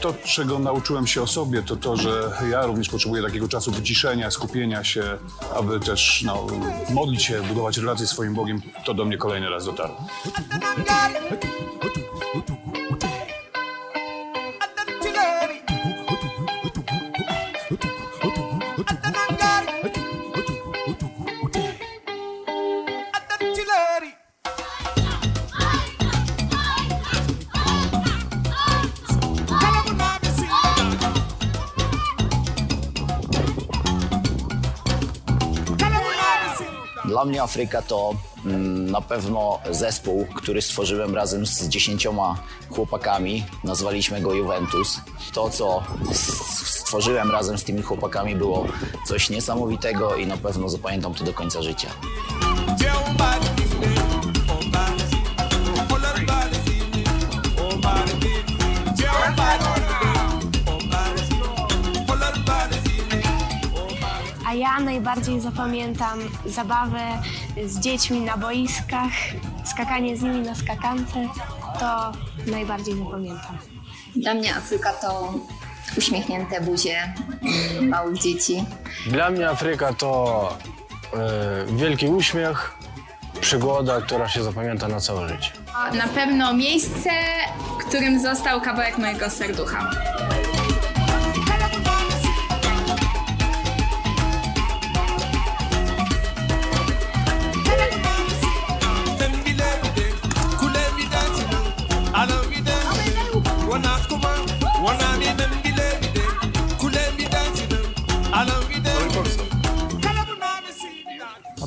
to, 0.00 0.14
czego 0.24 0.58
nauczyłem 0.58 1.06
się 1.06 1.22
o 1.22 1.26
sobie, 1.26 1.62
to 1.62 1.76
to, 1.76 1.96
że 1.96 2.30
ja 2.50 2.66
również 2.66 2.88
potrzebuję 2.88 3.22
takiego 3.22 3.48
czasu 3.48 3.72
wyciszenia, 3.72 4.30
skupienia 4.30 4.84
się, 4.84 5.18
aby 5.54 5.80
też 5.80 6.22
no, 6.26 6.46
modlić 6.90 7.22
się, 7.22 7.42
budować 7.42 7.78
relacje 7.78 8.06
z 8.06 8.10
swoim 8.10 8.34
Bogiem. 8.34 8.62
To 8.84 8.94
do 8.94 9.04
mnie 9.04 9.18
kolejny 9.18 9.50
raz 9.50 9.64
dotarło. 9.64 10.04
Mnie 37.28 37.42
Afryka 37.42 37.82
to 37.82 38.14
mm, 38.46 38.90
na 38.90 39.00
pewno 39.00 39.58
zespół, 39.70 40.26
który 40.34 40.62
stworzyłem 40.62 41.14
razem 41.14 41.46
z 41.46 41.68
dziesięcioma 41.68 42.36
chłopakami. 42.70 43.44
Nazwaliśmy 43.64 44.20
go 44.20 44.34
Juventus. 44.34 45.00
To, 45.32 45.50
co 45.50 45.82
stworzyłem 46.14 47.30
razem 47.30 47.58
z 47.58 47.64
tymi 47.64 47.82
chłopakami, 47.82 48.36
było 48.36 48.66
coś 49.06 49.30
niesamowitego 49.30 50.16
i 50.16 50.26
na 50.26 50.36
pewno 50.36 50.68
zapamiętam 50.68 51.14
to 51.14 51.24
do 51.24 51.32
końca 51.32 51.62
życia. 51.62 51.88
Ja 64.54 64.80
najbardziej 64.80 65.40
zapamiętam 65.40 66.18
zabawę 66.46 67.00
z 67.66 67.78
dziećmi 67.78 68.20
na 68.20 68.36
boiskach, 68.36 69.12
skakanie 69.64 70.16
z 70.16 70.22
nimi 70.22 70.40
na 70.40 70.54
skakance. 70.54 71.28
To 71.80 72.12
najbardziej 72.50 72.94
zapamiętam. 73.04 73.58
Dla 74.16 74.34
mnie 74.34 74.56
Afryka 74.56 74.92
to 74.92 75.34
uśmiechnięte 75.98 76.60
buzie 76.60 77.14
małych 77.82 78.18
dzieci. 78.18 78.64
Dla 79.06 79.30
mnie 79.30 79.48
Afryka 79.50 79.92
to 79.92 80.58
e, 81.14 81.76
wielki 81.76 82.06
uśmiech, 82.08 82.78
przygoda, 83.40 84.00
która 84.00 84.28
się 84.28 84.42
zapamięta 84.42 84.88
na 84.88 85.00
całe 85.00 85.28
życie. 85.28 85.50
Na 85.94 86.08
pewno 86.08 86.54
miejsce, 86.54 87.10
w 87.80 87.84
którym 87.84 88.20
został 88.20 88.60
kawałek 88.60 88.98
mojego 88.98 89.30
serducha. 89.30 89.90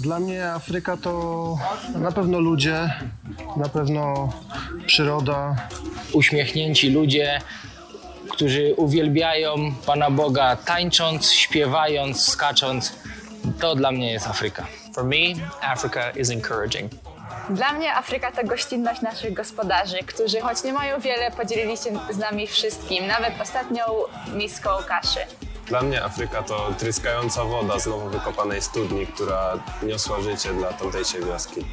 Dla 0.01 0.19
mnie 0.19 0.45
Afryka 0.45 0.97
to 0.97 1.57
na 1.95 2.11
pewno 2.11 2.39
ludzie, 2.39 2.93
na 3.57 3.69
pewno 3.69 4.33
przyroda. 4.85 5.55
Uśmiechnięci 6.13 6.89
ludzie, 6.89 7.41
którzy 8.31 8.73
uwielbiają 8.77 9.55
Pana 9.85 10.11
Boga 10.11 10.55
tańcząc, 10.55 11.31
śpiewając, 11.31 12.27
skacząc. 12.27 12.93
To 13.59 13.75
dla 13.75 13.91
mnie 13.91 14.11
jest 14.11 14.27
Afryka. 14.27 14.65
For 14.93 15.03
me, 15.03 15.15
Africa 15.61 16.11
is 16.11 16.29
encouraging. 16.29 16.91
Dla 17.49 17.73
mnie 17.73 17.93
Afryka 17.93 18.31
to 18.31 18.47
gościnność 18.47 19.01
naszych 19.01 19.33
gospodarzy, 19.33 19.97
którzy 20.05 20.41
choć 20.41 20.63
nie 20.63 20.73
mają 20.73 20.99
wiele, 20.99 21.31
podzielili 21.31 21.77
się 21.77 22.13
z 22.13 22.17
nami 22.17 22.47
wszystkim, 22.47 23.07
nawet 23.07 23.41
ostatnią 23.41 23.83
miską 24.33 24.69
kaszy. 24.87 25.19
Dla 25.71 25.81
mnie 25.81 26.03
Afryka 26.03 26.43
to 26.43 26.73
tryskająca 26.77 27.45
woda 27.45 27.79
z 27.79 27.87
nowo 27.87 28.09
wykopanej 28.09 28.61
studni, 28.61 29.07
która 29.07 29.59
niosła 29.83 30.21
życie 30.21 30.53
dla 30.53 30.73
tamtejszej 30.73 31.25
wioski. 31.25 31.65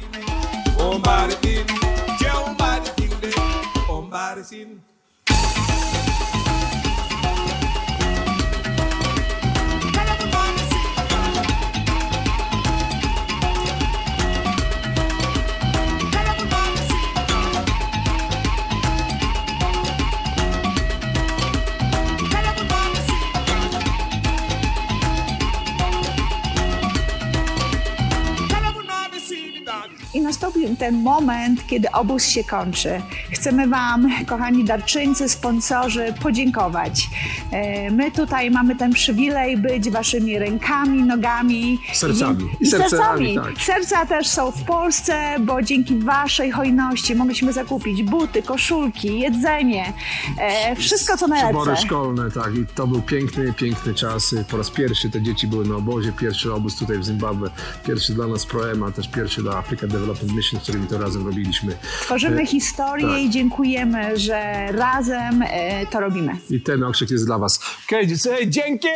Ten 30.79 30.95
moment, 31.03 31.67
kiedy 31.67 31.91
obóz 31.91 32.25
się 32.27 32.43
kończy. 32.43 33.01
Chcemy 33.31 33.67
Wam, 33.67 34.09
kochani 34.27 34.63
darczyńcy, 34.63 35.29
sponsorzy, 35.29 36.13
podziękować. 36.21 37.07
E, 37.51 37.91
My 37.91 38.11
tutaj 38.11 38.51
mamy 38.51 38.75
ten 38.75 38.91
przywilej 38.93 39.57
być 39.57 39.89
Waszymi 39.89 40.39
rękami, 40.39 41.03
nogami. 41.03 41.79
Sercami. 41.93 42.43
I, 42.59 42.63
I 42.63 42.67
sercami, 42.67 43.35
tak. 43.35 43.61
Serca 43.61 44.05
też 44.05 44.27
są 44.27 44.51
w 44.51 44.63
Polsce, 44.63 45.35
bo 45.39 45.61
dzięki 45.61 45.95
Waszej 45.99 46.51
hojności 46.51 47.15
mogliśmy 47.15 47.53
zakupić 47.53 48.03
buty, 48.03 48.43
koszulki, 48.43 49.19
jedzenie, 49.19 49.93
e, 50.39 50.75
wszystko 50.75 51.17
co 51.17 51.25
Przybory 51.29 51.53
najlepsze. 51.65 51.85
szkolne, 51.87 52.31
tak. 52.31 52.55
I 52.55 52.65
to 52.75 52.87
był 52.87 53.01
piękny, 53.01 53.53
piękny 53.53 53.93
czas. 53.93 54.35
Po 54.51 54.57
raz 54.57 54.69
pierwszy 54.69 55.09
te 55.09 55.21
dzieci 55.21 55.47
były 55.47 55.65
na 55.65 55.75
obozie. 55.75 56.11
Pierwszy 56.11 56.53
obóz 56.53 56.75
tutaj 56.75 56.97
w 56.97 57.03
Zimbabwe. 57.03 57.49
Pierwszy 57.87 58.13
dla 58.13 58.27
nas 58.27 58.45
Proema, 58.45 58.91
też 58.91 59.07
pierwszy 59.07 59.41
dla 59.41 59.57
Africa 59.57 59.87
Development 59.87 60.33
Mission, 60.35 60.48
z 60.57 60.63
którymi 60.63 60.87
to 60.87 60.97
razem 60.97 61.25
robiliśmy. 61.25 61.77
Tworzymy 62.01 62.41
E, 62.41 62.45
historię 62.45 63.07
tak. 63.07 63.19
i 63.19 63.29
dziękujemy, 63.29 64.17
że 64.19 64.67
razem 64.71 65.41
e, 65.47 65.85
to 65.85 65.99
robimy. 65.99 66.37
I 66.49 66.61
ten 66.61 66.83
okrzyk 66.83 67.11
jest 67.11 67.25
dla 67.25 67.37
was. 67.37 67.59
Okay, 67.85 68.07
dzięki! 68.47 68.87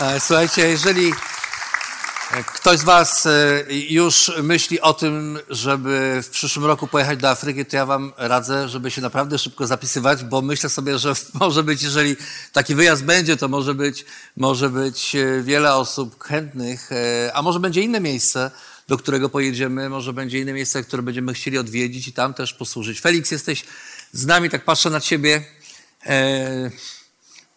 E, 0.00 0.20
Słuchajcie, 0.20 0.68
jeżeli 0.68 1.12
ktoś 2.30 2.78
z 2.78 2.84
Was 2.84 3.26
e, 3.26 3.64
już 3.88 4.32
myśli 4.42 4.80
o 4.80 4.94
tym, 4.94 5.38
żeby 5.48 6.20
w 6.22 6.28
przyszłym 6.28 6.64
roku 6.64 6.86
pojechać 6.86 7.18
do 7.18 7.30
Afryki, 7.30 7.66
to 7.66 7.76
ja 7.76 7.86
Wam 7.86 8.12
radzę, 8.16 8.68
żeby 8.68 8.90
się 8.90 9.00
naprawdę 9.00 9.38
szybko 9.38 9.66
zapisywać, 9.66 10.24
bo 10.24 10.42
myślę 10.42 10.70
sobie, 10.70 10.98
że 10.98 11.12
może 11.40 11.62
być, 11.62 11.82
jeżeli 11.82 12.16
taki 12.52 12.74
wyjazd 12.74 13.04
będzie, 13.04 13.36
to 13.36 13.48
może 13.48 13.74
być, 13.74 14.04
może 14.36 14.68
być 14.68 15.14
e, 15.14 15.42
wiele 15.42 15.74
osób 15.74 16.22
chętnych, 16.24 16.92
e, 16.92 17.30
a 17.34 17.42
może 17.42 17.60
będzie 17.60 17.82
inne 17.82 18.00
miejsce, 18.00 18.50
do 18.88 18.98
którego 18.98 19.28
pojedziemy, 19.28 19.88
może 19.88 20.12
będzie 20.12 20.38
inne 20.38 20.52
miejsce, 20.52 20.82
które 20.82 21.02
będziemy 21.02 21.34
chcieli 21.34 21.58
odwiedzić 21.58 22.08
i 22.08 22.12
tam 22.12 22.34
też 22.34 22.54
posłużyć. 22.54 23.00
Felix, 23.00 23.30
jesteś 23.30 23.64
z 24.12 24.26
nami, 24.26 24.50
tak 24.50 24.64
patrzę 24.64 24.90
na 24.90 25.00
Ciebie. 25.00 25.44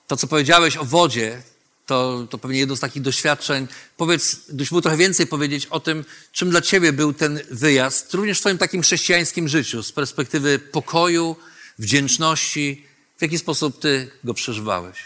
To, 0.07 0.17
co 0.17 0.28
powiedziałeś 0.28 0.78
o 0.78 0.86
wodzie, 0.86 1.41
to, 1.86 2.28
to 2.30 2.38
pewnie 2.38 2.60
jedno 2.60 2.76
z 2.76 2.80
takich 2.80 3.02
doświadczeń. 3.02 3.68
Powiedz, 3.98 4.36
gdybyś 4.48 4.72
mógł 4.72 4.82
trochę 4.82 4.98
więcej 4.98 5.28
powiedzieć 5.28 5.66
o 5.66 5.80
tym, 5.80 6.06
czym 6.32 6.50
dla 6.50 6.62
ciebie 6.62 6.94
był 6.94 7.14
ten 7.14 7.40
wyjazd, 7.52 8.14
również 8.14 8.38
w 8.38 8.42
twoim 8.42 8.58
takim 8.58 8.82
chrześcijańskim 8.82 9.48
życiu, 9.48 9.84
z 9.84 9.92
perspektywy 9.92 10.60
pokoju, 10.60 11.36
wdzięczności. 11.80 12.86
W 13.18 13.22
jaki 13.22 13.38
sposób 13.38 13.80
ty 13.80 14.12
go 14.24 14.34
przeżywałeś? 14.34 14.98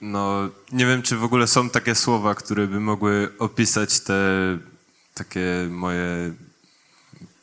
No, 0.00 0.50
nie 0.72 0.86
wiem, 0.86 1.02
czy 1.02 1.16
w 1.16 1.24
ogóle 1.24 1.46
są 1.46 1.70
takie 1.70 1.94
słowa, 1.94 2.34
które 2.34 2.66
by 2.66 2.80
mogły 2.80 3.32
opisać 3.38 4.00
te 4.00 4.18
takie 5.14 5.68
moje 5.70 6.34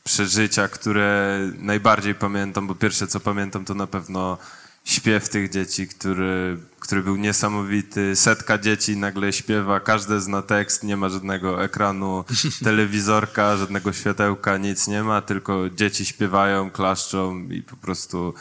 przeżycia, 0.03 0.67
które 0.67 1.39
najbardziej 1.57 2.15
pamiętam, 2.15 2.67
bo 2.67 2.75
pierwsze 2.75 3.07
co 3.07 3.19
pamiętam 3.19 3.65
to 3.65 3.73
na 3.73 3.87
pewno 3.87 4.37
śpiew 4.83 5.29
tych 5.29 5.49
dzieci, 5.49 5.87
który, 5.87 6.57
który 6.79 7.03
był 7.03 7.15
niesamowity. 7.15 8.15
Setka 8.15 8.57
dzieci 8.57 8.97
nagle 8.97 9.33
śpiewa, 9.33 9.79
każde 9.79 10.21
zna 10.21 10.41
tekst, 10.41 10.83
nie 10.83 10.97
ma 10.97 11.09
żadnego 11.09 11.63
ekranu, 11.63 12.23
telewizorka, 12.63 13.57
żadnego 13.57 13.93
światełka, 13.93 14.57
nic 14.57 14.87
nie 14.87 15.03
ma, 15.03 15.21
tylko 15.21 15.69
dzieci 15.69 16.05
śpiewają, 16.05 16.71
klaszczą 16.71 17.39
i 17.49 17.61
po 17.61 17.75
prostu 17.75 18.33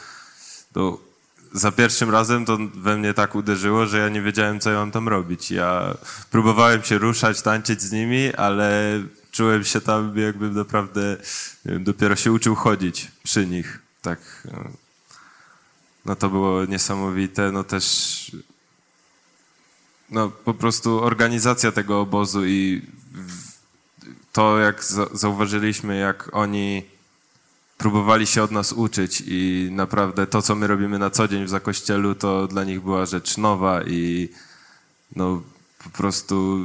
to 0.73 1.13
za 1.53 1.71
pierwszym 1.71 2.09
razem 2.09 2.45
to 2.45 2.57
we 2.75 2.97
mnie 2.97 3.13
tak 3.13 3.35
uderzyło, 3.35 3.85
że 3.85 3.97
ja 3.97 4.09
nie 4.09 4.21
wiedziałem, 4.21 4.59
co 4.59 4.71
ja 4.71 4.77
mam 4.79 4.91
tam 4.91 5.07
robić. 5.07 5.51
Ja 5.51 5.97
próbowałem 6.31 6.83
się 6.83 6.97
ruszać, 6.97 7.41
tańczyć 7.41 7.81
z 7.81 7.91
nimi, 7.91 8.33
ale 8.33 8.99
czułem 9.31 9.63
się 9.63 9.81
tam, 9.81 10.17
jakbym 10.17 10.53
naprawdę 10.53 11.17
wiem, 11.65 11.83
dopiero 11.83 12.15
się 12.15 12.31
uczył 12.31 12.55
chodzić 12.55 13.11
przy 13.23 13.47
nich. 13.47 13.79
Tak. 14.01 14.19
No. 16.05 16.15
To 16.15 16.29
było 16.29 16.65
niesamowite. 16.65 17.51
No 17.51 17.63
też 17.63 18.31
no 20.09 20.29
po 20.29 20.53
prostu 20.53 21.03
organizacja 21.03 21.71
tego 21.71 22.01
obozu 22.01 22.45
i 22.45 22.81
to, 24.31 24.59
jak 24.59 24.83
za- 24.83 25.09
zauważyliśmy, 25.13 25.97
jak 25.97 26.29
oni 26.31 26.83
próbowali 27.77 28.27
się 28.27 28.43
od 28.43 28.51
nas 28.51 28.73
uczyć 28.73 29.23
i 29.27 29.69
naprawdę 29.71 30.27
to, 30.27 30.41
co 30.41 30.55
my 30.55 30.67
robimy 30.67 30.99
na 30.99 31.09
co 31.09 31.27
dzień 31.27 31.45
w 31.45 31.49
zakościelu, 31.49 32.15
to 32.15 32.47
dla 32.47 32.63
nich 32.63 32.81
była 32.81 33.05
rzecz 33.05 33.37
nowa 33.37 33.83
i 33.83 34.29
no 35.15 35.41
po 35.83 35.89
prostu 35.89 36.59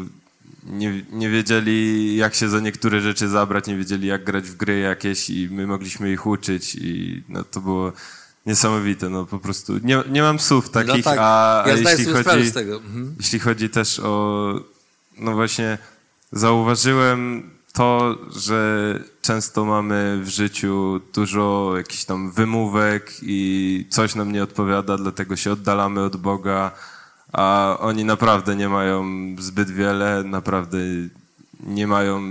nie, 0.64 1.04
nie 1.12 1.30
wiedzieli, 1.30 2.16
jak 2.16 2.34
się 2.34 2.48
za 2.48 2.60
niektóre 2.60 3.00
rzeczy 3.00 3.28
zabrać, 3.28 3.66
nie 3.66 3.76
wiedzieli, 3.76 4.08
jak 4.08 4.24
grać 4.24 4.44
w 4.50 4.56
gry 4.56 4.78
jakieś 4.80 5.30
i 5.30 5.48
my 5.50 5.66
mogliśmy 5.66 6.12
ich 6.12 6.26
uczyć 6.26 6.74
i 6.74 7.22
no, 7.28 7.44
to 7.44 7.60
było 7.60 7.92
niesamowite, 8.48 9.10
no 9.10 9.26
po 9.26 9.38
prostu 9.38 9.72
nie, 9.82 10.02
nie 10.10 10.22
mam 10.22 10.38
słów 10.38 10.70
takich, 10.70 11.04
tak. 11.04 11.18
a, 11.20 11.64
a 11.64 11.68
Ja 11.68 11.76
jeśli 11.76 12.06
chodzi, 12.06 12.46
z 12.46 12.52
tego. 12.52 12.76
Mhm. 12.76 13.14
jeśli 13.18 13.38
chodzi 13.38 13.70
też 13.70 14.00
o, 14.00 14.54
no 15.18 15.32
właśnie 15.32 15.78
zauważyłem 16.32 17.50
to, 17.72 18.18
że 18.36 18.60
często 19.22 19.64
mamy 19.64 20.20
w 20.24 20.28
życiu 20.28 21.00
dużo 21.14 21.72
jakichś 21.76 22.04
tam 22.04 22.30
wymówek 22.30 23.12
i 23.22 23.86
coś 23.90 24.14
nam 24.14 24.32
nie 24.32 24.42
odpowiada, 24.42 24.96
dlatego 24.96 25.36
się 25.36 25.52
oddalamy 25.52 26.00
od 26.00 26.16
Boga, 26.16 26.70
a 27.32 27.76
oni 27.80 28.04
naprawdę 28.04 28.56
nie 28.56 28.68
mają 28.68 29.04
zbyt 29.38 29.70
wiele, 29.70 30.24
naprawdę 30.24 30.78
nie 31.60 31.86
mają 31.86 32.22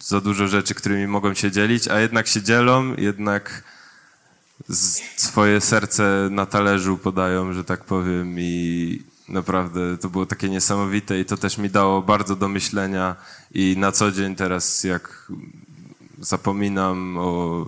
za 0.00 0.20
dużo 0.20 0.48
rzeczy, 0.48 0.74
którymi 0.74 1.06
mogą 1.06 1.34
się 1.34 1.50
dzielić, 1.50 1.88
a 1.88 2.00
jednak 2.00 2.26
się 2.26 2.42
dzielą, 2.42 2.94
jednak 2.98 3.62
swoje 5.16 5.60
serce 5.60 6.28
na 6.30 6.46
talerzu 6.46 6.98
podają, 6.98 7.52
że 7.52 7.64
tak 7.64 7.84
powiem 7.84 8.36
i 8.38 9.02
naprawdę 9.28 9.98
to 9.98 10.08
było 10.08 10.26
takie 10.26 10.48
niesamowite 10.48 11.20
i 11.20 11.24
to 11.24 11.36
też 11.36 11.58
mi 11.58 11.70
dało 11.70 12.02
bardzo 12.02 12.36
do 12.36 12.48
myślenia 12.48 13.16
i 13.54 13.76
na 13.78 13.92
co 13.92 14.12
dzień 14.12 14.36
teraz 14.36 14.84
jak 14.84 15.32
zapominam 16.18 17.18
o 17.18 17.66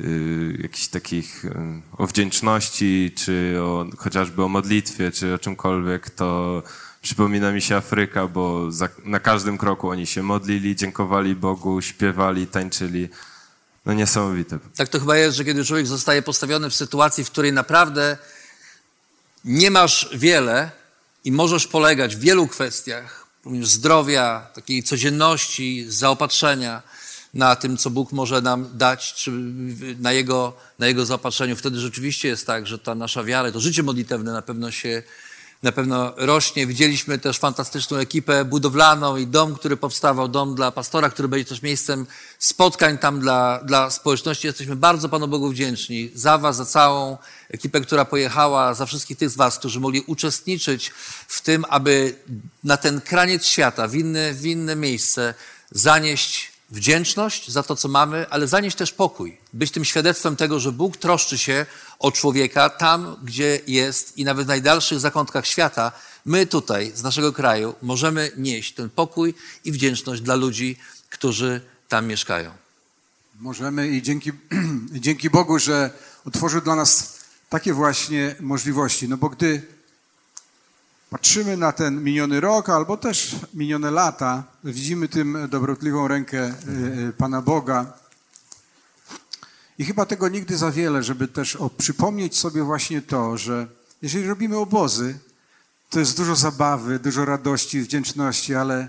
y, 0.00 0.58
jakichś 0.62 0.88
takich, 0.88 1.44
y, 1.44 1.50
o 1.98 2.06
wdzięczności, 2.06 3.12
czy 3.16 3.56
o, 3.60 3.86
chociażby 3.96 4.44
o 4.44 4.48
modlitwie, 4.48 5.10
czy 5.12 5.34
o 5.34 5.38
czymkolwiek, 5.38 6.10
to 6.10 6.62
przypomina 7.02 7.52
mi 7.52 7.62
się 7.62 7.76
Afryka, 7.76 8.26
bo 8.26 8.72
za, 8.72 8.88
na 9.04 9.20
każdym 9.20 9.58
kroku 9.58 9.88
oni 9.88 10.06
się 10.06 10.22
modlili, 10.22 10.76
dziękowali 10.76 11.34
Bogu, 11.34 11.80
śpiewali, 11.80 12.46
tańczyli. 12.46 13.08
No 13.86 13.92
niesamowite. 13.92 14.58
Tak 14.76 14.88
to 14.88 15.00
chyba 15.00 15.16
jest, 15.16 15.36
że 15.36 15.44
kiedy 15.44 15.64
człowiek 15.64 15.86
zostaje 15.86 16.22
postawiony 16.22 16.70
w 16.70 16.74
sytuacji, 16.74 17.24
w 17.24 17.30
której 17.30 17.52
naprawdę 17.52 18.16
nie 19.44 19.70
masz 19.70 20.08
wiele 20.12 20.70
i 21.24 21.32
możesz 21.32 21.66
polegać 21.66 22.16
w 22.16 22.20
wielu 22.20 22.48
kwestiach, 22.48 23.26
również 23.44 23.68
zdrowia, 23.68 24.46
takiej 24.54 24.82
codzienności, 24.82 25.84
zaopatrzenia 25.88 26.82
na 27.34 27.56
tym, 27.56 27.76
co 27.76 27.90
Bóg 27.90 28.12
może 28.12 28.42
nam 28.42 28.78
dać, 28.78 29.14
czy 29.14 29.30
na 30.00 30.12
Jego, 30.12 30.56
na 30.78 30.86
jego 30.86 31.06
zaopatrzeniu. 31.06 31.56
Wtedy 31.56 31.80
rzeczywiście 31.80 32.28
jest 32.28 32.46
tak, 32.46 32.66
że 32.66 32.78
ta 32.78 32.94
nasza 32.94 33.24
wiara, 33.24 33.52
to 33.52 33.60
życie 33.60 33.82
modlitewne 33.82 34.32
na 34.32 34.42
pewno 34.42 34.70
się 34.70 35.02
na 35.64 35.72
pewno 35.72 36.12
rośnie. 36.16 36.66
Widzieliśmy 36.66 37.18
też 37.18 37.38
fantastyczną 37.38 37.96
ekipę 37.96 38.44
budowlaną 38.44 39.16
i 39.16 39.26
dom, 39.26 39.54
który 39.54 39.76
powstawał, 39.76 40.28
dom 40.28 40.54
dla 40.54 40.70
pastora, 40.70 41.10
który 41.10 41.28
będzie 41.28 41.44
też 41.44 41.62
miejscem 41.62 42.06
spotkań 42.38 42.98
tam 42.98 43.20
dla, 43.20 43.60
dla 43.64 43.90
społeczności. 43.90 44.46
Jesteśmy 44.46 44.76
bardzo 44.76 45.08
Panu 45.08 45.28
Bogu 45.28 45.48
wdzięczni 45.48 46.10
za 46.14 46.38
Was, 46.38 46.56
za 46.56 46.64
całą 46.64 47.18
ekipę, 47.50 47.80
która 47.80 48.04
pojechała, 48.04 48.74
za 48.74 48.86
wszystkich 48.86 49.18
tych 49.18 49.30
z 49.30 49.36
Was, 49.36 49.58
którzy 49.58 49.80
mogli 49.80 50.00
uczestniczyć 50.00 50.92
w 51.28 51.40
tym, 51.40 51.64
aby 51.68 52.14
na 52.64 52.76
ten 52.76 53.00
kraniec 53.00 53.46
świata, 53.46 53.88
w 53.88 53.94
inne, 53.94 54.34
w 54.34 54.46
inne 54.46 54.76
miejsce 54.76 55.34
zanieść 55.70 56.53
wdzięczność 56.74 57.50
za 57.50 57.62
to, 57.62 57.76
co 57.76 57.88
mamy, 57.88 58.26
ale 58.30 58.48
zanieść 58.48 58.76
też 58.76 58.92
pokój. 58.92 59.38
Być 59.52 59.70
tym 59.70 59.84
świadectwem 59.84 60.36
tego, 60.36 60.60
że 60.60 60.72
Bóg 60.72 60.96
troszczy 60.96 61.38
się 61.38 61.66
o 61.98 62.12
człowieka 62.12 62.70
tam, 62.70 63.16
gdzie 63.22 63.60
jest 63.66 64.18
i 64.18 64.24
nawet 64.24 64.46
w 64.46 64.48
najdalszych 64.48 65.00
zakątkach 65.00 65.46
świata. 65.46 65.92
My 66.24 66.46
tutaj, 66.46 66.92
z 66.94 67.02
naszego 67.02 67.32
kraju, 67.32 67.74
możemy 67.82 68.32
nieść 68.36 68.74
ten 68.74 68.90
pokój 68.90 69.34
i 69.64 69.72
wdzięczność 69.72 70.22
dla 70.22 70.34
ludzi, 70.34 70.76
którzy 71.10 71.60
tam 71.88 72.06
mieszkają. 72.06 72.50
Możemy 73.40 73.88
i 73.88 74.02
dzięki, 74.02 74.32
dzięki 75.06 75.30
Bogu, 75.30 75.58
że 75.58 75.90
otworzył 76.24 76.60
dla 76.60 76.74
nas 76.76 77.18
takie 77.48 77.74
właśnie 77.74 78.36
możliwości. 78.40 79.08
No 79.08 79.16
bo 79.16 79.28
gdy 79.28 79.62
patrzymy 81.10 81.56
na 81.56 81.72
ten 81.72 82.02
miniony 82.04 82.40
rok 82.40 82.68
albo 82.68 82.96
też 82.96 83.36
minione 83.54 83.90
lata, 83.90 84.44
widzimy 84.64 85.08
tym 85.08 85.38
dobrotliwą 85.50 86.08
rękę 86.08 86.54
y, 86.68 87.08
y, 87.08 87.12
Pana 87.12 87.42
Boga. 87.42 87.92
I 89.78 89.84
chyba 89.84 90.06
tego 90.06 90.28
nigdy 90.28 90.56
za 90.56 90.70
wiele, 90.70 91.02
żeby 91.02 91.28
też 91.28 91.56
o, 91.56 91.70
przypomnieć 91.70 92.38
sobie 92.38 92.62
właśnie 92.62 93.02
to, 93.02 93.38
że 93.38 93.66
jeżeli 94.02 94.26
robimy 94.26 94.56
obozy, 94.56 95.18
to 95.90 95.98
jest 96.00 96.16
dużo 96.16 96.36
zabawy, 96.36 96.98
dużo 96.98 97.24
radości, 97.24 97.80
wdzięczności, 97.80 98.54
ale, 98.54 98.88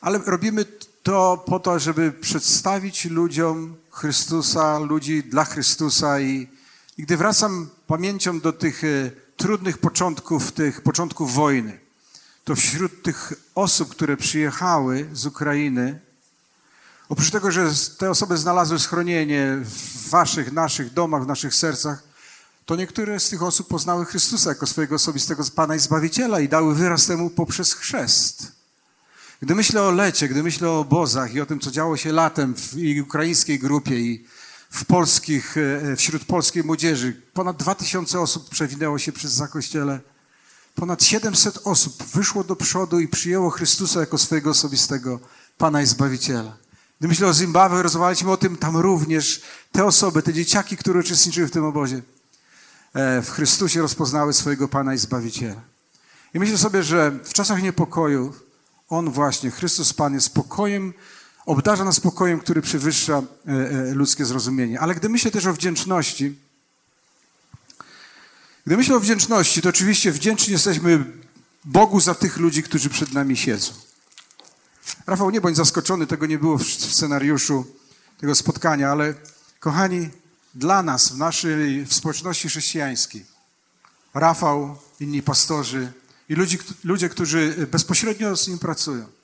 ale 0.00 0.18
robimy 0.18 0.64
to 1.02 1.44
po 1.46 1.60
to, 1.60 1.78
żeby 1.78 2.12
przedstawić 2.12 3.04
ludziom 3.04 3.76
Chrystusa, 3.90 4.78
ludzi 4.78 5.22
dla 5.22 5.44
Chrystusa 5.44 6.20
i, 6.20 6.48
i 6.98 7.02
gdy 7.02 7.16
wracam 7.16 7.68
pamięcią 7.86 8.40
do 8.40 8.52
tych 8.52 8.84
e, 8.84 9.10
trudnych 9.38 9.78
początków, 9.78 10.52
tych 10.52 10.80
początków 10.80 11.34
wojny, 11.34 11.80
to 12.44 12.56
wśród 12.56 13.02
tych 13.02 13.32
osób, 13.54 13.88
które 13.88 14.16
przyjechały 14.16 15.08
z 15.12 15.26
Ukrainy, 15.26 16.00
oprócz 17.08 17.30
tego, 17.30 17.50
że 17.50 17.70
te 17.98 18.10
osoby 18.10 18.36
znalazły 18.36 18.78
schronienie 18.78 19.56
w 19.62 20.10
waszych, 20.10 20.52
naszych 20.52 20.92
domach, 20.92 21.24
w 21.24 21.26
naszych 21.26 21.54
sercach, 21.54 22.02
to 22.66 22.76
niektóre 22.76 23.20
z 23.20 23.28
tych 23.28 23.42
osób 23.42 23.68
poznały 23.68 24.04
Chrystusa 24.04 24.50
jako 24.50 24.66
swojego 24.66 24.94
osobistego 24.94 25.44
Pana 25.54 25.76
i 25.76 25.78
Zbawiciela 25.78 26.40
i 26.40 26.48
dały 26.48 26.74
wyraz 26.74 27.06
temu 27.06 27.30
poprzez 27.30 27.74
chrzest. 27.74 28.52
Gdy 29.42 29.54
myślę 29.54 29.82
o 29.82 29.90
lecie, 29.90 30.28
gdy 30.28 30.42
myślę 30.42 30.70
o 30.70 30.80
obozach 30.80 31.34
i 31.34 31.40
o 31.40 31.46
tym, 31.46 31.60
co 31.60 31.70
działo 31.70 31.96
się 31.96 32.12
latem 32.12 32.54
w 32.54 32.74
ukraińskiej 33.02 33.58
grupie 33.58 34.00
i 34.00 34.26
w 34.70 34.84
polskich, 34.84 35.56
e, 35.92 35.96
wśród 35.96 36.24
polskiej 36.24 36.64
młodzieży, 36.64 37.22
ponad 37.32 37.56
2000 37.56 38.20
osób 38.20 38.48
przewinęło 38.48 38.98
się 38.98 39.12
przez 39.12 39.32
zakościele. 39.32 40.00
Ponad 40.74 41.04
700 41.04 41.58
osób 41.64 42.02
wyszło 42.02 42.44
do 42.44 42.56
przodu 42.56 43.00
i 43.00 43.08
przyjęło 43.08 43.50
Chrystusa 43.50 44.00
jako 44.00 44.18
swojego 44.18 44.50
osobistego 44.50 45.20
Pana 45.58 45.82
i 45.82 45.86
Zbawiciela. 45.86 46.56
Gdy 46.98 47.08
myślę 47.08 47.28
o 47.28 47.34
Zimbabwe, 47.34 47.82
rozmawialiśmy 47.82 48.30
o 48.30 48.36
tym, 48.36 48.56
tam 48.56 48.76
również 48.76 49.42
te 49.72 49.84
osoby, 49.84 50.22
te 50.22 50.32
dzieciaki, 50.32 50.76
które 50.76 51.00
uczestniczyły 51.00 51.48
w 51.48 51.50
tym 51.50 51.64
obozie, 51.64 52.02
e, 52.94 53.22
w 53.22 53.30
Chrystusie 53.30 53.82
rozpoznały 53.82 54.32
swojego 54.32 54.68
Pana 54.68 54.94
i 54.94 54.98
Zbawiciela. 54.98 55.60
I 56.34 56.38
myślę 56.38 56.58
sobie, 56.58 56.82
że 56.82 57.10
w 57.24 57.32
czasach 57.32 57.62
niepokoju 57.62 58.34
On 58.88 59.10
właśnie, 59.10 59.50
Chrystus 59.50 59.92
Pan 59.92 60.14
jest 60.14 60.26
spokojem, 60.26 60.92
obdarza 61.48 61.84
nas 61.84 61.96
spokojem, 61.96 62.40
który 62.40 62.62
przewyższa 62.62 63.22
e, 63.48 63.50
e, 63.50 63.94
ludzkie 63.94 64.24
zrozumienie. 64.24 64.80
Ale 64.80 64.94
gdy 64.94 65.08
myślę 65.08 65.30
też 65.30 65.46
o 65.46 65.52
wdzięczności, 65.52 66.38
gdy 68.66 68.76
myślę 68.76 68.96
o 68.96 69.00
wdzięczności, 69.00 69.62
to 69.62 69.68
oczywiście 69.68 70.12
wdzięczni 70.12 70.52
jesteśmy 70.52 71.04
Bogu 71.64 72.00
za 72.00 72.14
tych 72.14 72.36
ludzi, 72.36 72.62
którzy 72.62 72.90
przed 72.90 73.12
nami 73.12 73.36
siedzą. 73.36 73.72
Rafał, 75.06 75.30
nie 75.30 75.40
bądź 75.40 75.56
zaskoczony, 75.56 76.06
tego 76.06 76.26
nie 76.26 76.38
było 76.38 76.58
w 76.58 76.64
scenariuszu 76.64 77.66
tego 78.20 78.34
spotkania, 78.34 78.90
ale 78.90 79.14
kochani, 79.60 80.08
dla 80.54 80.82
nas, 80.82 81.08
w 81.08 81.18
naszej 81.18 81.84
w 81.84 81.94
społeczności 81.94 82.48
chrześcijańskiej, 82.48 83.24
Rafał, 84.14 84.78
inni 85.00 85.22
pastorzy 85.22 85.92
i 86.28 86.34
ludzi, 86.34 86.58
ludzie, 86.84 87.08
którzy 87.08 87.66
bezpośrednio 87.70 88.36
z 88.36 88.48
nim 88.48 88.58
pracują, 88.58 89.17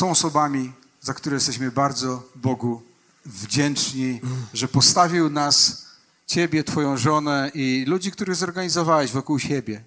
są 0.00 0.10
osobami, 0.10 0.72
za 1.00 1.14
które 1.14 1.34
jesteśmy 1.34 1.70
bardzo 1.70 2.22
Bogu 2.34 2.82
wdzięczni, 3.26 4.20
że 4.54 4.68
postawił 4.68 5.30
nas, 5.30 5.84
ciebie, 6.26 6.64
twoją 6.64 6.96
żonę 6.96 7.50
i 7.54 7.84
ludzi, 7.88 8.12
których 8.12 8.36
zorganizowałeś 8.36 9.10
wokół 9.10 9.38
siebie. 9.38 9.84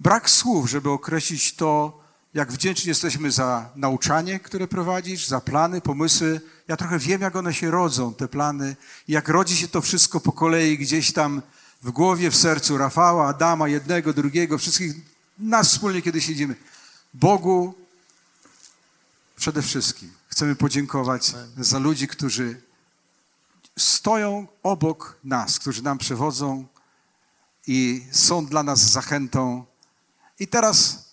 Brak 0.00 0.30
słów, 0.30 0.70
żeby 0.70 0.90
określić 0.90 1.54
to, 1.54 2.00
jak 2.34 2.52
wdzięczni 2.52 2.88
jesteśmy 2.88 3.30
za 3.30 3.70
nauczanie, 3.76 4.40
które 4.40 4.68
prowadzisz, 4.68 5.26
za 5.26 5.40
plany, 5.40 5.80
pomysły. 5.80 6.40
Ja 6.68 6.76
trochę 6.76 6.98
wiem, 6.98 7.20
jak 7.20 7.36
one 7.36 7.54
się 7.54 7.70
rodzą, 7.70 8.14
te 8.14 8.28
plany, 8.28 8.76
jak 9.08 9.28
rodzi 9.28 9.56
się 9.56 9.68
to 9.68 9.80
wszystko 9.80 10.20
po 10.20 10.32
kolei 10.32 10.78
gdzieś 10.78 11.12
tam 11.12 11.42
w 11.82 11.90
głowie, 11.90 12.30
w 12.30 12.36
sercu 12.36 12.78
Rafała, 12.78 13.28
Adama, 13.28 13.68
jednego, 13.68 14.12
drugiego, 14.12 14.58
wszystkich 14.58 14.94
nas 15.38 15.68
wspólnie, 15.68 16.02
kiedy 16.02 16.20
siedzimy. 16.20 16.54
Bogu 17.14 17.74
przede 19.36 19.62
wszystkim 19.62 20.10
chcemy 20.28 20.56
podziękować 20.56 21.32
za 21.56 21.78
ludzi, 21.78 22.08
którzy 22.08 22.62
stoją 23.78 24.46
obok 24.62 25.18
nas, 25.24 25.58
którzy 25.58 25.82
nam 25.82 25.98
przewodzą 25.98 26.66
i 27.66 28.06
są 28.12 28.46
dla 28.46 28.62
nas 28.62 28.80
zachętą. 28.80 29.64
I 30.40 30.48
teraz 30.48 31.04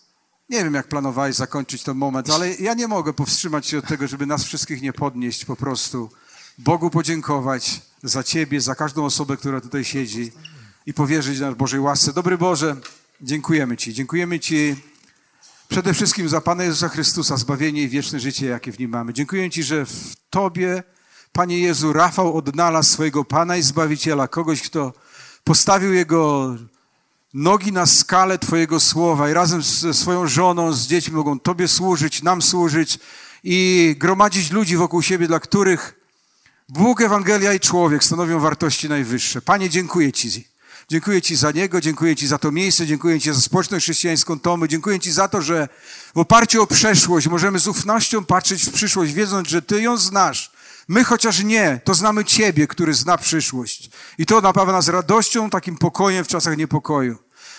nie 0.50 0.64
wiem, 0.64 0.74
jak 0.74 0.88
planowałeś 0.88 1.36
zakończyć 1.36 1.84
ten 1.84 1.98
moment, 1.98 2.30
ale 2.30 2.56
ja 2.56 2.74
nie 2.74 2.88
mogę 2.88 3.14
powstrzymać 3.14 3.68
się 3.68 3.78
od 3.78 3.88
tego, 3.88 4.08
żeby 4.08 4.26
nas 4.26 4.44
wszystkich 4.44 4.82
nie 4.82 4.94
podnieść, 4.94 5.46
po 5.46 5.56
prostu 5.56 6.10
Bogu 6.58 6.90
podziękować 6.90 7.82
za 8.04 8.24
Ciebie, 8.24 8.62
za 8.62 8.76
każdą 8.76 9.06
osobę, 9.06 9.38
która 9.38 9.62
tutaj 9.62 9.86
siedzi 9.86 10.32
i 10.86 10.94
powierzyć 10.94 11.40
na 11.40 11.52
Bożej 11.52 11.80
łasce. 11.80 12.14
Dobry 12.14 12.38
Boże, 12.38 12.78
dziękujemy 13.22 13.78
Ci. 13.78 13.94
Dziękujemy 13.94 14.40
Ci 14.40 14.76
przede 15.72 15.94
wszystkim 15.94 16.30
za 16.30 16.42
Pana 16.42 16.64
Jezusa 16.64 16.90
Chrystusa, 16.90 17.38
zbawienie 17.38 17.82
i 17.82 17.90
wieczne 17.90 18.20
życie, 18.20 18.46
jakie 18.46 18.72
w 18.72 18.80
Nim 18.80 18.92
mamy. 18.92 19.14
Dziękuję 19.14 19.50
Ci, 19.50 19.64
że 19.64 19.86
w 19.86 20.16
Tobie, 20.30 20.84
Panie 21.32 21.60
Jezu, 21.60 21.94
Rafał 21.94 22.38
odnalazł 22.38 22.94
swojego 22.94 23.26
Pana 23.26 23.58
i 23.58 23.62
Zbawiciela, 23.62 24.28
kogoś, 24.28 24.62
kto 24.62 24.94
postawił 25.44 25.94
Jego 25.94 26.56
nogi 27.34 27.72
na 27.72 27.86
skalę 27.86 28.40
Twojego 28.40 28.80
słowa 28.80 29.30
i 29.30 29.34
razem 29.34 29.62
ze 29.62 29.94
swoją 29.94 30.28
żoną, 30.28 30.74
z 30.74 30.88
dziećmi 30.88 31.16
mogą 31.16 31.40
Tobie 31.40 31.68
służyć, 31.68 32.24
nam 32.24 32.42
służyć 32.42 33.00
i 33.44 33.96
gromadzić 34.00 34.52
ludzi 34.52 34.78
wokół 34.78 35.02
siebie, 35.02 35.28
dla 35.28 35.40
których 35.40 35.96
Bóg, 36.70 37.02
Ewangelia 37.02 37.54
i 37.54 37.60
człowiek 37.60 38.04
stanowią 38.04 38.40
wartości 38.40 38.90
najwyższe. 38.90 39.42
Panie, 39.42 39.70
dziękuję 39.70 40.12
Ci. 40.12 40.51
Dziękuję 40.92 41.22
Ci 41.22 41.36
za 41.36 41.52
niego, 41.52 41.82
dziękuję 41.82 42.16
Ci 42.16 42.28
za 42.28 42.38
to 42.38 42.52
miejsce, 42.52 42.88
dziękuję 42.88 43.20
Ci 43.20 43.34
za 43.34 43.42
społeczność 43.42 43.86
chrześcijańską 43.86 44.40
Tomy, 44.40 44.68
dziękuję 44.68 45.00
Ci 45.00 45.12
za 45.12 45.28
to, 45.28 45.42
że 45.42 45.70
w 46.16 46.18
oparciu 46.18 46.64
o 46.64 46.68
przeszłość 46.68 47.28
możemy 47.28 47.60
z 47.60 47.68
ufnością 47.68 48.26
patrzeć 48.26 48.66
w 48.66 48.72
przyszłość, 48.72 49.14
wiedząc, 49.14 49.48
że 49.48 49.62
Ty 49.62 49.82
ją 49.82 49.98
znasz. 49.98 50.52
My 50.88 51.04
chociaż 51.04 51.44
nie, 51.44 51.82
to 51.84 51.94
znamy 51.94 52.26
Ciebie, 52.26 52.68
który 52.68 52.94
zna 52.94 53.18
przyszłość. 53.18 53.90
I 54.18 54.26
to 54.26 54.42
napawa 54.42 54.72
nas 54.72 54.88
radością, 54.88 55.50
takim 55.50 55.78
pokojem 55.78 56.26
w 56.26 56.28
czasach 56.28 56.58
niepokoju. 56.58 57.18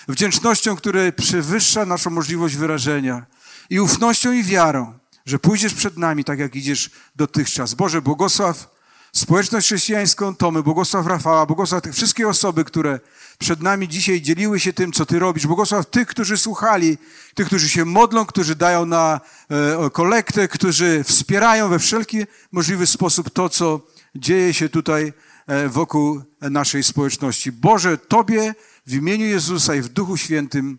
Wdzięcznością, 0.08 0.76
która 0.76 1.12
przewyższa 1.12 1.86
naszą 1.86 2.10
możliwość 2.10 2.56
wyrażenia. 2.56 3.26
I 3.70 3.80
ufnością 3.80 4.32
i 4.32 4.42
wiarą, 4.42 4.98
że 5.26 5.38
pójdziesz 5.38 5.74
przed 5.74 5.96
nami 5.96 6.24
tak, 6.24 6.38
jak 6.38 6.56
idziesz 6.56 6.90
dotychczas. 7.16 7.74
Boże, 7.74 8.02
błogosław 8.02 8.81
społeczność 9.12 9.66
chrześcijańską, 9.66 10.36
Tomy, 10.36 10.62
błogosław 10.62 11.06
Rafała, 11.06 11.46
błogosław 11.46 11.82
tych 11.82 11.94
wszystkie 11.94 12.28
osoby, 12.28 12.64
które 12.64 13.00
przed 13.38 13.62
nami 13.62 13.88
dzisiaj 13.88 14.20
dzieliły 14.20 14.60
się 14.60 14.72
tym, 14.72 14.92
co 14.92 15.06
Ty 15.06 15.18
robisz. 15.18 15.46
Błogosław 15.46 15.86
tych, 15.86 16.08
którzy 16.08 16.36
słuchali, 16.36 16.98
tych, 17.34 17.46
którzy 17.46 17.68
się 17.68 17.84
modlą, 17.84 18.26
którzy 18.26 18.54
dają 18.54 18.86
na 18.86 19.20
e, 19.50 19.90
kolektę, 19.90 20.48
którzy 20.48 21.04
wspierają 21.04 21.68
we 21.68 21.78
wszelki 21.78 22.18
możliwy 22.52 22.86
sposób 22.86 23.30
to, 23.30 23.48
co 23.48 23.80
dzieje 24.14 24.54
się 24.54 24.68
tutaj 24.68 25.12
e, 25.46 25.68
wokół 25.68 26.22
naszej 26.40 26.82
społeczności. 26.82 27.52
Boże, 27.52 27.98
Tobie 27.98 28.54
w 28.86 28.94
imieniu 28.94 29.26
Jezusa 29.26 29.74
i 29.74 29.80
w 29.80 29.88
Duchu 29.88 30.16
Świętym 30.16 30.78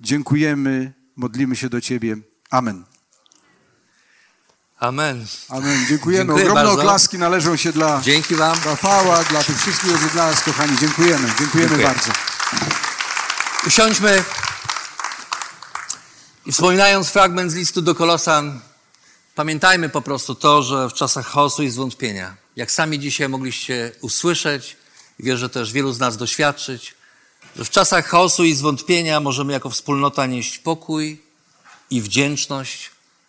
dziękujemy, 0.00 0.92
modlimy 1.16 1.56
się 1.56 1.68
do 1.68 1.80
Ciebie. 1.80 2.16
Amen. 2.50 2.89
Amen. 4.80 5.26
Amen. 5.48 5.86
Dziękujemy. 5.88 6.24
Dziękuję 6.24 6.44
Ogromne 6.44 6.64
bardzo. 6.64 6.80
oklaski 6.80 7.18
należą 7.18 7.56
się 7.56 7.72
dla 7.72 8.00
Dzięki 8.04 8.34
Wam. 8.34 8.58
Rafała, 8.64 9.24
dla 9.24 9.44
tych 9.44 9.60
wszystkich, 9.60 9.90
którzy 9.90 10.10
dla 10.10 10.26
nas, 10.26 10.42
kochani. 10.42 10.78
Dziękujemy. 10.78 11.28
Dziękujemy 11.38 11.68
Dziękuję. 11.68 11.86
bardzo. 11.86 12.12
Usiądźmy 13.66 14.24
i 16.46 16.52
wspominając 16.52 17.08
fragment 17.08 17.52
z 17.52 17.54
listu 17.54 17.82
do 17.82 17.94
Kolosan, 17.94 18.60
pamiętajmy 19.34 19.88
po 19.88 20.02
prostu 20.02 20.34
to, 20.34 20.62
że 20.62 20.88
w 20.88 20.92
czasach 20.92 21.26
chaosu 21.26 21.62
i 21.62 21.70
zwątpienia, 21.70 22.36
jak 22.56 22.70
sami 22.70 22.98
dzisiaj 22.98 23.28
mogliście 23.28 23.92
usłyszeć, 24.00 24.76
wierzę 25.18 25.48
też 25.48 25.72
wielu 25.72 25.92
z 25.92 25.98
nas 25.98 26.16
doświadczyć, 26.16 26.94
że 27.56 27.64
w 27.64 27.70
czasach 27.70 28.06
chaosu 28.06 28.44
i 28.44 28.54
zwątpienia 28.54 29.20
możemy 29.20 29.52
jako 29.52 29.70
wspólnota 29.70 30.26
nieść 30.26 30.58
pokój 30.58 31.22
i 31.90 32.02
wdzięczność 32.02 32.90